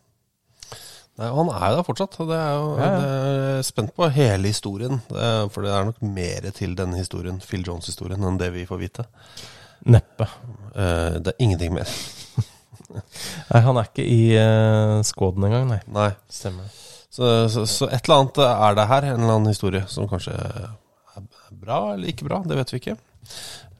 Nei, 1.15 1.29
han 1.31 1.51
er 1.53 1.69
jo 1.71 1.77
der 1.79 1.87
fortsatt. 1.87 2.17
Det 2.19 2.37
er 2.37 2.55
jo, 2.59 2.71
Ja, 2.79 2.87
ja. 2.87 2.95
Det 2.99 3.51
er 3.55 3.67
spent 3.67 3.93
på 3.95 4.09
hele 4.11 4.51
historien. 4.51 4.99
Er, 5.15 5.47
for 5.55 5.63
det 5.63 5.71
er 5.71 5.87
nok 5.87 6.01
mer 6.03 6.49
til 6.57 6.75
denne 6.79 6.99
historien, 6.99 7.39
Phil 7.43 7.63
Jones-historien, 7.67 8.25
enn 8.27 8.41
det 8.41 8.51
vi 8.55 8.67
får 8.67 8.81
vite. 8.81 9.07
Neppe. 9.87 10.27
Eh, 10.75 11.21
det 11.23 11.35
er 11.35 11.45
ingenting 11.45 11.77
mer. 11.77 11.91
Nei, 13.51 13.61
han 13.63 13.79
er 13.79 13.87
ikke 13.89 14.07
i 14.07 14.23
uh, 14.39 15.01
skåden 15.07 15.47
engang, 15.47 15.69
nei. 15.71 15.81
Nei. 15.91 16.11
Stemmer. 16.31 16.67
Så, 17.15 17.31
så, 17.51 17.65
så 17.71 17.89
et 17.89 18.07
eller 18.07 18.25
annet 18.25 18.41
er 18.45 18.77
det 18.79 18.87
her, 18.91 19.07
en 19.09 19.21
eller 19.21 19.37
annen 19.37 19.51
historie 19.51 19.85
som 19.91 20.07
kanskje 20.11 20.35
er 20.35 21.25
bra 21.55 21.79
eller 21.95 22.11
ikke 22.11 22.27
bra, 22.27 22.41
det 22.47 22.59
vet 22.59 22.75
vi 22.75 22.81
ikke. 22.83 22.97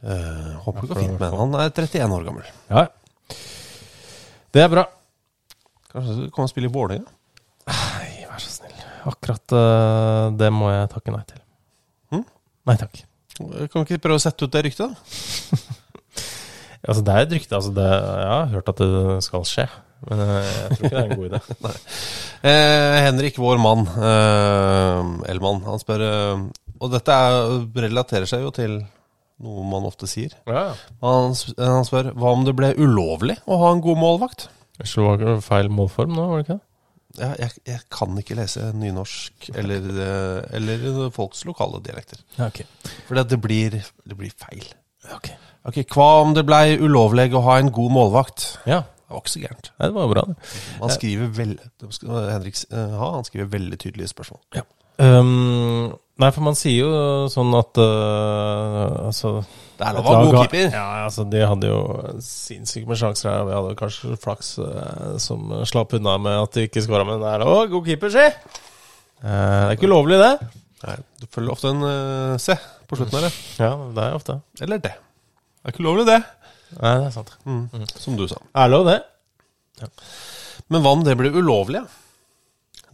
Uh, 0.05 0.55
håper 0.67 0.85
det 0.87 0.91
går 0.91 1.01
fint 1.01 1.19
med 1.19 1.27
han. 1.31 1.41
Han 1.43 1.59
er 1.59 1.75
31 1.75 2.15
år 2.15 2.27
gammel. 2.29 2.49
Ja. 2.71 2.87
Det 4.55 4.63
er 4.63 4.71
bra. 4.71 4.87
Kanskje 5.95 6.17
du 6.21 6.27
kan 6.35 6.51
spille 6.51 6.71
i 6.71 6.75
Vålerenga? 6.75 7.11
Nei, 7.71 8.27
vær 8.29 8.43
så 8.43 8.53
snill. 8.59 8.85
Akkurat 9.09 9.57
uh, 9.57 10.33
det 10.39 10.51
må 10.55 10.71
jeg 10.73 10.91
takke 10.93 11.15
nei 11.15 11.25
til. 11.31 11.41
Mm? 12.15 12.27
Nei 12.71 12.77
takk. 12.81 13.05
Kan 13.39 13.83
vi 13.83 13.87
ikke 13.89 14.05
prøve 14.05 14.21
å 14.21 14.23
sette 14.23 14.47
ut 14.47 14.53
det 14.55 14.67
ryktet, 14.69 14.93
da? 14.93 15.65
Altså, 16.85 17.01
det 17.01 17.15
er 17.15 17.25
et 17.25 17.33
rykte. 17.33 17.57
Altså, 17.57 17.73
det, 17.73 17.85
jeg 17.89 18.29
har 18.29 18.51
hørt 18.53 18.71
at 18.75 18.81
det 18.83 19.15
skal 19.25 19.47
skje, 19.49 19.65
men 20.05 20.21
eh, 20.21 20.49
jeg 20.49 20.75
tror 20.75 20.85
ikke 20.85 20.91
det 20.91 21.01
er 21.01 21.07
en 21.09 21.23
god 21.23 21.31
idé. 21.31 21.41
Eh, 22.45 22.95
Henrik, 23.01 23.39
vår 23.41 23.57
mann, 23.57 23.87
eh, 23.89 25.31
Elman, 25.33 25.63
han 25.65 25.81
spør 25.81 26.03
eh, 26.05 26.43
Og 26.77 26.91
dette 26.93 27.15
er, 27.17 27.55
relaterer 27.87 28.29
seg 28.29 28.43
jo 28.45 28.51
til 28.53 28.75
noe 29.41 29.65
man 29.65 29.87
ofte 29.89 30.05
sier. 30.11 30.35
Ja, 30.45 30.67
ja. 30.67 30.75
Han, 31.01 31.33
han 31.57 31.89
spør 31.89 32.11
hva 32.13 32.35
om 32.37 32.45
det 32.45 32.53
ble 32.59 32.75
ulovlig 32.77 33.39
å 33.49 33.57
ha 33.63 33.73
en 33.73 33.81
god 33.87 33.97
målvakt? 34.03 34.45
Slo 34.85 35.15
feil 35.41 35.73
målform 35.73 36.13
nå, 36.13 36.27
var 36.29 36.43
det 36.43 36.45
ikke 36.45 36.59
det? 36.59 36.65
Ja, 37.19 37.31
jeg, 37.39 37.51
jeg 37.69 37.81
kan 37.95 38.17
ikke 38.19 38.37
lese 38.39 38.73
nynorsk 38.75 39.51
eller, 39.55 39.89
eh, 40.05 40.57
eller 40.59 41.11
folks 41.15 41.45
lokale 41.47 41.79
dialekter. 41.85 42.19
Ja, 42.39 42.49
ok. 42.49 42.65
For 43.07 43.19
det 43.19 43.29
det 43.31 43.41
blir 44.19 44.35
feil. 44.35 44.67
Ok. 45.15 45.31
Ok, 45.65 45.79
Hva 45.95 46.09
om 46.21 46.35
det 46.37 46.45
blei 46.45 46.77
ulovlig 46.77 47.31
å 47.33 47.45
ha 47.47 47.59
en 47.61 47.73
god 47.73 47.95
målvakt? 47.95 48.49
Ja, 48.69 48.83
Det 49.05 49.13
var 49.13 49.21
ikke 49.21 49.31
så 49.31 49.41
gærent. 49.43 49.69
Nei, 49.79 49.87
det 49.87 49.95
var 49.95 50.09
bra. 50.11 50.23
Han 50.81 50.91
skriver 50.91 51.29
veldig, 51.37 51.67
Henrik 52.33 52.57
eh, 52.73 52.95
ha, 52.99 53.11
han 53.15 53.27
skriver 53.29 53.53
veldig 53.53 53.79
tydelige 53.79 54.11
spørsmål. 54.11 54.41
Um, 54.99 55.93
nei, 56.19 56.31
for 56.35 56.47
man 56.47 56.57
sier 56.59 56.87
jo 56.87 57.29
sånn 57.31 57.53
at 57.59 57.79
uh, 57.83 59.07
altså, 59.11 59.45
Det 59.75 59.83
er 59.87 59.97
et 59.97 59.99
å 59.99 60.05
ha 60.07 60.19
god 60.23 60.37
keeper. 60.39 60.69
Ja, 60.71 60.85
altså, 61.05 61.25
de 61.27 61.41
hadde 61.43 61.71
jo 61.71 61.79
sinnssykt 62.23 62.87
med 62.91 63.01
sjanser 63.01 63.31
her. 63.33 63.47
Vi 63.49 63.57
hadde 63.57 63.73
kanskje 63.79 64.19
flaks 64.23 64.53
eh, 64.63 65.17
som 65.23 65.51
slapp 65.67 65.97
unna 65.99 66.15
med 66.23 66.37
at 66.45 66.55
de 66.59 66.69
ikke 66.69 66.85
skåra, 66.85 67.07
men 67.09 67.23
det 67.23 67.33
er 67.33 67.47
å, 67.47 67.57
god 67.73 67.89
keeper, 67.91 68.13
si! 68.15 68.29
Eh, 68.29 69.25
det 69.25 69.73
er 69.73 69.75
ikke 69.79 69.91
ulovlig, 69.91 70.21
det. 70.23 70.31
Nei, 70.85 70.95
Du 71.23 71.27
følger 71.33 71.57
ofte 71.57 71.73
en 71.73 71.83
uh, 71.83 72.37
C 72.43 72.55
på 72.87 72.99
slutten 73.01 73.19
her. 73.25 73.27
ja. 73.59 73.71
Ja, 73.71 73.73
det 73.97 74.05
er 74.05 74.17
ofte. 74.19 74.39
Eller 74.63 74.83
det. 74.85 74.95
Det 74.95 75.71
er 75.71 75.75
ikke 75.75 75.85
ulovlig, 75.87 76.07
det. 76.13 76.21
Nei, 76.77 76.95
det 77.01 77.09
er 77.09 77.15
sant. 77.15 77.35
Mm. 77.49 77.87
Som 77.97 78.19
du 78.19 78.27
sa. 78.31 78.39
Er 78.61 78.71
lov, 78.71 78.87
det. 78.91 78.99
Ja. 79.81 79.91
Men 80.71 80.85
hva 80.85 80.93
om 80.97 81.05
det 81.07 81.17
blir 81.19 81.35
ulovlig? 81.41 81.83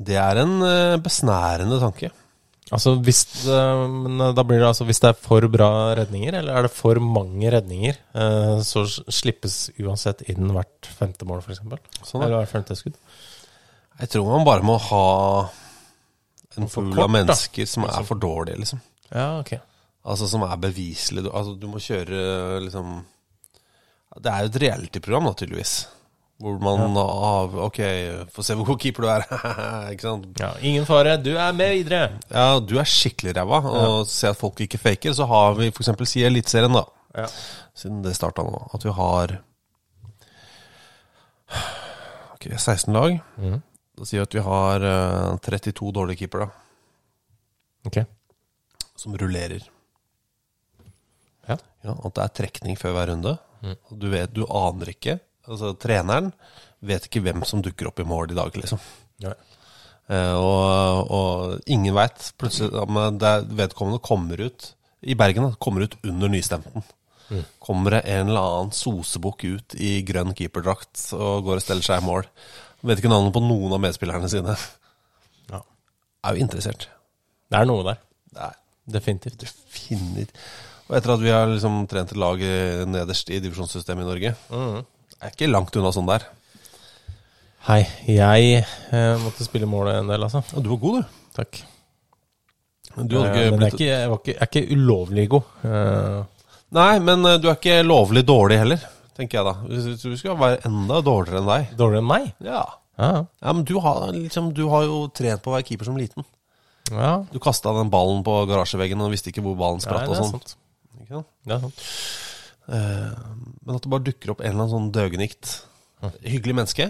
Det 0.00 0.16
er 0.16 0.40
en 0.40 0.56
eh, 0.64 0.96
besnærende 1.02 1.80
tanke. 1.82 2.08
Altså, 2.70 2.92
hvis 3.02 3.24
det, 3.42 3.60
men 3.90 4.20
eh, 4.22 4.34
da 4.36 4.44
blir 4.46 4.60
det 4.62 4.68
altså 4.68 4.84
Hvis 4.86 5.00
det 5.02 5.08
er 5.10 5.18
for 5.18 5.46
bra 5.50 5.70
redninger, 5.98 6.36
eller 6.38 6.54
er 6.54 6.68
det 6.68 6.72
for 6.74 7.00
mange 7.02 7.50
redninger, 7.50 7.98
eh, 8.14 8.60
så 8.66 8.84
slippes 8.86 9.56
uansett 9.82 10.22
inn 10.30 10.52
hvert 10.54 10.90
femte 11.00 11.26
mål, 11.26 11.42
f.eks.? 11.42 11.64
Sånn. 12.04 12.22
Eller 12.22 12.38
hvert 12.38 12.52
femte 12.52 12.78
skudd? 12.78 12.98
Jeg 14.00 14.12
tror 14.14 14.30
man 14.30 14.46
bare 14.46 14.64
må 14.64 14.78
ha 14.80 15.06
en 16.58 16.70
full 16.70 16.94
av 16.98 17.10
mennesker 17.12 17.66
da. 17.66 17.72
som 17.72 17.88
er 17.90 18.06
for 18.06 18.22
dårlige, 18.22 18.62
liksom. 18.62 18.80
Ja, 19.10 19.40
ok. 19.42 19.56
Altså 20.10 20.28
som 20.30 20.46
er 20.46 20.60
beviselig. 20.62 21.26
Altså, 21.28 21.56
du 21.60 21.66
må 21.68 21.82
kjøre 21.82 22.60
liksom 22.64 23.00
Det 24.22 24.30
er 24.30 24.46
jo 24.46 24.50
et 24.50 24.60
reality-program, 24.62 25.26
naturligvis. 25.28 25.74
Hvor 26.40 26.56
man 26.62 26.96
ah, 26.96 27.52
Ok, 27.66 27.78
få 28.32 28.42
se 28.46 28.54
hvor 28.56 28.64
god 28.70 28.78
keeper 28.80 29.04
du 29.04 29.08
er. 29.12 29.24
ikke 29.92 30.06
sant? 30.06 30.28
Ja, 30.40 30.54
ingen 30.64 30.86
fare, 30.88 31.18
du 31.20 31.34
er 31.36 31.52
med 31.52 31.74
videre! 31.76 32.14
Ja, 32.32 32.54
du 32.64 32.78
er 32.80 32.88
skikkelig 32.88 33.34
ræva, 33.36 33.60
og 33.68 34.06
se 34.08 34.30
at 34.30 34.38
folk 34.40 34.62
ikke 34.64 34.80
faker. 34.80 35.12
Så 35.16 35.26
har 35.28 35.58
vi 35.58 35.68
f.eks. 35.68 35.90
si 36.08 36.24
Eliteserien, 36.24 36.72
da. 36.72 36.86
Ja. 37.18 37.26
Siden 37.76 38.00
det 38.04 38.14
starta 38.16 38.44
nå. 38.46 38.56
At 38.72 38.84
vi 38.86 38.94
har 38.96 39.36
Ok, 42.34 42.46
16 42.56 42.94
lag. 42.94 43.18
Mm. 43.36 43.58
Da 43.98 44.06
sier 44.08 44.22
vi 44.22 44.26
at 44.28 44.36
vi 44.38 44.44
har 44.46 44.84
eh, 44.86 45.38
32 45.44 45.90
dårlige 45.92 46.22
keepere 46.22 46.46
da, 46.46 46.52
Ok. 47.90 47.98
som 48.96 49.16
rullerer. 49.18 49.66
Ja. 51.48 51.56
Ja, 51.84 51.92
At 52.04 52.14
det 52.16 52.22
er 52.24 52.34
trekning 52.40 52.78
før 52.80 52.94
hver 52.96 53.10
runde. 53.12 53.34
Mm. 53.60 53.76
Du 54.00 54.08
vet, 54.12 54.32
du 54.32 54.46
aner 54.46 54.92
ikke. 54.94 55.18
Altså, 55.50 55.72
treneren 55.82 56.30
vet 56.86 57.06
ikke 57.08 57.22
hvem 57.24 57.42
som 57.48 57.60
dukker 57.64 57.90
opp 57.90 58.00
i 58.00 58.06
mål 58.08 58.30
i 58.32 58.38
dag, 58.38 58.54
liksom. 58.56 58.80
Ja. 59.24 59.34
Eh, 60.10 60.34
og, 60.38 61.10
og 61.14 61.70
ingen 61.70 61.94
veit. 61.94 62.30
Plutselig 62.40 62.70
er- 62.72 63.44
vedkommende 63.58 64.00
kommer 64.02 64.40
ut 64.46 64.70
I 65.06 65.14
Bergen 65.14 65.52
kommer 65.62 65.84
ut 65.86 65.94
under 66.04 66.28
nystemten. 66.28 66.82
Mm. 67.30 67.44
Kommer 67.62 67.94
det 67.94 68.00
en 68.10 68.28
eller 68.28 68.40
annen 68.42 68.72
sosebukk 68.74 69.44
ut 69.46 69.74
i 69.78 70.00
grønn 70.02 70.34
keeperdrakt 70.36 71.12
og 71.14 71.44
går 71.46 71.60
og 71.60 71.62
steller 71.64 71.86
seg 71.86 72.02
i 72.02 72.06
mål. 72.06 72.26
Vet 72.82 72.98
ikke 73.00 73.12
navnet 73.12 73.32
på 73.36 73.42
noen 73.44 73.72
av 73.76 73.80
medspillerne 73.84 74.28
sine. 74.32 74.56
Ja. 75.52 75.60
Er 76.26 76.36
jo 76.36 76.42
interessert. 76.44 76.88
Det 77.50 77.60
er 77.60 77.68
noe 77.70 77.84
der. 77.86 78.00
Det 78.34 78.48
er 78.48 78.56
Definitivt. 78.90 79.38
definitivt 79.44 80.32
Og 80.88 80.96
etter 80.98 81.12
at 81.14 81.20
vi 81.22 81.30
har 81.30 81.46
liksom 81.46 81.84
trent 81.86 82.10
et 82.10 82.18
lag 82.18 82.40
nederst 82.90 83.30
i 83.30 83.38
divisjonssystemet 83.44 84.02
i 84.02 84.08
Norge, 84.08 84.32
Mhm. 85.20 85.26
er 85.28 85.34
ikke 85.36 85.50
langt 85.52 85.76
unna 85.76 85.90
sånn 85.92 86.06
der. 86.08 86.24
Hei, 87.68 87.82
jeg 88.08 88.64
eh, 88.90 89.16
måtte 89.20 89.44
spille 89.44 89.66
målet 89.68 89.98
en 90.00 90.08
del, 90.08 90.22
altså. 90.24 90.40
Ja, 90.54 90.60
du 90.64 90.70
var 90.72 90.78
god, 90.80 91.02
du. 91.02 91.18
Takk. 91.36 91.58
Du 92.96 93.18
hadde 93.20 93.28
Eh, 93.36 93.46
ikke 93.46 93.50
men 93.52 93.60
jeg 93.60 93.68
er 93.68 93.74
ikke, 93.76 93.84
jeg, 93.86 94.20
jeg 94.26 94.36
er 94.40 94.48
ikke 94.48 94.76
ulovlig 94.78 95.26
god. 95.28 95.50
Eh, 95.64 96.24
Nei, 96.72 96.98
men 97.04 97.24
eh, 97.26 97.36
du 97.42 97.48
er 97.50 97.58
ikke 97.58 97.82
lovlig 97.84 98.24
dårlig 98.26 98.58
heller, 98.62 98.80
tenker 99.18 99.38
jeg 99.38 99.44
da. 99.44 99.54
Hvis 99.68 100.02
Du 100.02 100.16
skal 100.16 100.38
være 100.40 100.62
enda 100.66 101.00
dårligere 101.04 101.42
enn 101.42 101.50
deg. 101.50 101.76
dårligere 101.76 102.02
enn 102.02 102.08
meg? 102.10 102.32
Ja. 102.40 102.64
Ja, 103.00 103.10
ja. 103.12 103.20
ja 103.44 103.52
men 103.52 103.64
du 103.68 103.78
har, 103.80 104.08
liksom, 104.16 104.52
du 104.56 104.64
har 104.72 104.84
jo 104.88 105.04
trent 105.14 105.42
på 105.44 105.52
å 105.52 105.54
være 105.58 105.66
keeper 105.68 105.84
som 105.90 105.96
liten. 106.00 106.24
ja. 106.90 107.12
Du 107.30 107.38
kasta 107.38 107.72
den 107.76 107.90
ballen 107.92 108.24
på 108.24 108.40
garasjeveggen 108.48 109.00
og 109.04 109.12
visste 109.12 109.30
ikke 109.30 109.44
hvor 109.44 109.54
ballen 109.60 109.80
spratt 109.84 110.08
Nei, 110.08 110.08
og 110.08 110.16
det 110.16 110.18
er 110.18 110.24
sånn. 110.24 110.32
sant. 110.40 110.56
Ikke 111.04 111.14
sant? 111.20 111.28
Det 111.46 111.54
er 111.54 111.60
sant. 111.60 111.86
Eh, 112.68 113.14
men 113.64 113.76
at 113.76 113.82
det 113.82 113.90
bare 113.92 114.06
dukker 114.06 114.34
opp 114.34 114.40
en 114.44 114.50
eller 114.52 114.64
annen 114.66 114.74
sånn 114.74 114.92
døgenikt 114.94 115.56
hyggelig 116.24 116.54
menneske 116.56 116.86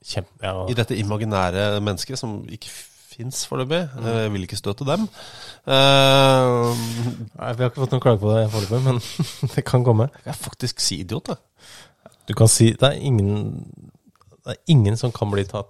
Kjempe, 0.00 0.38
ja. 0.40 0.54
i 0.70 0.74
dette 0.78 0.96
imaginære 0.96 1.80
mennesket 1.84 2.16
som 2.16 2.38
ikke 2.48 2.70
fins 3.10 3.42
foreløpig. 3.50 3.82
Mm. 3.98 4.06
Eh, 4.06 4.18
Jeg 4.22 4.32
vil 4.32 4.46
ikke 4.46 4.56
støte 4.56 4.86
dem. 4.88 5.02
Uh, 5.68 6.70
Nei, 7.36 7.50
Vi 7.52 7.62
har 7.62 7.68
ikke 7.68 7.82
fått 7.82 7.92
noen 7.92 8.04
klage 8.04 8.22
på 8.22 8.32
det 8.32 8.46
foreløpig, 8.54 8.80
men 8.86 9.00
det 9.56 9.64
kan 9.68 9.84
komme. 9.84 10.06
jeg 10.24 10.32
er 10.32 10.38
faktisk 10.40 10.80
si 10.80 11.02
idiot, 11.04 11.28
da. 11.34 11.36
Du 12.28 12.32
kan 12.38 12.48
si 12.48 12.70
Det 12.72 12.86
er 12.88 12.96
ingen 12.96 13.66
Det 14.40 14.54
er 14.54 14.60
ingen 14.72 14.96
som 14.96 15.12
kan 15.12 15.28
bli 15.28 15.42
tatt 15.44 15.68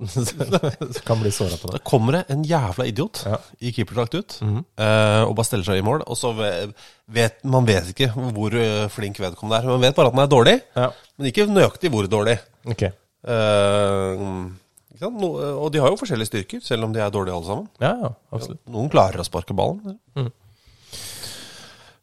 kan 1.09 1.19
bli 1.19 1.31
såra 1.35 1.57
på 1.59 1.67
Da 1.73 1.79
det. 1.79 1.85
kommer 1.85 2.13
det 2.13 2.21
en 2.31 2.45
jævla 2.47 2.87
idiot 2.87 3.25
Ja. 3.27 3.39
i 3.59 3.73
keeperdrakt 3.75 4.15
ut 4.15 4.39
mm 4.41 4.51
-hmm. 4.57 4.65
uh, 4.79 5.29
og 5.29 5.35
bare 5.37 5.45
steller 5.49 5.65
seg 5.65 5.79
i 5.79 5.83
mål. 5.83 6.03
Og 6.07 6.17
så 6.17 6.31
vet 7.11 7.45
man 7.45 7.67
vet 7.67 7.89
ikke 7.91 8.13
hvor 8.15 8.55
eh, 8.55 8.89
flink 8.89 9.19
vedkommende 9.19 9.59
er. 9.59 9.67
Man 9.69 9.81
vet 9.81 9.95
bare 9.97 10.07
at 10.07 10.13
den 10.15 10.23
er 10.23 10.27
dårlig, 10.27 10.61
Ja. 10.77 10.91
men 11.19 11.27
ikke 11.27 11.47
nøyaktig 11.47 11.91
hvor 11.91 12.07
dårlig. 12.07 12.39
Okay. 12.65 12.91
Uh? 13.27 14.51
No, 15.01 15.29
og 15.65 15.73
de 15.73 15.79
har 15.81 15.89
jo 15.89 15.97
forskjellige 15.97 16.27
styrker, 16.27 16.61
selv 16.63 16.85
om 16.85 16.93
de 16.93 17.01
er 17.01 17.11
dårlige 17.11 17.35
alle 17.35 17.47
sammen. 17.47 17.69
Ja. 17.81 17.95
Noen 18.69 18.91
klarer 18.91 19.19
å 19.21 19.25
sparke 19.25 19.55
ballen. 19.55 19.99
Mm. 20.15 20.31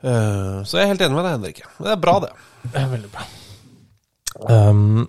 Uh, 0.04 0.64
så 0.64 0.78
jeg 0.78 0.84
er 0.84 0.88
helt 0.88 1.02
enig 1.02 1.16
med 1.16 1.24
deg, 1.26 1.32
Henrik. 1.32 1.62
Det 1.80 1.92
er 1.92 1.96
bra, 2.02 2.20
det. 2.20 2.30
Det 2.74 2.82
er 2.82 2.88
veldig 2.92 3.10
bra. 3.12 3.26
Um, 4.70 5.08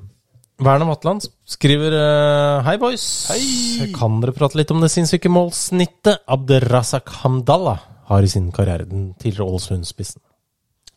Werner 0.58 0.88
Matland 0.88 1.22
skriver 1.46 1.94
eh, 1.94 2.64
Hei, 2.66 2.76
boys. 2.82 3.04
Hei. 3.30 3.90
Kan 3.94 4.18
dere 4.22 4.34
prate 4.34 4.58
litt 4.58 4.72
om 4.74 4.80
det 4.82 4.90
sinnssyke 4.90 5.30
målsnittet 5.30 6.24
Abderrazak 6.26 7.12
Hamdallah 7.20 7.84
har 8.08 8.24
i 8.24 8.30
sin 8.32 8.48
karriere, 8.54 8.86
den 8.88 9.12
tidligere 9.20 9.46
Ålesund-spissen? 9.52 10.22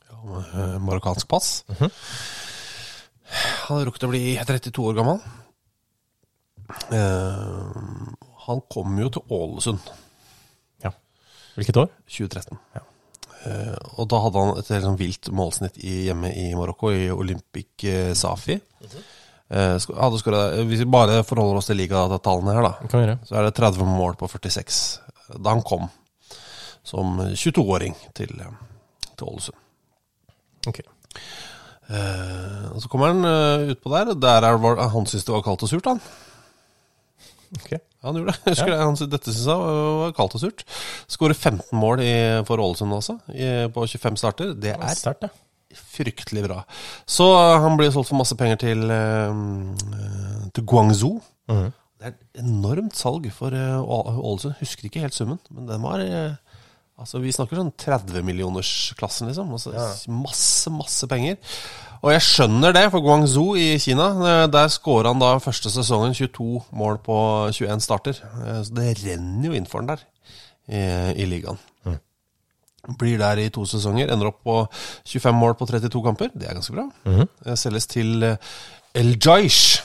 Ja, 0.10 0.80
marokkansk 0.82 1.28
pass. 1.30 1.52
Mhm. 1.70 1.92
Han 3.68 3.78
har 3.78 3.86
rukket 3.88 4.04
å 4.08 4.12
bli 4.12 4.24
32 4.44 4.88
år 4.90 4.98
gammel. 4.98 5.22
Uh, 6.92 8.12
han 8.48 8.62
kom 8.72 8.98
jo 9.00 9.10
til 9.12 9.24
Ålesund 9.36 9.90
Ja. 10.84 10.92
Hvilket 11.58 11.78
år? 11.84 11.90
2013. 12.08 12.58
Eh, 13.42 13.76
og 13.98 14.06
da 14.12 14.20
hadde 14.22 14.38
han 14.44 14.60
et 14.62 14.68
helt 14.70 14.86
sånn 14.86 15.00
vilt 15.00 15.30
målsnitt 15.36 15.80
i, 15.82 16.06
hjemme 16.08 16.30
i 16.38 16.52
Marokko, 16.56 16.92
i 16.94 17.08
Olympic 17.14 17.86
eh, 17.90 18.12
Safi. 18.18 18.58
Mm 18.82 18.92
sk- 18.92 19.08
hadde 19.52 20.20
skåret- 20.22 20.62
hvis 20.70 20.80
vi 20.86 20.88
bare 20.88 21.24
forholder 21.28 21.60
oss 21.60 21.68
til 21.68 21.78
ligatallene 21.82 22.54
her, 22.56 22.64
da, 22.70 22.74
så 23.28 23.36
er 23.36 23.50
det 23.50 23.56
30 23.60 23.86
mål 23.86 24.16
på 24.20 24.30
46 24.32 24.82
da 25.40 25.54
han 25.54 25.62
kom 25.64 25.90
som 26.84 27.20
22-åring 27.38 27.94
til, 28.18 28.32
eh, 28.42 28.52
til 29.16 29.28
Ålesund. 29.28 29.58
Ok. 30.68 30.80
Eh, 31.92 32.80
så 32.80 32.90
kommer 32.90 33.12
han 33.12 33.26
uh, 33.26 33.72
utpå 33.74 33.92
der, 33.94 34.14
der 34.16 34.48
er, 34.48 34.58
var, 34.64 34.82
han 34.90 35.06
syntes 35.06 35.26
det 35.28 35.34
var 35.36 35.44
kaldt 35.46 35.64
og 35.68 35.70
surt, 35.72 35.86
han. 35.86 36.02
Okay. 37.60 37.80
Ja, 37.80 38.08
han 38.08 38.16
gjorde 38.16 38.32
det. 38.34 38.42
Husker. 38.50 38.76
Han, 38.80 38.98
dette 39.12 39.34
syntes 39.34 39.48
han 39.52 39.62
var 40.02 40.16
kaldt 40.18 40.38
og 40.40 40.44
surt. 40.46 40.66
Skårer 41.12 41.36
15 41.36 41.78
mål 41.78 42.04
i, 42.06 42.14
for 42.48 42.64
Ålesund 42.64 42.96
også, 42.98 43.18
i, 43.36 43.52
på 43.74 43.86
25 43.88 44.22
starter. 44.24 44.54
Det 44.56 44.76
er 44.76 44.80
det. 44.82 45.32
Fryktelig 45.76 46.44
bra. 46.48 46.64
Så 47.10 47.28
eh, 47.36 47.60
han 47.64 47.78
blir 47.80 47.92
solgt 47.92 48.10
for 48.10 48.20
masse 48.22 48.36
penger 48.40 48.58
til, 48.64 48.84
eh, 48.92 49.30
eh, 49.32 50.50
til 50.56 50.64
Guangzhou. 50.66 51.20
Mhm. 51.52 51.72
Det 52.02 52.08
er 52.08 52.14
et 52.16 52.40
enormt 52.42 52.96
salg 52.98 53.28
for 53.32 53.54
eh, 53.54 53.78
Ålesund. 53.78 54.56
Husker 54.60 54.88
ikke 54.90 55.04
helt 55.04 55.14
summen, 55.14 55.38
men 55.52 55.68
den 55.70 55.82
var 55.86 56.00
eh, 56.02 56.34
Altså, 57.02 57.18
Vi 57.18 57.32
snakker 57.34 57.58
sånn 57.58 57.72
30-millionersklassen, 57.82 59.28
liksom. 59.32 59.50
Altså, 59.56 59.72
Masse, 60.14 60.70
masse 60.70 61.08
penger. 61.10 61.38
Og 62.04 62.12
jeg 62.14 62.22
skjønner 62.26 62.74
det, 62.76 62.84
for 62.94 63.02
Guangzhou 63.02 63.56
i 63.58 63.78
Kina, 63.82 64.10
eh, 64.22 64.48
der 64.54 64.70
skårer 64.70 65.10
han 65.10 65.22
da 65.22 65.32
første 65.42 65.72
sesongen 65.74 66.14
22 66.14 66.60
mål 66.78 67.00
på 67.06 67.18
21 67.54 67.82
starter. 67.82 68.20
Eh, 68.46 68.62
Så 68.64 68.74
det 68.78 69.00
renner 69.04 69.48
jo 69.50 69.54
inn 69.58 69.66
for 69.66 69.82
han 69.82 69.88
der 69.96 70.04
i, 70.70 71.24
i 71.24 71.26
ligaen. 71.26 71.58
Blir 72.98 73.20
der 73.22 73.44
i 73.44 73.50
to 73.54 73.66
sesonger. 73.70 74.10
Ender 74.12 74.32
opp 74.32 74.42
på 74.46 74.58
25 75.06 75.38
mål 75.38 75.56
på 75.60 75.68
32 75.70 76.04
kamper. 76.06 76.32
Det 76.34 76.50
er 76.50 76.58
ganske 76.58 76.74
bra. 76.74 76.90
Mm 77.06 77.20
-hmm. 77.20 77.56
Selges 77.56 77.88
til 77.88 78.24
eh, 78.24 78.38
El 78.96 79.18
Jaish. 79.26 79.84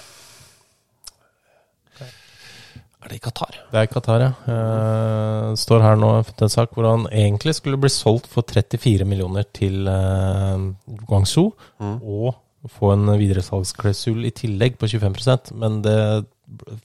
Er 3.02 3.08
det 3.08 3.16
i 3.16 3.18
Qatar? 3.18 3.54
Det 3.70 3.78
er 3.78 3.82
i 3.82 3.92
Qatar, 3.92 4.20
ja. 4.20 4.32
Eh, 4.48 5.50
Det 5.50 5.58
står 5.58 5.82
her 5.82 5.96
nå 5.96 6.24
en 6.42 6.48
sak 6.48 6.74
hvor 6.74 6.90
han 6.90 7.06
egentlig 7.12 7.54
skulle 7.54 7.78
bli 7.78 7.88
solgt 7.88 8.26
for 8.26 8.42
34 8.42 9.04
millioner 9.04 9.44
til 9.52 9.84
Guangzhou, 11.06 11.52
og 11.80 12.34
få 12.68 12.92
en 12.92 13.18
videresalgsklausul 13.18 14.24
i 14.24 14.30
tillegg 14.30 14.76
på 14.78 14.86
25% 14.86 15.52
men 15.54 15.82
det 15.82 16.26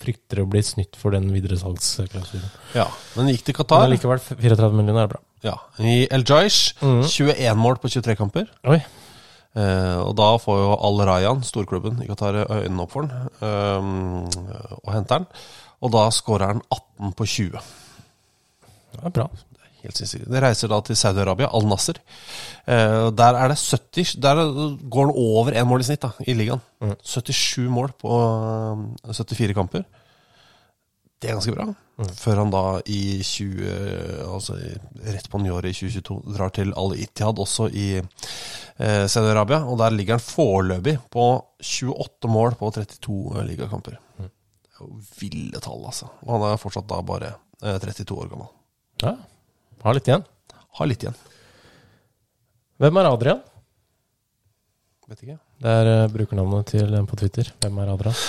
frykter 0.01 0.41
å 0.41 0.47
bli 0.49 0.61
snytt 0.65 0.97
for 0.97 1.13
den 1.15 1.29
videresalgsklausulen. 1.33 2.49
Ja, 2.75 2.87
men 3.15 3.29
gikk 3.29 3.45
til 3.45 3.65
Men 3.69 3.93
likevel, 3.93 4.19
34 4.19 4.71
millioner 4.73 5.03
er 5.03 5.13
bra. 5.13 5.21
Ja, 5.45 5.55
I 5.81 6.07
El 6.13 6.25
Jaish. 6.27 6.75
Mm. 6.81 7.03
21 7.07 7.57
mål 7.57 7.79
på 7.81 7.89
23 7.89 8.15
kamper. 8.19 8.49
Oi. 8.69 8.79
Eh, 9.51 9.99
og 9.99 10.13
da 10.15 10.29
får 10.39 10.59
jo 10.61 10.73
Al 10.87 11.01
Rayan, 11.09 11.41
storklubben 11.43 11.99
i 12.03 12.07
Qatar, 12.07 12.43
øynene 12.45 12.85
opp 12.85 12.93
for 12.93 13.09
den, 13.09 13.29
eh, 13.43 14.75
og 14.79 14.91
henter 14.93 15.23
den. 15.23 15.27
Og 15.81 15.91
da 15.91 16.05
skårer 16.13 16.53
han 16.53 16.61
18 16.71 17.15
på 17.17 17.25
20. 17.25 17.63
Det 18.91 19.01
er 19.03 19.15
bra. 19.15 19.27
Helt 19.81 19.97
sinnssykt. 19.97 20.27
Det 20.29 20.41
reiser 20.43 20.69
da 20.69 20.77
til 20.85 20.95
Saudi-Arabia, 20.99 21.49
Al 21.57 21.65
Nasser. 21.65 21.97
Eh, 22.69 23.09
der 23.17 23.39
er 23.39 23.49
det 23.49 23.57
70 23.57 24.13
Der 24.21 24.35
går 24.89 25.07
han 25.07 25.15
over 25.15 25.51
én 25.57 25.65
mål 25.65 25.81
i 25.81 25.87
snitt 25.89 26.03
da, 26.05 26.11
i 26.21 26.33
ligaen. 26.37 26.61
77 27.01 27.65
mål 27.69 27.89
på 27.97 28.19
eh, 29.09 29.13
74 29.13 29.55
kamper. 29.57 29.83
Det 31.21 31.29
er 31.29 31.37
ganske 31.37 31.53
bra. 31.53 31.67
Før 32.17 32.39
han 32.41 32.51
da 32.53 32.63
i 32.89 33.21
20 33.21 33.73
Altså 34.25 34.55
rett 35.05 35.27
på 35.29 35.41
nyåret 35.43 35.69
i 35.69 35.89
2022 35.91 36.33
drar 36.33 36.53
til 36.55 36.71
Al 36.79 36.95
Ittihad, 36.97 37.37
også 37.43 37.67
i 37.69 37.87
eh, 37.99 39.05
Saudi-Arabia. 39.05 39.61
Og 39.69 39.77
der 39.81 39.93
ligger 39.93 40.17
han 40.17 40.25
foreløpig 40.25 40.95
på 41.13 41.27
28 41.61 42.31
mål 42.31 42.57
på 42.57 42.71
32 42.73 43.45
ligakamper. 43.51 43.99
Det 44.17 44.73
er 44.73 44.81
jo 44.81 44.97
ville 45.19 45.61
tall, 45.61 45.85
altså. 45.91 46.09
Og 46.25 46.33
han 46.39 46.47
er 46.49 46.63
fortsatt 46.63 46.89
da 46.89 47.03
bare 47.05 47.35
eh, 47.61 47.77
32 47.77 48.17
år 48.17 48.33
gammel. 48.33 48.49
Ja. 49.05 49.15
Har 49.85 49.97
litt 49.97 50.09
igjen. 50.09 50.25
Har 50.79 50.89
litt 50.89 51.05
igjen. 51.05 51.21
Hvem 52.81 52.97
er 52.97 53.13
Adrian? 53.13 53.45
Vet 55.11 55.21
ikke. 55.21 55.37
Det 55.61 55.79
er 55.83 55.93
eh, 55.93 56.11
brukernavnet 56.17 56.73
til 56.73 56.97
en 56.97 57.09
på 57.09 57.21
Twitter. 57.21 57.53
Hvem 57.61 57.81
er 57.83 57.93
Adrian? 57.93 58.21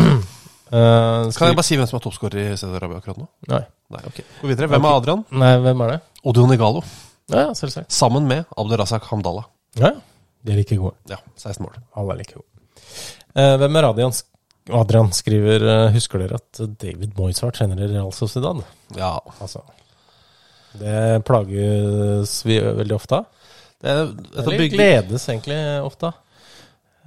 Eh, 0.70 1.30
Kan 1.34 1.50
jeg 1.50 1.56
bare 1.58 1.66
si 1.66 1.76
hvem 1.78 1.88
som 1.90 1.98
er 1.98 2.02
toppskårer 2.04 2.52
i 2.52 2.56
Saudi-Arabia 2.60 3.00
akkurat 3.00 3.18
nå? 3.18 3.26
Nei. 3.50 3.62
Nei, 3.90 4.02
ok. 4.06 4.20
Gå 4.42 4.50
videre. 4.52 4.68
Hvem 4.70 4.86
er 4.86 4.98
Adrian? 5.00 5.24
Nei, 5.42 5.52
hvem 5.64 5.82
er 5.86 5.92
det? 5.96 6.00
Odion 6.30 6.54
Igalo. 6.54 6.82
Ja, 7.30 7.48
ja, 7.48 7.54
selvsagt. 7.58 7.90
Sammen 7.94 8.26
med 8.30 8.44
Abdurazak 8.58 9.06
Hamdallah. 9.10 9.48
Ja, 9.80 9.92
de 10.46 10.52
er 10.54 10.60
like 10.62 10.78
gode. 10.78 10.94
Ja, 11.10 11.18
16 11.38 11.64
mål. 11.66 11.74
Alle 11.98 12.14
er 12.14 12.20
like 12.22 12.36
gode. 12.38 12.46
Uh, 13.34 13.56
hvem 13.62 13.76
er 13.80 13.88
Adrian? 13.90 14.14
Adrian 14.70 15.10
skriver 15.14 15.62
uh, 15.66 15.90
Husker 15.94 16.22
dere 16.22 16.38
at 16.38 16.60
David 16.78 17.14
Moyes 17.18 17.42
var 17.42 17.54
trener 17.56 17.80
i 17.82 17.90
Real 17.90 18.10
Sociedad? 18.14 18.62
Ja. 18.98 19.16
Altså, 19.42 19.62
det 20.78 21.22
plages 21.26 22.34
vi 22.46 22.60
veldig 22.62 22.94
ofte 22.94 23.20
av. 23.22 23.28
Det 23.80 23.90
er, 23.90 24.02
Eller 24.36 24.58
bygger, 24.60 24.74
gledes 24.76 25.24
egentlig 25.32 25.58
ofte 25.82 26.10
av. 26.10 26.18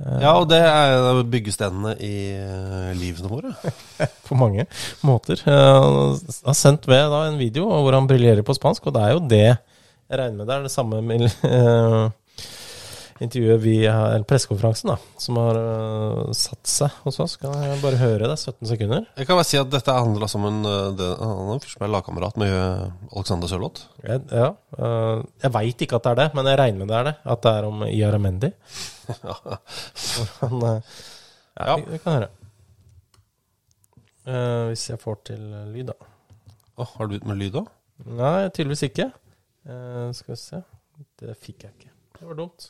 ja, 0.04 0.32
og 0.36 0.47
det 0.51 0.60
er 0.60 1.22
byggestenene 1.32 1.93
i 2.04 2.14
eh, 2.36 2.89
livene 2.99 3.30
våre. 3.32 3.54
På 4.28 4.36
mange 4.39 4.66
måter. 5.06 5.39
Eh, 5.47 5.78
Han 5.84 6.49
har 6.49 6.58
sendt 6.60 6.88
ved 6.91 7.06
da, 7.14 7.22
en 7.30 7.39
video 7.39 7.70
hvor 7.72 7.95
han 7.95 8.10
briljerer 8.10 8.43
på 8.43 8.56
spansk, 8.58 8.88
og 8.89 8.97
det 8.97 9.04
er 9.06 9.16
jo 9.16 9.24
det 9.32 9.45
jeg 10.14 10.20
regner 10.20 10.36
med 10.38 10.49
det 10.49 10.56
er 10.56 10.66
det 10.68 10.72
samme 10.74 10.99
med, 11.01 11.24
eh, 11.26 12.10
intervjuet 13.22 13.61
vi 13.61 13.76
har, 13.86 14.16
eller 14.16 14.26
pressekonferansen, 14.28 14.89
da, 14.93 14.97
som 15.22 15.38
har 15.41 15.59
uh, 15.59 16.34
satt 16.38 16.70
seg 16.70 16.97
hos 17.05 17.20
oss. 17.24 17.36
Kan 17.41 17.53
jeg 17.61 17.80
bare 17.84 17.99
høre 18.01 18.30
det? 18.32 18.38
17 18.39 18.70
sekunder? 18.72 19.07
Jeg 19.20 19.30
kan 19.30 19.39
bare 19.39 19.47
si 19.49 19.59
at 19.61 19.72
dette 19.74 19.95
handler 19.97 20.32
som 20.32 20.47
om 20.47 20.49
en 20.49 20.70
eh, 20.70 21.16
Han 21.22 21.53
er 21.55 21.68
som 21.70 21.86
er 21.86 21.93
lagkamerat 21.93 22.39
med 22.41 22.53
eh, 22.53 22.86
Alexander 23.14 23.51
Sørloth. 23.51 23.88
Ja. 24.03 24.51
Uh, 24.78 25.24
jeg 25.43 25.53
veit 25.57 25.86
ikke 25.86 25.99
at 25.99 26.07
det 26.07 26.14
er 26.16 26.22
det, 26.24 26.30
men 26.38 26.49
jeg 26.49 26.61
regner 26.61 26.82
med 26.84 26.93
det 26.93 27.01
er 27.01 27.09
det. 27.11 27.18
At 27.36 27.43
det 27.45 27.57
er 27.57 27.68
om 27.70 27.84
Iaramendi. 27.89 28.53
Hvor 29.09 30.32
han 30.45 30.64
uh, 30.64 30.95
Ja, 31.53 31.68
Ja. 31.68 31.76
Vi, 31.78 31.91
vi 31.93 32.01
kan 32.01 32.18
høre. 32.18 32.32
Eh, 34.24 34.68
hvis 34.72 34.86
jeg 34.89 34.99
får 35.01 35.18
til 35.28 35.41
eh, 35.51 35.66
lyd, 35.74 35.89
da. 35.91 35.95
Oh, 36.80 36.88
har 36.95 37.09
du 37.09 37.18
ut 37.18 37.26
med 37.28 37.41
lyd 37.41 37.57
òg? 37.59 37.68
Nei, 38.07 38.47
tydeligvis 38.55 38.86
ikke. 38.88 39.09
Eh, 39.68 40.07
skal 40.16 40.34
vi 40.34 40.39
se. 40.39 40.61
Det 41.20 41.36
fikk 41.39 41.66
jeg 41.68 41.76
ikke. 41.76 41.91
Det 42.20 42.30
var 42.30 42.39
dumt. 42.39 42.70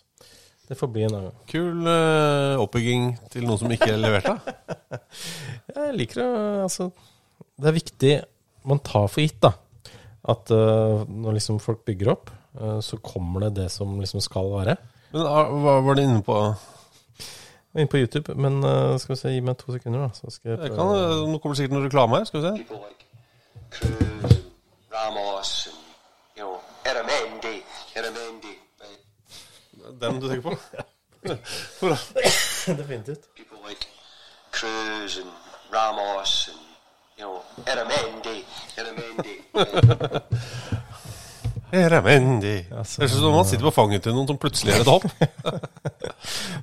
Det 0.68 0.76
får 0.80 0.88
bli 0.88 1.04
en 1.04 1.16
annen 1.16 1.26
gang. 1.28 1.40
Kul 1.52 1.88
uh, 1.88 2.62
oppbygging 2.64 3.10
til 3.34 3.44
noen 3.48 3.60
som 3.60 3.72
ikke 3.74 3.98
leverte. 4.00 4.38
Jeg 5.76 5.98
liker 5.98 6.22
det. 6.22 6.28
Altså, 6.64 6.88
det 7.60 7.68
er 7.70 7.76
viktig 7.76 8.14
Man 8.70 8.80
tar 8.80 9.10
for 9.12 9.20
gitt, 9.26 9.42
da. 9.44 9.52
At 10.32 10.54
uh, 10.56 11.04
når 11.04 11.36
liksom 11.36 11.60
folk 11.60 11.84
bygger 11.86 12.14
opp, 12.14 12.32
uh, 12.62 12.80
så 12.80 12.96
kommer 13.04 13.48
det 13.48 13.58
det 13.60 13.68
som 13.76 13.98
liksom 14.00 14.24
skal 14.24 14.48
være. 14.54 14.78
Men 15.12 15.28
ah, 15.28 15.52
hva 15.52 15.76
var 15.84 16.00
det 16.00 16.08
inne 16.08 16.24
på? 16.26 16.38
Jeg 16.40 17.76
var 17.76 17.84
Inne 17.84 17.92
på 17.92 18.00
YouTube. 18.00 18.36
Men 18.38 18.62
skal 19.02 19.16
vi 19.16 19.20
se, 19.20 19.34
gi 19.34 19.44
meg 19.44 19.58
to 19.60 19.74
sekunder, 19.74 20.08
da. 20.08 20.10
Så 20.16 20.32
skal 20.32 20.54
jeg 20.54 20.60
Jeg 20.62 20.76
kan, 20.76 20.80
prøve. 20.80 21.28
nå 21.28 21.38
kommer 21.42 21.56
det 21.58 21.60
sikkert 21.64 21.76
noe 21.76 21.86
reklame 21.90 22.20
her. 22.22 22.26
Skal 22.30 22.40
vi 22.40 22.48
se. 22.48 22.54
People 22.64 22.82
like 22.88 23.06
Cruz 23.74 24.40
and 24.40 24.94
Ramos 24.94 25.54
and, 25.74 25.80
you 26.38 26.46
know, 26.46 26.60
Eramendi, 26.86 27.56
Eramendi. 27.98 28.54
Den 30.04 30.20
du 30.20 30.28
tenker 30.30 30.50
på? 30.52 30.58
Da? 31.24 31.98
Definitivt. 32.80 33.28
People 33.36 33.60
like 33.68 33.86
Cruz 34.52 35.18
and 35.18 35.32
Ramos 35.72 36.50
and, 36.52 36.60
you 37.18 37.26
know, 37.26 37.42
Eramendi, 37.66 38.44
Eramendi. 38.78 39.40
Eramendi. 41.74 42.66
Altså, 42.78 43.02
Det 43.02 43.08
er 43.08 43.14
som 43.16 43.30
om 43.32 43.38
han 43.40 43.46
sitter 43.50 43.66
på 43.66 43.72
fanget 43.74 44.04
til 44.06 44.14
noen 44.14 44.28
som 44.30 44.38
plutselig 44.38 44.74
gjør 44.74 44.84
et 44.84 44.92
hopp. 44.92 45.08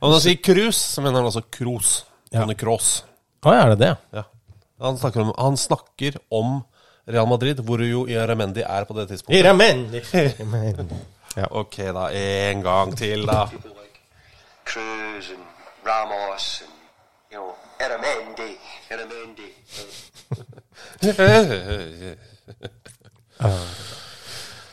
Og 0.01 0.05
når 0.05 0.13
han 0.15 0.25
sier 0.27 0.43
Cruz, 0.45 0.77
så 0.79 1.03
mener 1.03 1.19
han 1.19 1.31
altså 1.31 1.43
Kroos. 1.51 1.95
Ja. 2.31 2.45
Tony 2.45 2.55
Cross. 2.55 2.91
Å, 3.43 3.51
er 3.57 3.73
det 3.73 3.79
det? 3.81 3.95
Ja. 4.15 4.23
Han, 4.85 5.01
snakker 5.01 5.25
om, 5.25 5.33
han 5.35 5.57
snakker 5.59 6.21
om 6.31 6.61
Real 7.11 7.27
Madrid, 7.27 7.59
hvor 7.67 7.83
jo 7.83 8.05
Eramendi 8.07 8.63
er 8.63 8.87
på 8.87 8.95
det 9.01 9.09
tidspunktet. 9.11 9.41
Iramendi. 9.41 10.05
Ja. 11.37 11.47
Ok, 11.51 11.77
da. 11.95 12.09
En 12.13 12.63
gang 12.63 12.97
til, 12.99 13.27
da. 13.27 13.47
People 13.47 13.71
Cruz 14.65 15.31
and 15.35 15.45
Ramos 15.87 16.63
and, 16.63 16.75
you 17.33 17.39
know, 17.39 17.55
Eramendi, 17.81 18.53
Eramendi. 18.91 19.49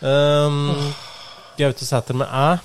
Um, 0.01 0.93
Gaute 1.57 1.85
Sæter 1.85 2.13
med 2.13 2.27
æ. 2.27 2.57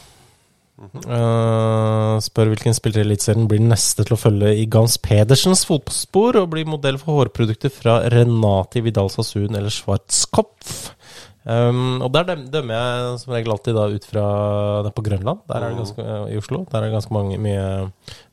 Uh, 0.83 2.19
spør 2.21 2.51
hvilken 2.51 2.75
spiller 2.75 3.01
i 3.01 3.07
Eliteserien 3.07 3.47
blir 3.49 3.63
neste 3.63 4.03
til 4.05 4.17
å 4.17 4.19
følge 4.19 4.51
i 4.59 4.67
Gans 4.69 4.99
Pedersens 5.01 5.63
fotspor 5.69 6.41
og 6.41 6.51
bli 6.53 6.65
modell 6.67 6.99
for 7.01 7.21
hårprodukter 7.21 7.71
fra 7.73 8.01
Renati 8.13 8.83
Vidal 8.85 9.13
Sasun 9.15 9.55
eller 9.55 9.73
Schwarzkopf. 9.73 10.91
Um, 11.43 11.99
og 12.05 12.13
der 12.15 12.37
dømmer 12.39 12.77
jeg 12.77 13.15
som 13.19 13.33
regel 13.35 13.55
alltid 13.55 13.75
da 13.75 13.89
ut 13.91 14.05
fra 14.07 14.27
det 14.87 14.93
på 14.95 15.03
Grønland 15.03 15.41
der 15.51 15.57
er 15.59 15.73
det 15.73 15.81
ganske, 15.81 16.05
i 16.31 16.37
Oslo. 16.39 16.63
Der 16.71 16.79
er 16.79 16.87
det 16.87 16.95
ganske 16.95 17.17
mange, 17.17 17.39
mye 17.43 17.65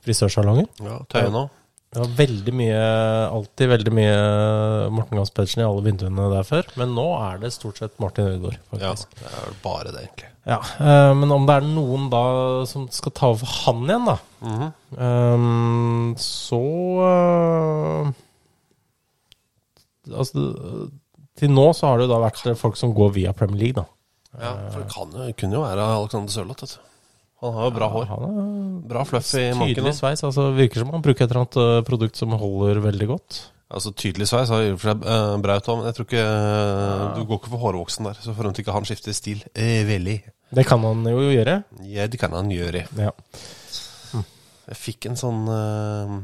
frisørsalonger. 0.06 0.70
Ja, 0.86 1.00
Tøye 1.10 1.32
nå. 1.34 1.48
Det 1.90 2.04
var 2.04 2.10
veldig 2.20 2.54
mye, 2.54 2.82
alltid 3.34 3.70
veldig 3.72 3.92
mye 3.98 4.18
Morten 4.94 5.18
Gans 5.18 5.32
Pedersen 5.34 5.64
i 5.64 5.66
alle 5.66 5.82
vinduene 5.88 6.28
der 6.36 6.46
før. 6.46 6.68
Men 6.78 6.94
nå 6.94 7.06
er 7.18 7.40
det 7.42 7.50
stort 7.56 7.82
sett 7.82 7.96
Martin 8.02 8.30
Ødegaard, 8.30 8.60
Ja, 8.78 8.92
det 8.94 9.32
er 9.32 9.56
bare 9.64 9.90
det, 9.90 10.04
egentlig. 10.04 10.30
Ja, 10.46 10.60
uh, 10.62 11.16
Men 11.18 11.34
om 11.34 11.48
det 11.50 11.56
er 11.58 11.66
noen 11.66 12.06
da 12.14 12.22
som 12.70 12.86
skal 12.94 13.16
ta 13.18 13.32
over 13.34 13.50
han 13.64 13.82
igjen, 13.90 14.06
da, 14.06 14.70
eh, 15.08 15.50
så 16.22 16.62
uh, 17.02 18.14
Altså 20.10 20.46
Til 21.40 21.52
nå 21.56 21.70
så 21.78 21.88
har 21.94 22.02
det 22.04 22.10
da 22.12 22.20
vært 22.22 22.44
folk 22.60 22.78
som 22.80 22.92
går 22.98 23.14
via 23.16 23.32
Premier 23.38 23.62
League, 23.64 23.80
da. 23.80 23.88
Ja, 24.40 24.52
for 24.70 24.84
det 24.84 24.90
kan 24.94 25.14
jo, 25.16 25.28
kunne 25.40 25.58
jo 25.58 25.62
være 25.66 25.86
Alexander 25.96 26.34
Sørloth. 26.34 26.66
vet 26.66 26.76
du. 26.78 26.86
Han 27.40 27.54
har 27.56 27.70
jo 27.70 27.72
bra 27.78 27.88
hår. 27.94 28.10
Han 28.12 28.26
er 28.28 28.50
Bra 28.90 29.04
fluff 29.08 29.30
i 29.40 29.46
manken. 29.56 29.72
tydelig 29.78 29.94
sveis. 29.96 30.22
altså 30.28 30.50
Virker 30.58 30.84
som 30.84 30.92
han 30.92 31.02
bruker 31.06 31.24
et 31.24 31.32
eller 31.32 31.46
annet 31.46 31.58
eh, 31.64 31.80
produkt 31.88 32.20
som 32.20 32.36
holder 32.36 32.82
veldig 32.84 33.08
godt. 33.14 33.38
Altså 33.70 33.92
Tydelig 33.96 34.26
sveis 34.28 34.50
har 34.52 34.66
for 34.82 34.90
seg 34.92 35.06
eh, 35.08 35.36
Braut 35.46 35.68
òg, 35.72 35.78
men 35.80 35.88
jeg 35.88 35.96
tror 36.00 36.08
ikke 36.10 36.26
eh, 36.26 37.04
Du 37.16 37.22
går 37.30 37.40
ikke 37.40 37.52
for 37.54 37.64
hårvoksen 37.64 38.10
der. 38.10 38.20
Så 38.26 38.34
forhånd 38.36 38.60
ikke 38.60 38.76
han 38.76 38.88
skifter 38.90 39.16
stil 39.16 39.44
eh, 39.54 39.86
veldig. 39.88 40.18
Det 40.60 40.66
kan 40.68 40.84
han 40.84 41.06
jo 41.08 41.30
gjøre. 41.32 41.56
Ja, 41.88 42.08
det 42.12 42.20
kan 42.20 42.34
han 42.36 42.50
gjøre. 42.52 42.84
Ja. 43.00 43.12
Jeg 44.70 44.78
fikk 44.78 45.08
en 45.10 45.18
sånn 45.18 45.48
eh, 45.50 46.16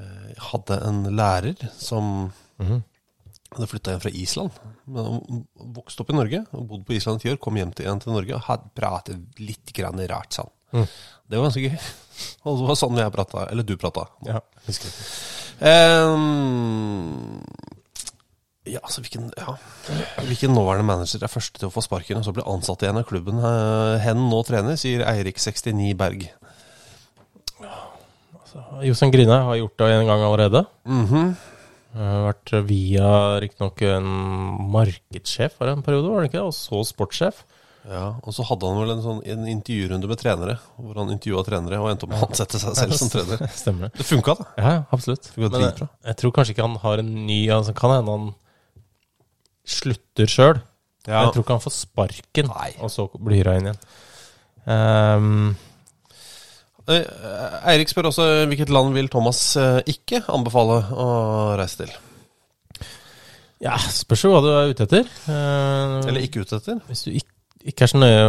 eh, 0.00 0.22
Jeg 0.32 0.40
hadde 0.48 0.78
en 0.88 1.02
lærer 1.20 1.68
som 1.78 2.30
hadde 3.52 3.68
flytta 3.70 3.94
hjem 3.94 4.02
fra 4.04 4.12
Island. 4.22 4.58
Men 4.92 5.44
vokste 5.76 6.04
opp 6.04 6.12
i 6.12 6.16
Norge, 6.16 6.42
bodde 6.52 6.86
på 6.88 6.96
Island 6.96 7.20
i 7.20 7.26
ti 7.26 7.32
år, 7.32 7.40
kom 7.42 7.58
hjem 7.58 7.74
til, 7.76 7.86
igjen 7.86 8.02
til 8.02 8.14
Norge 8.14 8.36
og 8.38 8.46
hadde 8.48 8.72
pratet 8.78 9.42
litt 9.42 9.74
grann 9.76 10.00
rart 10.10 10.38
sånn. 10.38 10.50
Mm. 10.72 10.86
Det 11.28 11.38
var 11.38 11.48
ganske 11.48 11.66
gøy. 11.66 11.76
Og 12.46 12.58
det 12.60 12.70
var 12.70 12.78
sånn 12.80 12.98
jeg 13.00 13.14
prata, 13.14 13.46
eller 13.52 13.66
du 13.66 13.74
prata. 13.80 14.06
Ja. 14.28 14.40
Ehm, 15.62 17.40
ja, 18.68 18.80
altså 18.82 19.02
hvilken, 19.02 19.30
ja. 19.36 19.56
hvilken 20.26 20.54
nåværende 20.54 20.86
manager 20.86 21.24
er 21.24 21.32
første 21.32 21.60
til 21.60 21.68
å 21.68 21.74
få 21.74 21.84
sparken 21.84 22.20
og 22.20 22.26
så 22.26 22.34
bli 22.36 22.44
ansatt 22.46 22.84
i 22.84 22.90
en 22.90 23.00
av 23.00 23.06
klubben 23.08 23.40
eh, 23.42 23.96
hen 24.04 24.26
nå 24.30 24.42
trener, 24.48 24.78
sier 24.80 25.04
Eirik69 25.08 25.96
Berg. 25.98 26.28
Jostein 28.84 29.12
Grine 29.14 29.38
har 29.46 29.56
gjort 29.56 29.78
det 29.80 29.88
en 29.94 30.08
gang 30.08 30.26
allerede. 30.26 30.64
Mhm. 30.84 31.32
Uh, 31.32 31.51
vært 31.92 32.52
via 32.68 33.08
riktignok 33.42 33.82
en 33.84 34.06
markedssjef 34.72 35.58
for 35.58 35.68
en 35.72 35.82
periode, 35.84 36.08
var 36.08 36.24
det 36.24 36.30
ikke? 36.32 36.44
Og 36.48 36.54
så 36.56 36.80
sportssjef. 36.88 37.42
Ja, 37.82 38.12
og 38.22 38.30
så 38.30 38.44
hadde 38.46 38.68
han 38.68 38.78
vel 38.78 38.92
en, 38.94 39.00
sånn, 39.02 39.20
en 39.26 39.48
intervjurunde 39.50 40.06
med 40.06 40.20
trenere, 40.20 40.54
hvor 40.78 41.00
han 41.00 41.10
intervjua 41.10 41.42
trenere 41.48 41.80
og 41.82 41.88
endte 41.90 42.06
opp 42.06 42.12
med 42.12 42.22
å 42.22 42.28
ansette 42.28 42.60
seg 42.62 42.76
selv 42.78 42.94
som 42.94 43.10
trener. 43.14 43.42
Stemmer 43.58 43.88
det. 43.88 43.98
Det 43.98 44.06
funka, 44.06 44.36
da. 44.38 44.46
Ja, 44.62 44.74
absolutt. 44.94 45.32
Men 45.34 45.56
jeg, 45.66 45.88
jeg 46.06 46.18
tror 46.20 46.34
kanskje 46.36 46.54
ikke 46.54 46.68
han 46.68 46.78
har 46.84 47.02
en 47.02 47.10
ny 47.26 47.40
altså, 47.50 47.74
Kan 47.76 47.96
hende 47.96 48.14
han 48.14 48.30
slutter 49.66 50.30
sjøl. 50.30 50.62
Ja. 51.08 51.24
Jeg 51.24 51.34
tror 51.34 51.42
ikke 51.42 51.56
han 51.58 51.64
får 51.64 51.74
sparken, 51.74 52.52
Nei. 52.54 52.70
og 52.78 52.92
så 52.94 53.08
blir 53.18 53.42
hyra 53.42 53.56
inn 53.58 53.68
igjen. 53.72 53.82
Eh, 54.70 55.28
Eirik 56.90 57.90
spør 57.92 58.08
også 58.10 58.24
hvilket 58.50 58.72
land 58.74 58.94
vil 58.96 59.10
Thomas 59.12 59.40
eh, 59.60 59.80
ikke 59.92 60.22
anbefale 60.32 60.80
å 60.92 61.06
reise 61.60 61.84
til? 61.84 61.92
ja, 63.62 63.76
spørs 63.94 64.24
jo 64.26 64.32
hva 64.32 64.40
du 64.42 64.48
er 64.50 64.72
ute 64.72 64.86
etter. 64.88 65.06
Eh, 65.30 65.92
Eller 66.10 66.24
ikke 66.26 66.42
ute 66.42 66.58
etter? 66.58 66.80
Hvis 66.88 67.04
du 67.06 67.12
ikke, 67.14 67.28
ikke 67.70 67.84
er 67.86 67.90
så 67.92 68.00
nøye 68.02 68.22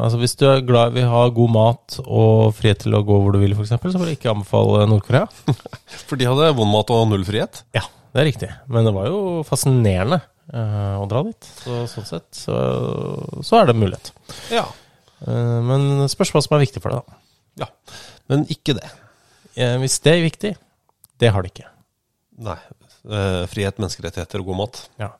Altså 0.00 0.16
Hvis 0.22 0.32
du 0.40 0.46
er 0.48 0.62
glad 0.64 0.96
i 0.96 1.02
å 1.04 1.10
ha 1.12 1.24
god 1.36 1.52
mat 1.52 1.98
og 2.06 2.54
frihet 2.56 2.80
til 2.86 2.96
å 2.96 3.02
gå 3.04 3.18
hvor 3.20 3.36
du 3.36 3.42
vil, 3.42 3.52
f.eks., 3.58 3.74
så 3.76 4.00
vil 4.00 4.08
jeg 4.14 4.16
ikke 4.22 4.32
anbefale 4.32 4.86
Nord-Korea. 4.88 5.26
For 6.08 6.16
de 6.16 6.30
hadde 6.30 6.48
vond 6.56 6.72
mat 6.72 6.92
og 6.96 7.04
null 7.12 7.26
frihet? 7.28 7.60
Ja, 7.76 7.84
det 8.14 8.22
er 8.24 8.30
riktig. 8.30 8.48
Men 8.72 8.88
det 8.88 8.94
var 8.96 9.10
jo 9.12 9.20
fascinerende 9.44 10.22
eh, 10.48 10.96
å 10.96 11.04
dra 11.12 11.26
dit. 11.28 11.52
Så, 11.60 11.82
sånn 11.92 12.08
sett 12.08 12.28
så, 12.46 12.56
så 13.44 13.60
er 13.60 13.68
det 13.68 13.76
mulighet. 13.76 14.14
Ja. 14.56 14.64
Eh, 15.28 15.58
men 15.68 16.06
spørs 16.08 16.32
hva 16.32 16.40
som 16.48 16.56
er 16.56 16.64
viktig 16.64 16.80
for 16.80 16.96
deg, 16.96 17.04
da. 17.04 17.20
Ja. 17.60 17.68
Men 18.30 18.44
ikke 18.52 18.74
det. 18.78 18.88
Eh, 19.56 19.76
hvis 19.82 19.98
det 20.04 20.12
er 20.16 20.22
viktig, 20.26 20.52
det 21.20 21.32
har 21.34 21.42
det 21.44 21.52
ikke. 21.54 21.68
Nei. 22.46 22.58
Eh, 23.10 23.42
frihet, 23.50 23.78
menneskerettigheter 23.80 24.42
og 24.42 24.50
god 24.52 24.58
mat. 24.64 24.80
Ja. 25.00 25.10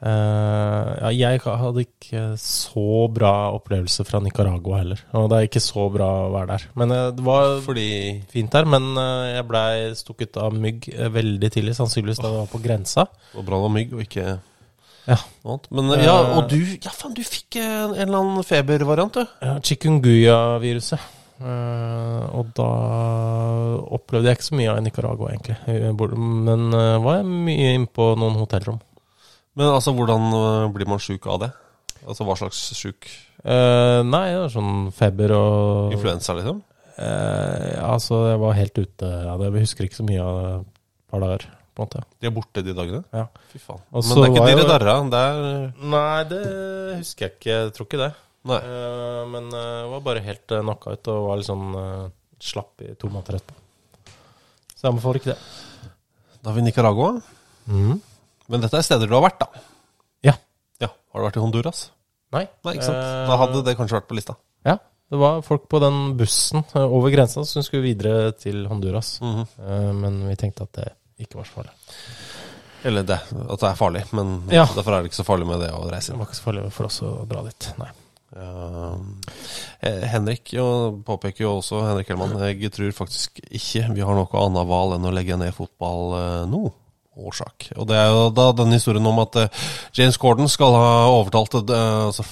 Uh, 0.00 1.10
ja, 1.12 1.28
jeg 1.28 1.42
hadde 1.44 1.82
ikke 1.84 2.20
så 2.40 2.84
bra 3.12 3.50
opplevelse 3.52 4.00
fra 4.08 4.16
Nicaragua 4.24 4.78
heller. 4.80 5.02
Og 5.12 5.26
det 5.28 5.36
er 5.36 5.48
ikke 5.50 5.60
så 5.60 5.84
bra 5.92 6.06
å 6.22 6.30
være 6.32 6.54
der. 6.54 6.64
Men 6.80 6.94
det 7.18 7.24
var 7.26 7.58
Fordi 7.66 7.84
fint 8.32 8.48
der. 8.54 8.64
Men 8.64 8.88
jeg 8.96 9.44
blei 9.50 9.90
stukket 9.98 10.38
av 10.40 10.56
mygg 10.56 10.88
veldig 11.12 11.50
tidlig, 11.52 11.76
sannsynligvis 11.76 12.22
da 12.22 12.30
jeg 12.32 12.38
var 12.38 12.48
på 12.54 12.62
grensa. 12.64 13.04
det 13.12 13.42
var 13.42 13.48
bra 13.50 13.60
det 13.60 13.66
var 13.66 13.74
mygg 13.76 13.92
og 13.98 14.02
ikke 14.06 14.26
Ja. 15.10 15.18
noe 15.44 15.52
annet. 15.58 15.70
Men 15.76 15.92
ja, 16.00 16.16
og 16.38 16.48
du 16.48 16.56
Ja, 16.80 16.90
faen, 16.96 17.14
du 17.20 17.22
fikk 17.22 17.60
en, 17.60 17.92
en 17.92 18.00
eller 18.08 18.22
annen 18.24 18.48
febervariant, 18.48 19.20
du. 19.20 19.26
Ja, 19.44 19.58
Chikungunya-viruset. 19.60 21.00
Eh, 21.40 22.24
og 22.36 22.50
da 22.56 22.68
opplevde 23.96 24.28
jeg 24.28 24.38
ikke 24.38 24.48
så 24.50 24.58
mye 24.60 24.74
av 24.74 24.82
Nicaragua, 24.84 25.32
egentlig. 25.32 25.56
Eh, 25.66 25.88
Men 26.20 26.68
uh, 26.74 27.00
var 27.00 27.20
jeg 27.20 27.28
mye 27.30 27.74
inne 27.78 27.88
på 27.88 28.12
noen 28.20 28.36
hotellrom. 28.40 28.80
Men 29.58 29.72
altså, 29.72 29.94
hvordan 29.96 30.28
eh, 30.36 30.70
blir 30.74 30.88
man 30.88 31.02
sjuk 31.02 31.26
av 31.30 31.40
det? 31.44 31.50
Altså 32.06 32.24
hva 32.24 32.36
slags 32.38 32.60
sjuk? 32.78 33.08
Eh, 33.40 34.00
nei, 34.06 34.26
det 34.32 34.42
var 34.44 34.52
sånn 34.52 34.90
feber 34.96 35.34
og 35.36 35.96
Influensa, 35.96 36.36
liksom? 36.38 36.60
Eh, 37.00 37.76
altså, 37.84 38.22
jeg 38.30 38.40
var 38.42 38.58
helt 38.58 38.78
ute 38.80 39.10
av 39.32 39.40
det. 39.40 39.50
Jeg 39.50 39.66
husker 39.66 39.88
ikke 39.88 40.00
så 40.00 40.06
mye 40.06 40.24
av 40.24 40.38
det 40.40 40.52
et 40.60 41.12
par 41.12 41.24
dager, 41.24 41.46
på 41.74 41.82
en 41.82 41.88
måte. 41.88 42.02
De 42.20 42.28
er 42.30 42.34
borte 42.36 42.64
de 42.64 42.76
dagene? 42.76 43.02
Ja. 43.16 43.26
Fy 43.50 43.60
faen. 43.62 43.82
Også 43.90 44.14
Men 44.14 44.20
det 44.20 44.28
er 44.28 44.34
ikke 44.36 44.50
dere 44.60 44.68
Darra. 44.70 44.96
Det 45.10 45.22
er 45.26 45.88
Nei, 45.96 46.18
det 46.30 46.42
husker 47.00 47.26
jeg 47.26 47.36
ikke. 47.36 47.54
Jeg 47.56 47.72
tror 47.76 47.88
ikke 47.88 48.02
det. 48.04 48.10
Eh, 48.48 49.22
men 49.28 49.50
uh, 49.52 49.90
var 49.92 50.00
bare 50.06 50.22
helt 50.24 50.52
uh, 50.54 50.62
knocka 50.64 50.94
ut 50.96 51.10
og 51.12 51.26
var 51.28 51.40
litt 51.40 51.48
sånn 51.50 51.74
uh, 51.76 52.06
slapp 52.40 52.80
i 52.86 52.94
to 52.96 53.10
måneder 53.12 53.36
etterpå. 53.40 53.56
Så 54.72 54.86
jeg 54.86 54.92
anbefaler 54.94 55.20
ikke 55.20 55.34
det. 55.34 55.40
Da 56.40 56.48
har 56.50 56.56
vi 56.56 56.62
Nicaragua. 56.64 57.10
Mm. 57.68 57.98
Men 58.50 58.62
dette 58.64 58.78
er 58.80 58.86
steder 58.86 59.10
du 59.10 59.12
har 59.14 59.26
vært, 59.26 59.42
da? 59.42 59.64
Ja. 60.24 60.32
ja. 60.80 60.88
Har 61.12 61.20
du 61.20 61.26
vært 61.28 61.36
i 61.36 61.42
Honduras? 61.44 61.82
Nei. 62.32 62.46
Nei, 62.64 62.72
ikke 62.78 62.86
sant? 62.88 62.96
Eh, 62.96 63.26
Da 63.28 63.36
hadde 63.42 63.60
det 63.66 63.76
kanskje 63.78 63.98
vært 63.98 64.08
på 64.08 64.16
lista. 64.16 64.38
Ja, 64.66 64.78
det 65.12 65.18
var 65.20 65.42
folk 65.44 65.68
på 65.70 65.80
den 65.82 66.00
bussen 66.18 66.62
eh, 66.64 66.80
over 66.86 67.12
grensa 67.12 67.44
som 67.44 67.64
skulle 67.66 67.84
videre 67.90 68.32
til 68.40 68.64
Honduras. 68.70 69.18
Mhm. 69.20 69.44
Eh, 69.60 69.92
men 70.00 70.18
vi 70.30 70.36
tenkte 70.40 70.64
at 70.64 70.72
det 70.80 70.88
ikke 71.26 71.42
var 71.42 71.50
så 71.50 71.58
farlig. 71.60 71.76
Eller 72.88 73.04
det, 73.04 73.18
at 73.20 73.60
det 73.60 73.68
er 73.68 73.76
farlig, 73.76 74.06
men 74.16 74.38
Ja. 74.48 74.64
derfor 74.64 74.96
er 74.96 75.02
det 75.04 75.10
ikke 75.10 75.20
så 75.20 75.28
farlig 75.28 75.46
med 75.50 75.60
det 75.60 75.68
å 75.76 75.82
reise 75.92 76.14
Det 76.14 76.18
var 76.22 76.30
ikke 76.30 76.38
så 76.40 76.46
farlig 76.48 76.62
for 76.72 76.88
oss 76.88 77.02
å 77.04 77.10
dra 77.28 77.42
dit, 77.44 77.66
nei. 77.76 77.90
Eh, 78.30 80.04
Henrik 80.12 80.52
jo, 80.54 80.66
påpeker 81.06 81.44
jo 81.44 81.56
også, 81.58 81.80
Henrik 81.88 82.12
Hellmann, 82.12 82.36
jeg 82.46 82.70
tror 82.74 82.92
faktisk 82.94 83.40
ikke 83.48 83.88
vi 83.96 84.04
har 84.06 84.14
noe 84.14 84.44
annet 84.44 84.68
valg 84.70 84.94
enn 84.96 85.08
å 85.08 85.14
legge 85.14 85.38
ned 85.40 85.56
fotball 85.56 86.14
uh, 86.14 86.44
nå. 86.50 86.68
Årsak. 87.20 87.72
Og 87.74 87.88
det 87.90 87.96
er 87.98 88.06
jo 88.08 88.20
da 88.32 88.46
den 88.56 88.70
historien 88.72 89.04
om 89.10 89.18
at 89.20 89.34
uh, 89.36 89.64
James 89.98 90.16
Gordon 90.20 90.48
skal 90.48 90.76
ha 90.78 90.92
overtalt 91.10 91.58
altså, 91.58 92.24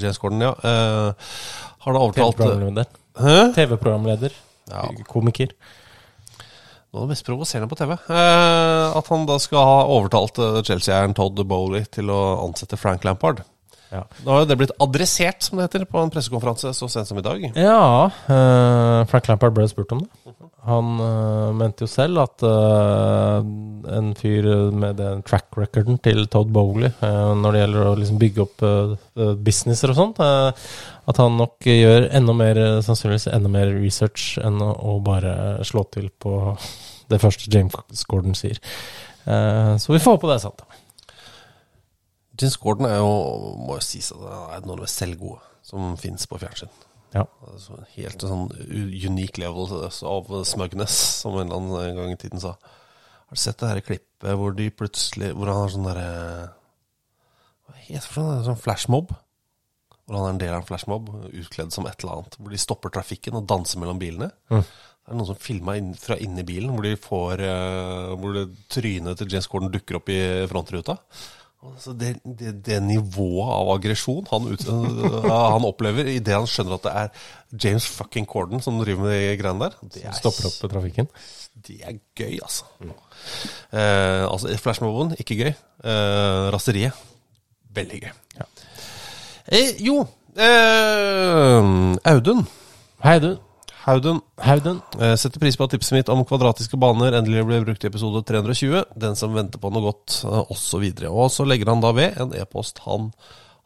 James 0.00 0.18
Gordon, 0.18 0.42
ja. 0.42 0.54
har 0.56 1.94
da 1.94 2.00
overtalt 2.00 2.40
TV-programleder. 2.40 2.98
TV-programleder. 3.54 4.34
Ja. 4.72 4.88
Komiker. 5.08 5.52
Nå 6.94 7.00
var 7.00 7.08
det 7.08 7.16
mest 7.16 7.26
provoserende 7.26 7.66
på 7.66 7.74
TV. 7.74 7.92
Eh, 7.92 8.96
at 9.00 9.08
han 9.10 9.24
da 9.26 9.34
skal 9.42 9.66
ha 9.66 9.78
overtalt 9.96 10.38
eh, 10.38 10.60
Chelsea-eieren 10.62 11.16
Todd 11.18 11.40
Bowley 11.50 11.82
til 11.90 12.12
å 12.14 12.20
ansette 12.44 12.78
Frank 12.78 13.02
Lampard. 13.02 13.42
Ja. 13.90 14.04
Nå 14.22 14.30
har 14.30 14.44
jo 14.44 14.46
det 14.52 14.58
blitt 14.60 14.76
adressert, 14.78 15.42
som 15.42 15.58
det 15.58 15.66
heter, 15.66 15.88
på 15.90 15.98
en 15.98 16.12
pressekonferanse 16.14 16.70
så 16.78 16.86
sent 16.90 17.10
som 17.10 17.18
i 17.18 17.26
dag. 17.26 17.42
Ja, 17.58 18.06
eh, 18.30 19.00
Frank 19.10 19.26
Lampard 19.26 19.58
ble 19.58 19.66
spurt 19.70 19.90
om 19.96 20.04
det. 20.06 20.24
Han 20.64 21.00
eh, 21.00 21.50
mente 21.52 21.84
jo 21.84 21.90
selv 21.90 22.22
at 22.22 22.44
eh, 22.48 23.48
en 23.98 24.12
fyr 24.16 24.46
med 24.72 24.96
den 24.96 25.20
track 25.26 25.52
recorden 25.60 25.98
til 26.04 26.24
Todd 26.32 26.54
Bowley 26.54 26.88
eh, 26.88 27.32
når 27.36 27.52
det 27.52 27.60
gjelder 27.60 27.90
å 27.90 27.96
liksom 28.00 28.20
bygge 28.22 28.46
opp 28.46 28.64
businesser 29.44 29.92
og 29.92 29.98
sånt, 29.98 30.22
at 30.24 31.20
han 31.20 31.36
nok 31.38 31.68
gjør 31.68 32.08
enda 32.16 32.34
mer, 32.36 32.60
sannsynligvis 32.86 33.28
enda 33.34 33.50
mer 33.52 33.74
research 33.76 34.38
enn 34.40 34.56
å 34.64 34.96
bare 35.04 35.34
slå 35.68 35.84
til 35.92 36.08
på 36.08 36.54
det 37.14 37.22
første 37.22 37.50
James 37.50 38.06
Gordon 38.10 38.36
sier. 38.38 38.60
Eh, 39.24 39.74
så 39.80 39.94
vi 39.94 40.02
får 40.02 40.18
håpe 40.18 40.30
det 40.30 40.38
er 40.38 40.44
sant. 40.44 40.64
James 42.34 42.56
Gordon 42.60 42.90
er 42.90 42.98
jo, 42.98 43.12
må 43.62 43.78
jo 43.78 43.86
sies, 43.86 44.10
at 44.12 44.24
han 44.24 44.56
er 44.58 44.66
noe 44.66 44.78
av 44.78 44.84
det 44.84 44.92
selvgode 44.92 45.40
som 45.64 45.94
fins 46.00 46.26
på 46.28 46.40
fjernsyn. 46.42 46.72
Ja. 47.14 47.28
Altså, 47.46 47.78
helt 47.94 48.24
en 48.26 48.32
sånn 48.32 49.10
unik 49.10 49.38
level 49.38 49.70
av 49.86 50.32
smugness, 50.48 50.96
som 51.22 51.38
en 51.38 51.46
eller 51.46 51.60
annen 51.60 52.00
gang 52.00 52.14
i 52.14 52.18
tiden 52.18 52.42
sa. 52.42 52.56
Har 53.24 53.38
du 53.38 53.40
sett 53.40 53.60
det 53.62 53.70
her 53.70 53.84
klippet 53.86 54.38
hvor 54.38 54.54
de 54.54 54.66
plutselig 54.70 55.30
Hvor 55.34 55.48
han 55.48 55.56
har 55.62 55.70
sånn 55.72 55.86
derre 55.88 56.08
Hva 57.64 57.78
heter 57.86 58.18
det? 58.18 58.42
Sånn 58.46 58.60
flashmob? 58.60 59.14
Hvor 60.04 60.18
han 60.18 60.26
er 60.26 60.34
en 60.34 60.40
del 60.42 60.52
av 60.52 60.60
en 60.60 60.66
flashmob, 60.68 61.08
utkledd 61.32 61.72
som 61.72 61.86
et 61.88 61.96
eller 62.02 62.18
annet. 62.18 62.36
Hvor 62.36 62.52
de 62.52 62.60
stopper 62.60 62.92
trafikken 62.92 63.38
og 63.38 63.46
danser 63.48 63.80
mellom 63.80 64.00
bilene. 64.02 64.28
Mm. 64.52 64.60
Det 65.04 65.12
er 65.12 65.18
noen 65.18 65.28
som 65.28 65.36
filma 65.36 65.74
inn, 65.76 65.92
fra 66.00 66.16
inni 66.16 66.42
bilen, 66.48 66.70
hvor 66.72 66.84
de 66.86 66.94
får 66.96 67.42
uh, 67.44 68.12
Hvor 68.16 68.36
det 68.38 68.44
trynet 68.72 69.18
til 69.20 69.34
James 69.34 69.48
Gordon 69.52 69.72
dukker 69.74 69.98
opp 69.98 70.08
i 70.12 70.20
frontruta. 70.48 70.96
Altså 71.64 71.94
det, 71.96 72.10
det, 72.24 72.50
det 72.64 72.78
nivået 72.84 73.52
av 73.54 73.70
aggresjon 73.72 74.26
han, 74.28 74.50
han 75.54 75.64
opplever 75.64 76.10
idet 76.12 76.36
han 76.36 76.48
skjønner 76.50 76.76
at 76.76 76.84
det 76.84 76.92
er 77.00 77.30
James 77.64 77.86
fucking 77.88 78.28
Corden 78.28 78.60
som 78.64 78.76
driver 78.82 79.06
med 79.06 79.14
de 79.14 79.38
greiene 79.40 79.62
der, 79.62 79.78
det 79.94 80.02
er, 80.04 80.16
Stopper 80.18 80.50
opp 80.50 80.58
trafikken. 80.74 81.08
det 81.64 81.78
er 81.80 81.96
gøy, 82.18 82.36
altså. 82.42 82.68
Uh, 82.84 84.26
altså 84.28 84.52
Flashmoben, 84.60 85.14
ikke 85.20 85.38
gøy. 85.40 85.54
Uh, 85.84 86.50
raseriet, 86.52 87.00
veldig 87.76 88.02
gøy. 88.04 88.12
Ja. 88.40 88.48
Eh, 89.48 89.80
jo, 89.84 90.02
uh, 90.36 91.96
Audun. 92.12 92.44
Hei, 93.04 93.18
du. 93.24 93.34
Haudun. 93.84 94.20
Hauden. 94.40 94.80
Eh, 95.00 95.14
setter 95.20 95.42
pris 95.42 95.58
på 95.60 95.66
at 95.66 95.74
tipset 95.76 95.96
mitt 95.98 96.10
om 96.12 96.24
kvadratiske 96.24 96.78
baner 96.80 97.16
endelig 97.18 97.44
ble 97.48 97.62
brukt 97.66 97.84
i 97.84 97.90
episode 97.90 98.24
320. 98.26 98.84
Den 99.00 99.16
som 99.18 99.36
venter 99.36 99.60
på 99.60 99.70
noe 99.72 99.90
godt, 99.90 100.22
eh, 100.24 100.52
osv. 100.54 100.84
Og, 101.04 101.18
og 101.26 101.32
så 101.32 101.46
legger 101.48 101.72
han 101.72 101.84
da 101.84 101.92
ved 101.96 102.20
en 102.20 102.32
e-post 102.40 102.80
han 102.88 103.10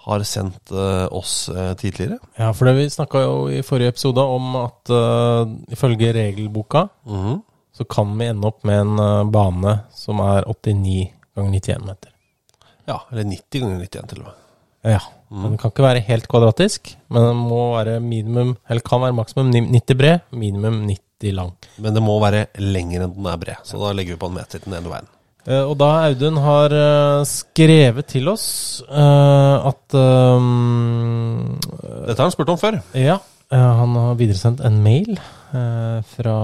har 0.09 0.23
sendt 0.27 0.73
eh, 0.73 1.07
oss 1.15 1.49
eh, 1.53 1.75
tidligere. 1.79 2.19
Ja, 2.39 2.53
for 2.57 2.69
det 2.69 2.79
vi 2.79 2.91
snakka 2.91 3.23
jo 3.25 3.39
i 3.53 3.63
forrige 3.67 3.95
episode 3.95 4.25
om 4.25 4.55
at 4.63 4.93
uh, 4.95 5.43
ifølge 5.75 6.15
regelboka 6.17 6.87
så 7.79 7.85
kan 7.85 8.19
vi 8.19 8.27
ende 8.27 8.47
opp 8.49 8.65
med 8.67 8.81
en 8.81 8.99
eh, 8.99 9.25
bane 9.31 9.79
som 9.95 10.19
er 10.25 10.49
89 10.51 11.13
ganger 11.39 11.53
91 11.61 11.85
meter. 11.87 12.15
Ja, 12.89 13.03
eller 13.13 13.25
90 13.25 13.61
ganger 13.63 13.85
91 13.85 14.09
til 14.11 14.23
og 14.23 14.31
med. 14.31 14.48
Ja. 14.89 15.01
Den 15.29 15.59
kan 15.61 15.69
ikke 15.73 15.85
være 15.85 16.01
helt 16.07 16.25
kvadratisk, 16.31 16.95
men 17.13 17.27
den 17.27 17.41
må 17.51 17.61
være 17.75 17.99
minimum, 18.01 18.55
eller 18.69 18.85
kan 18.87 19.03
være 19.03 19.17
maksimum 19.19 19.51
90 19.53 19.99
bred, 19.99 20.25
minimum 20.33 20.81
90 20.89 21.35
lang. 21.37 21.53
Men 21.77 21.95
det 21.97 22.03
må 22.03 22.17
være 22.23 22.47
lenger 22.57 23.05
enn 23.05 23.13
den 23.13 23.29
er 23.29 23.41
bred, 23.43 23.61
så 23.69 23.81
da 23.83 23.93
legger 23.93 24.17
vi 24.17 24.23
på 24.23 24.31
en 24.31 24.39
meter 24.39 24.65
den 24.65 24.79
ene 24.79 24.93
veien. 24.95 25.11
Eh, 25.49 25.65
Og 25.65 25.77
da 25.81 25.91
Audun 26.09 26.41
har 26.45 26.75
eh, 26.77 27.25
skrevet 27.29 28.09
til 28.09 28.29
oss 28.33 28.47
eh, 28.89 29.69
at 29.71 29.97
um, 29.97 31.59
Dette 32.07 32.17
har 32.19 32.27
han 32.27 32.35
spurt 32.35 32.53
om 32.53 32.61
før. 32.61 32.81
Ja, 32.97 33.19
han 33.53 33.95
har 33.97 34.17
videresendt 34.21 34.61
en 34.65 34.83
mail 34.85 35.17
fra 36.07 36.35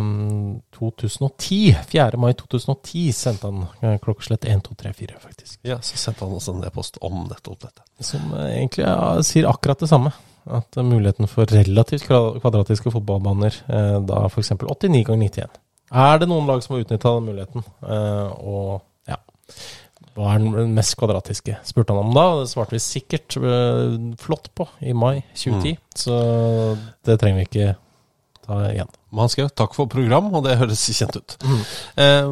mm, 0.00 0.60
2010. 0.78 1.76
4. 1.88 2.16
mai 2.16 2.32
2010 2.34 3.12
sendte 3.12 3.46
han 3.50 3.66
eh, 3.80 3.98
klokkeslett 4.02 4.44
1234, 4.44 5.14
faktisk. 5.20 5.58
Ja, 5.66 5.78
Så 5.84 5.96
sendte 6.00 6.24
han 6.24 6.34
også 6.36 6.54
en 6.56 6.64
e-post 6.68 6.98
om 7.04 7.24
nettopp 7.30 7.60
dette. 7.66 7.84
Som 8.00 8.32
eh, 8.36 8.54
egentlig 8.58 8.86
ja, 8.86 9.22
sier 9.26 9.48
akkurat 9.50 9.80
det 9.84 9.90
samme. 9.92 10.12
At 10.46 10.76
eh, 10.78 10.86
muligheten 10.86 11.28
for 11.30 11.48
relativt 11.52 12.06
kvadratiske 12.08 12.92
fotballbaner, 12.94 13.56
eh, 13.68 13.96
da 14.08 14.24
f.eks. 14.30 14.52
89 14.56 15.04
ganger 15.08 15.24
91. 15.28 15.62
Er 15.96 16.18
det 16.22 16.26
noen 16.30 16.48
lag 16.50 16.62
som 16.64 16.74
har 16.76 16.82
utnytta 16.84 17.12
den 17.18 17.28
muligheten? 17.30 17.66
Eh, 17.86 18.30
og 18.42 18.80
ja 19.06 19.20
Hva 20.16 20.32
er 20.32 20.40
den 20.42 20.72
mest 20.74 20.96
kvadratiske? 20.98 21.58
spurte 21.68 21.94
han 21.94 22.08
om 22.08 22.14
da. 22.16 22.24
Det 22.40 22.48
svarte 22.50 22.74
vi 22.74 22.80
sikkert 22.82 23.36
eh, 23.38 23.96
flott 24.18 24.48
på 24.58 24.66
i 24.82 24.94
mai 24.96 25.20
2010. 25.36 25.76
Så 25.94 26.16
det 27.06 27.18
trenger 27.20 27.42
vi 27.42 27.46
ikke 27.50 27.68
ta 28.46 28.60
igjen. 28.70 28.90
Skrev 29.28 29.48
'takk 29.48 29.74
for 29.74 29.86
program', 29.86 30.32
og 30.34 30.44
det 30.44 30.58
høres 30.60 30.84
kjent 30.92 31.16
ut. 31.16 31.36
Eh, 31.96 32.26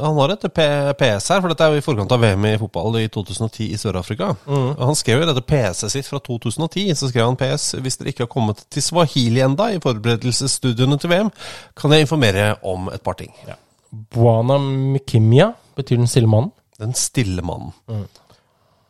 han 0.00 0.18
har 0.18 0.32
et 0.32 0.46
PS 0.50 1.28
her, 1.28 1.40
for 1.40 1.48
dette 1.48 1.64
er 1.64 1.74
jo 1.74 1.80
i 1.80 1.84
forkant 1.84 2.12
av 2.12 2.20
VM 2.20 2.44
i 2.44 2.58
fotball 2.58 2.96
i 3.00 3.08
2010 3.08 3.72
i 3.74 3.76
Sør-Afrika. 3.76 4.34
Mm. 4.46 4.76
Han 4.78 4.94
skrev 4.94 5.20
jo 5.20 5.28
dette 5.28 5.44
PC-et 5.44 5.92
sitt 5.92 6.08
fra 6.08 6.18
2010, 6.18 6.94
så 6.94 7.10
skrev 7.10 7.26
han 7.26 7.36
PS 7.36 7.74
hvis 7.80 8.00
dere 8.00 8.14
ikke 8.14 8.24
har 8.24 8.32
kommet 8.32 8.64
til 8.70 8.82
Swahili 8.82 9.40
enda 9.44 9.70
i 9.70 9.80
forberedelsesstudiene 9.82 10.98
til 10.98 11.10
VM, 11.10 11.30
kan 11.76 11.92
jeg 11.92 12.06
informere 12.06 12.56
om 12.62 12.88
et 12.88 13.02
par 13.02 13.18
ting. 13.20 13.32
Buana 13.90 14.58
Mikimia 14.58 15.52
betyr 15.76 15.96
den 15.96 16.06
stille 16.06 16.30
mannen. 16.30 16.52
Den 16.78 16.94
stille 16.94 17.42
mannen. 17.42 17.72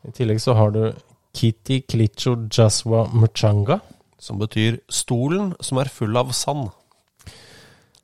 I 0.06 0.12
tillegg 0.14 0.40
så 0.40 0.54
har 0.54 0.70
du 0.70 0.92
Kiti 1.34 1.80
Klicho 1.80 2.36
Jaswa 2.48 3.06
Muchanga. 3.12 3.80
Som 4.20 4.40
betyr 4.40 4.78
stolen 4.92 5.54
som 5.64 5.80
er 5.80 5.90
full 5.92 6.16
av 6.20 6.32
sand. 6.36 6.68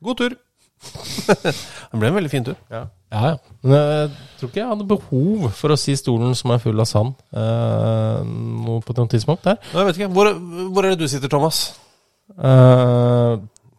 God 0.03 0.19
tur! 0.19 0.37
det 1.27 1.97
ble 1.97 2.09
en 2.09 2.15
veldig 2.17 2.31
fin 2.31 2.45
tur. 2.45 2.57
Ja, 2.73 2.83
ja. 3.11 3.33
Men 3.65 3.77
jeg 3.77 4.09
tror 4.39 4.51
ikke 4.51 4.61
jeg 4.61 4.69
hadde 4.71 4.87
behov 4.89 5.47
for 5.57 5.73
å 5.73 5.79
si 5.79 5.95
stolen 5.97 6.35
som 6.37 6.53
er 6.53 6.61
full 6.61 6.81
av 6.81 6.89
sand 6.89 7.15
eh, 7.33 8.21
noe 8.27 8.83
på 8.85 8.95
noe 8.97 9.11
tidspunkt 9.13 9.47
der. 9.47 9.59
Jeg 9.73 9.89
vet 9.89 9.99
ikke, 10.01 10.13
hvor, 10.13 10.31
hvor 10.73 10.85
er 10.85 10.93
det 10.93 11.05
du 11.05 11.11
sitter, 11.11 11.31
Thomas? 11.31 11.61
Eh, 12.35 13.37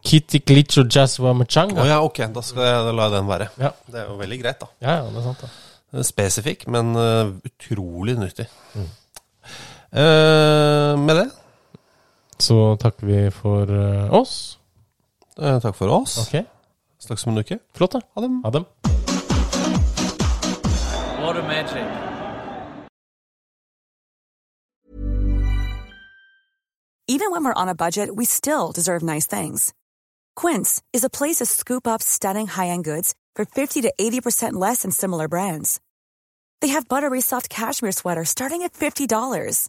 Kitty 0.09 0.43
Glitch 0.47 0.81
og 0.83 0.91
Jaswa 0.95 1.35
Machanga. 1.37 1.83
Oh, 1.83 1.89
ja, 1.91 1.99
ok, 2.05 2.23
da 2.35 2.45
skal 2.45 2.67
jeg 2.67 2.85
da 2.87 2.95
la 2.95 3.09
jeg 3.09 3.17
den 3.19 3.33
være. 3.33 3.51
Ja. 3.61 3.73
Det 3.87 4.03
er 4.03 4.13
jo 4.13 4.21
veldig 4.23 4.39
greit, 4.43 4.63
da. 4.63 4.71
Ja, 4.85 5.01
ja, 5.01 5.11
det 5.11 5.21
er 5.21 5.27
sant. 5.27 5.43
da. 5.43 5.99
Er 5.99 6.05
Spesifikk, 6.07 6.67
men 6.71 6.95
uh, 6.97 7.35
utrolig 7.49 8.15
nyttig. 8.21 8.47
Eh, 8.79 8.87
med 9.89 10.05
det, 10.05 10.48
Så 12.49 12.77
takker 12.81 13.07
vi 13.07 13.19
for 13.31 13.69
eh, 13.69 14.13
oss. 14.15 14.59
eh, 15.39 15.59
takk 15.61 15.77
for 15.77 15.89
oss. 15.93 16.19
Ok, 16.25 16.45
Snakkes 16.99 17.27
om 17.27 17.33
en 17.37 17.45
uke. 17.45 17.59
Flott, 17.77 17.93
da. 17.93 18.01
Ha 18.15 18.21
det. 18.25 18.31
Ha 18.45 18.51
dem. 18.51 18.65
What 21.23 21.37
a 21.37 21.43
magic. 21.43 21.85
Even 27.07 27.31
when 27.31 27.43
we're 27.45 27.55
on 27.63 27.69
a 27.69 27.75
budget, 27.75 28.15
we 28.15 28.25
still 28.27 28.73
deserve 28.73 29.03
nice 29.03 29.27
things. 29.27 29.73
Quince 30.37 30.83
is 30.93 31.05
a 31.05 31.11
place 31.11 31.37
to 31.37 31.47
scoop 31.47 31.87
up 31.87 32.03
stunning 32.03 32.47
high-end 32.47 32.85
goods 32.85 33.15
for 33.35 33.45
50 33.47 33.83
to 33.83 33.93
80% 33.99 34.53
less 34.53 34.83
than 34.83 34.91
similar 34.91 35.27
brands. 35.27 35.81
They 36.61 36.69
have 36.69 36.89
buttery 36.89 37.21
soft 37.21 37.49
cashmere 37.49 37.93
sweaters 37.93 38.29
starting 38.29 38.63
at 38.63 38.75
$50, 38.75 39.69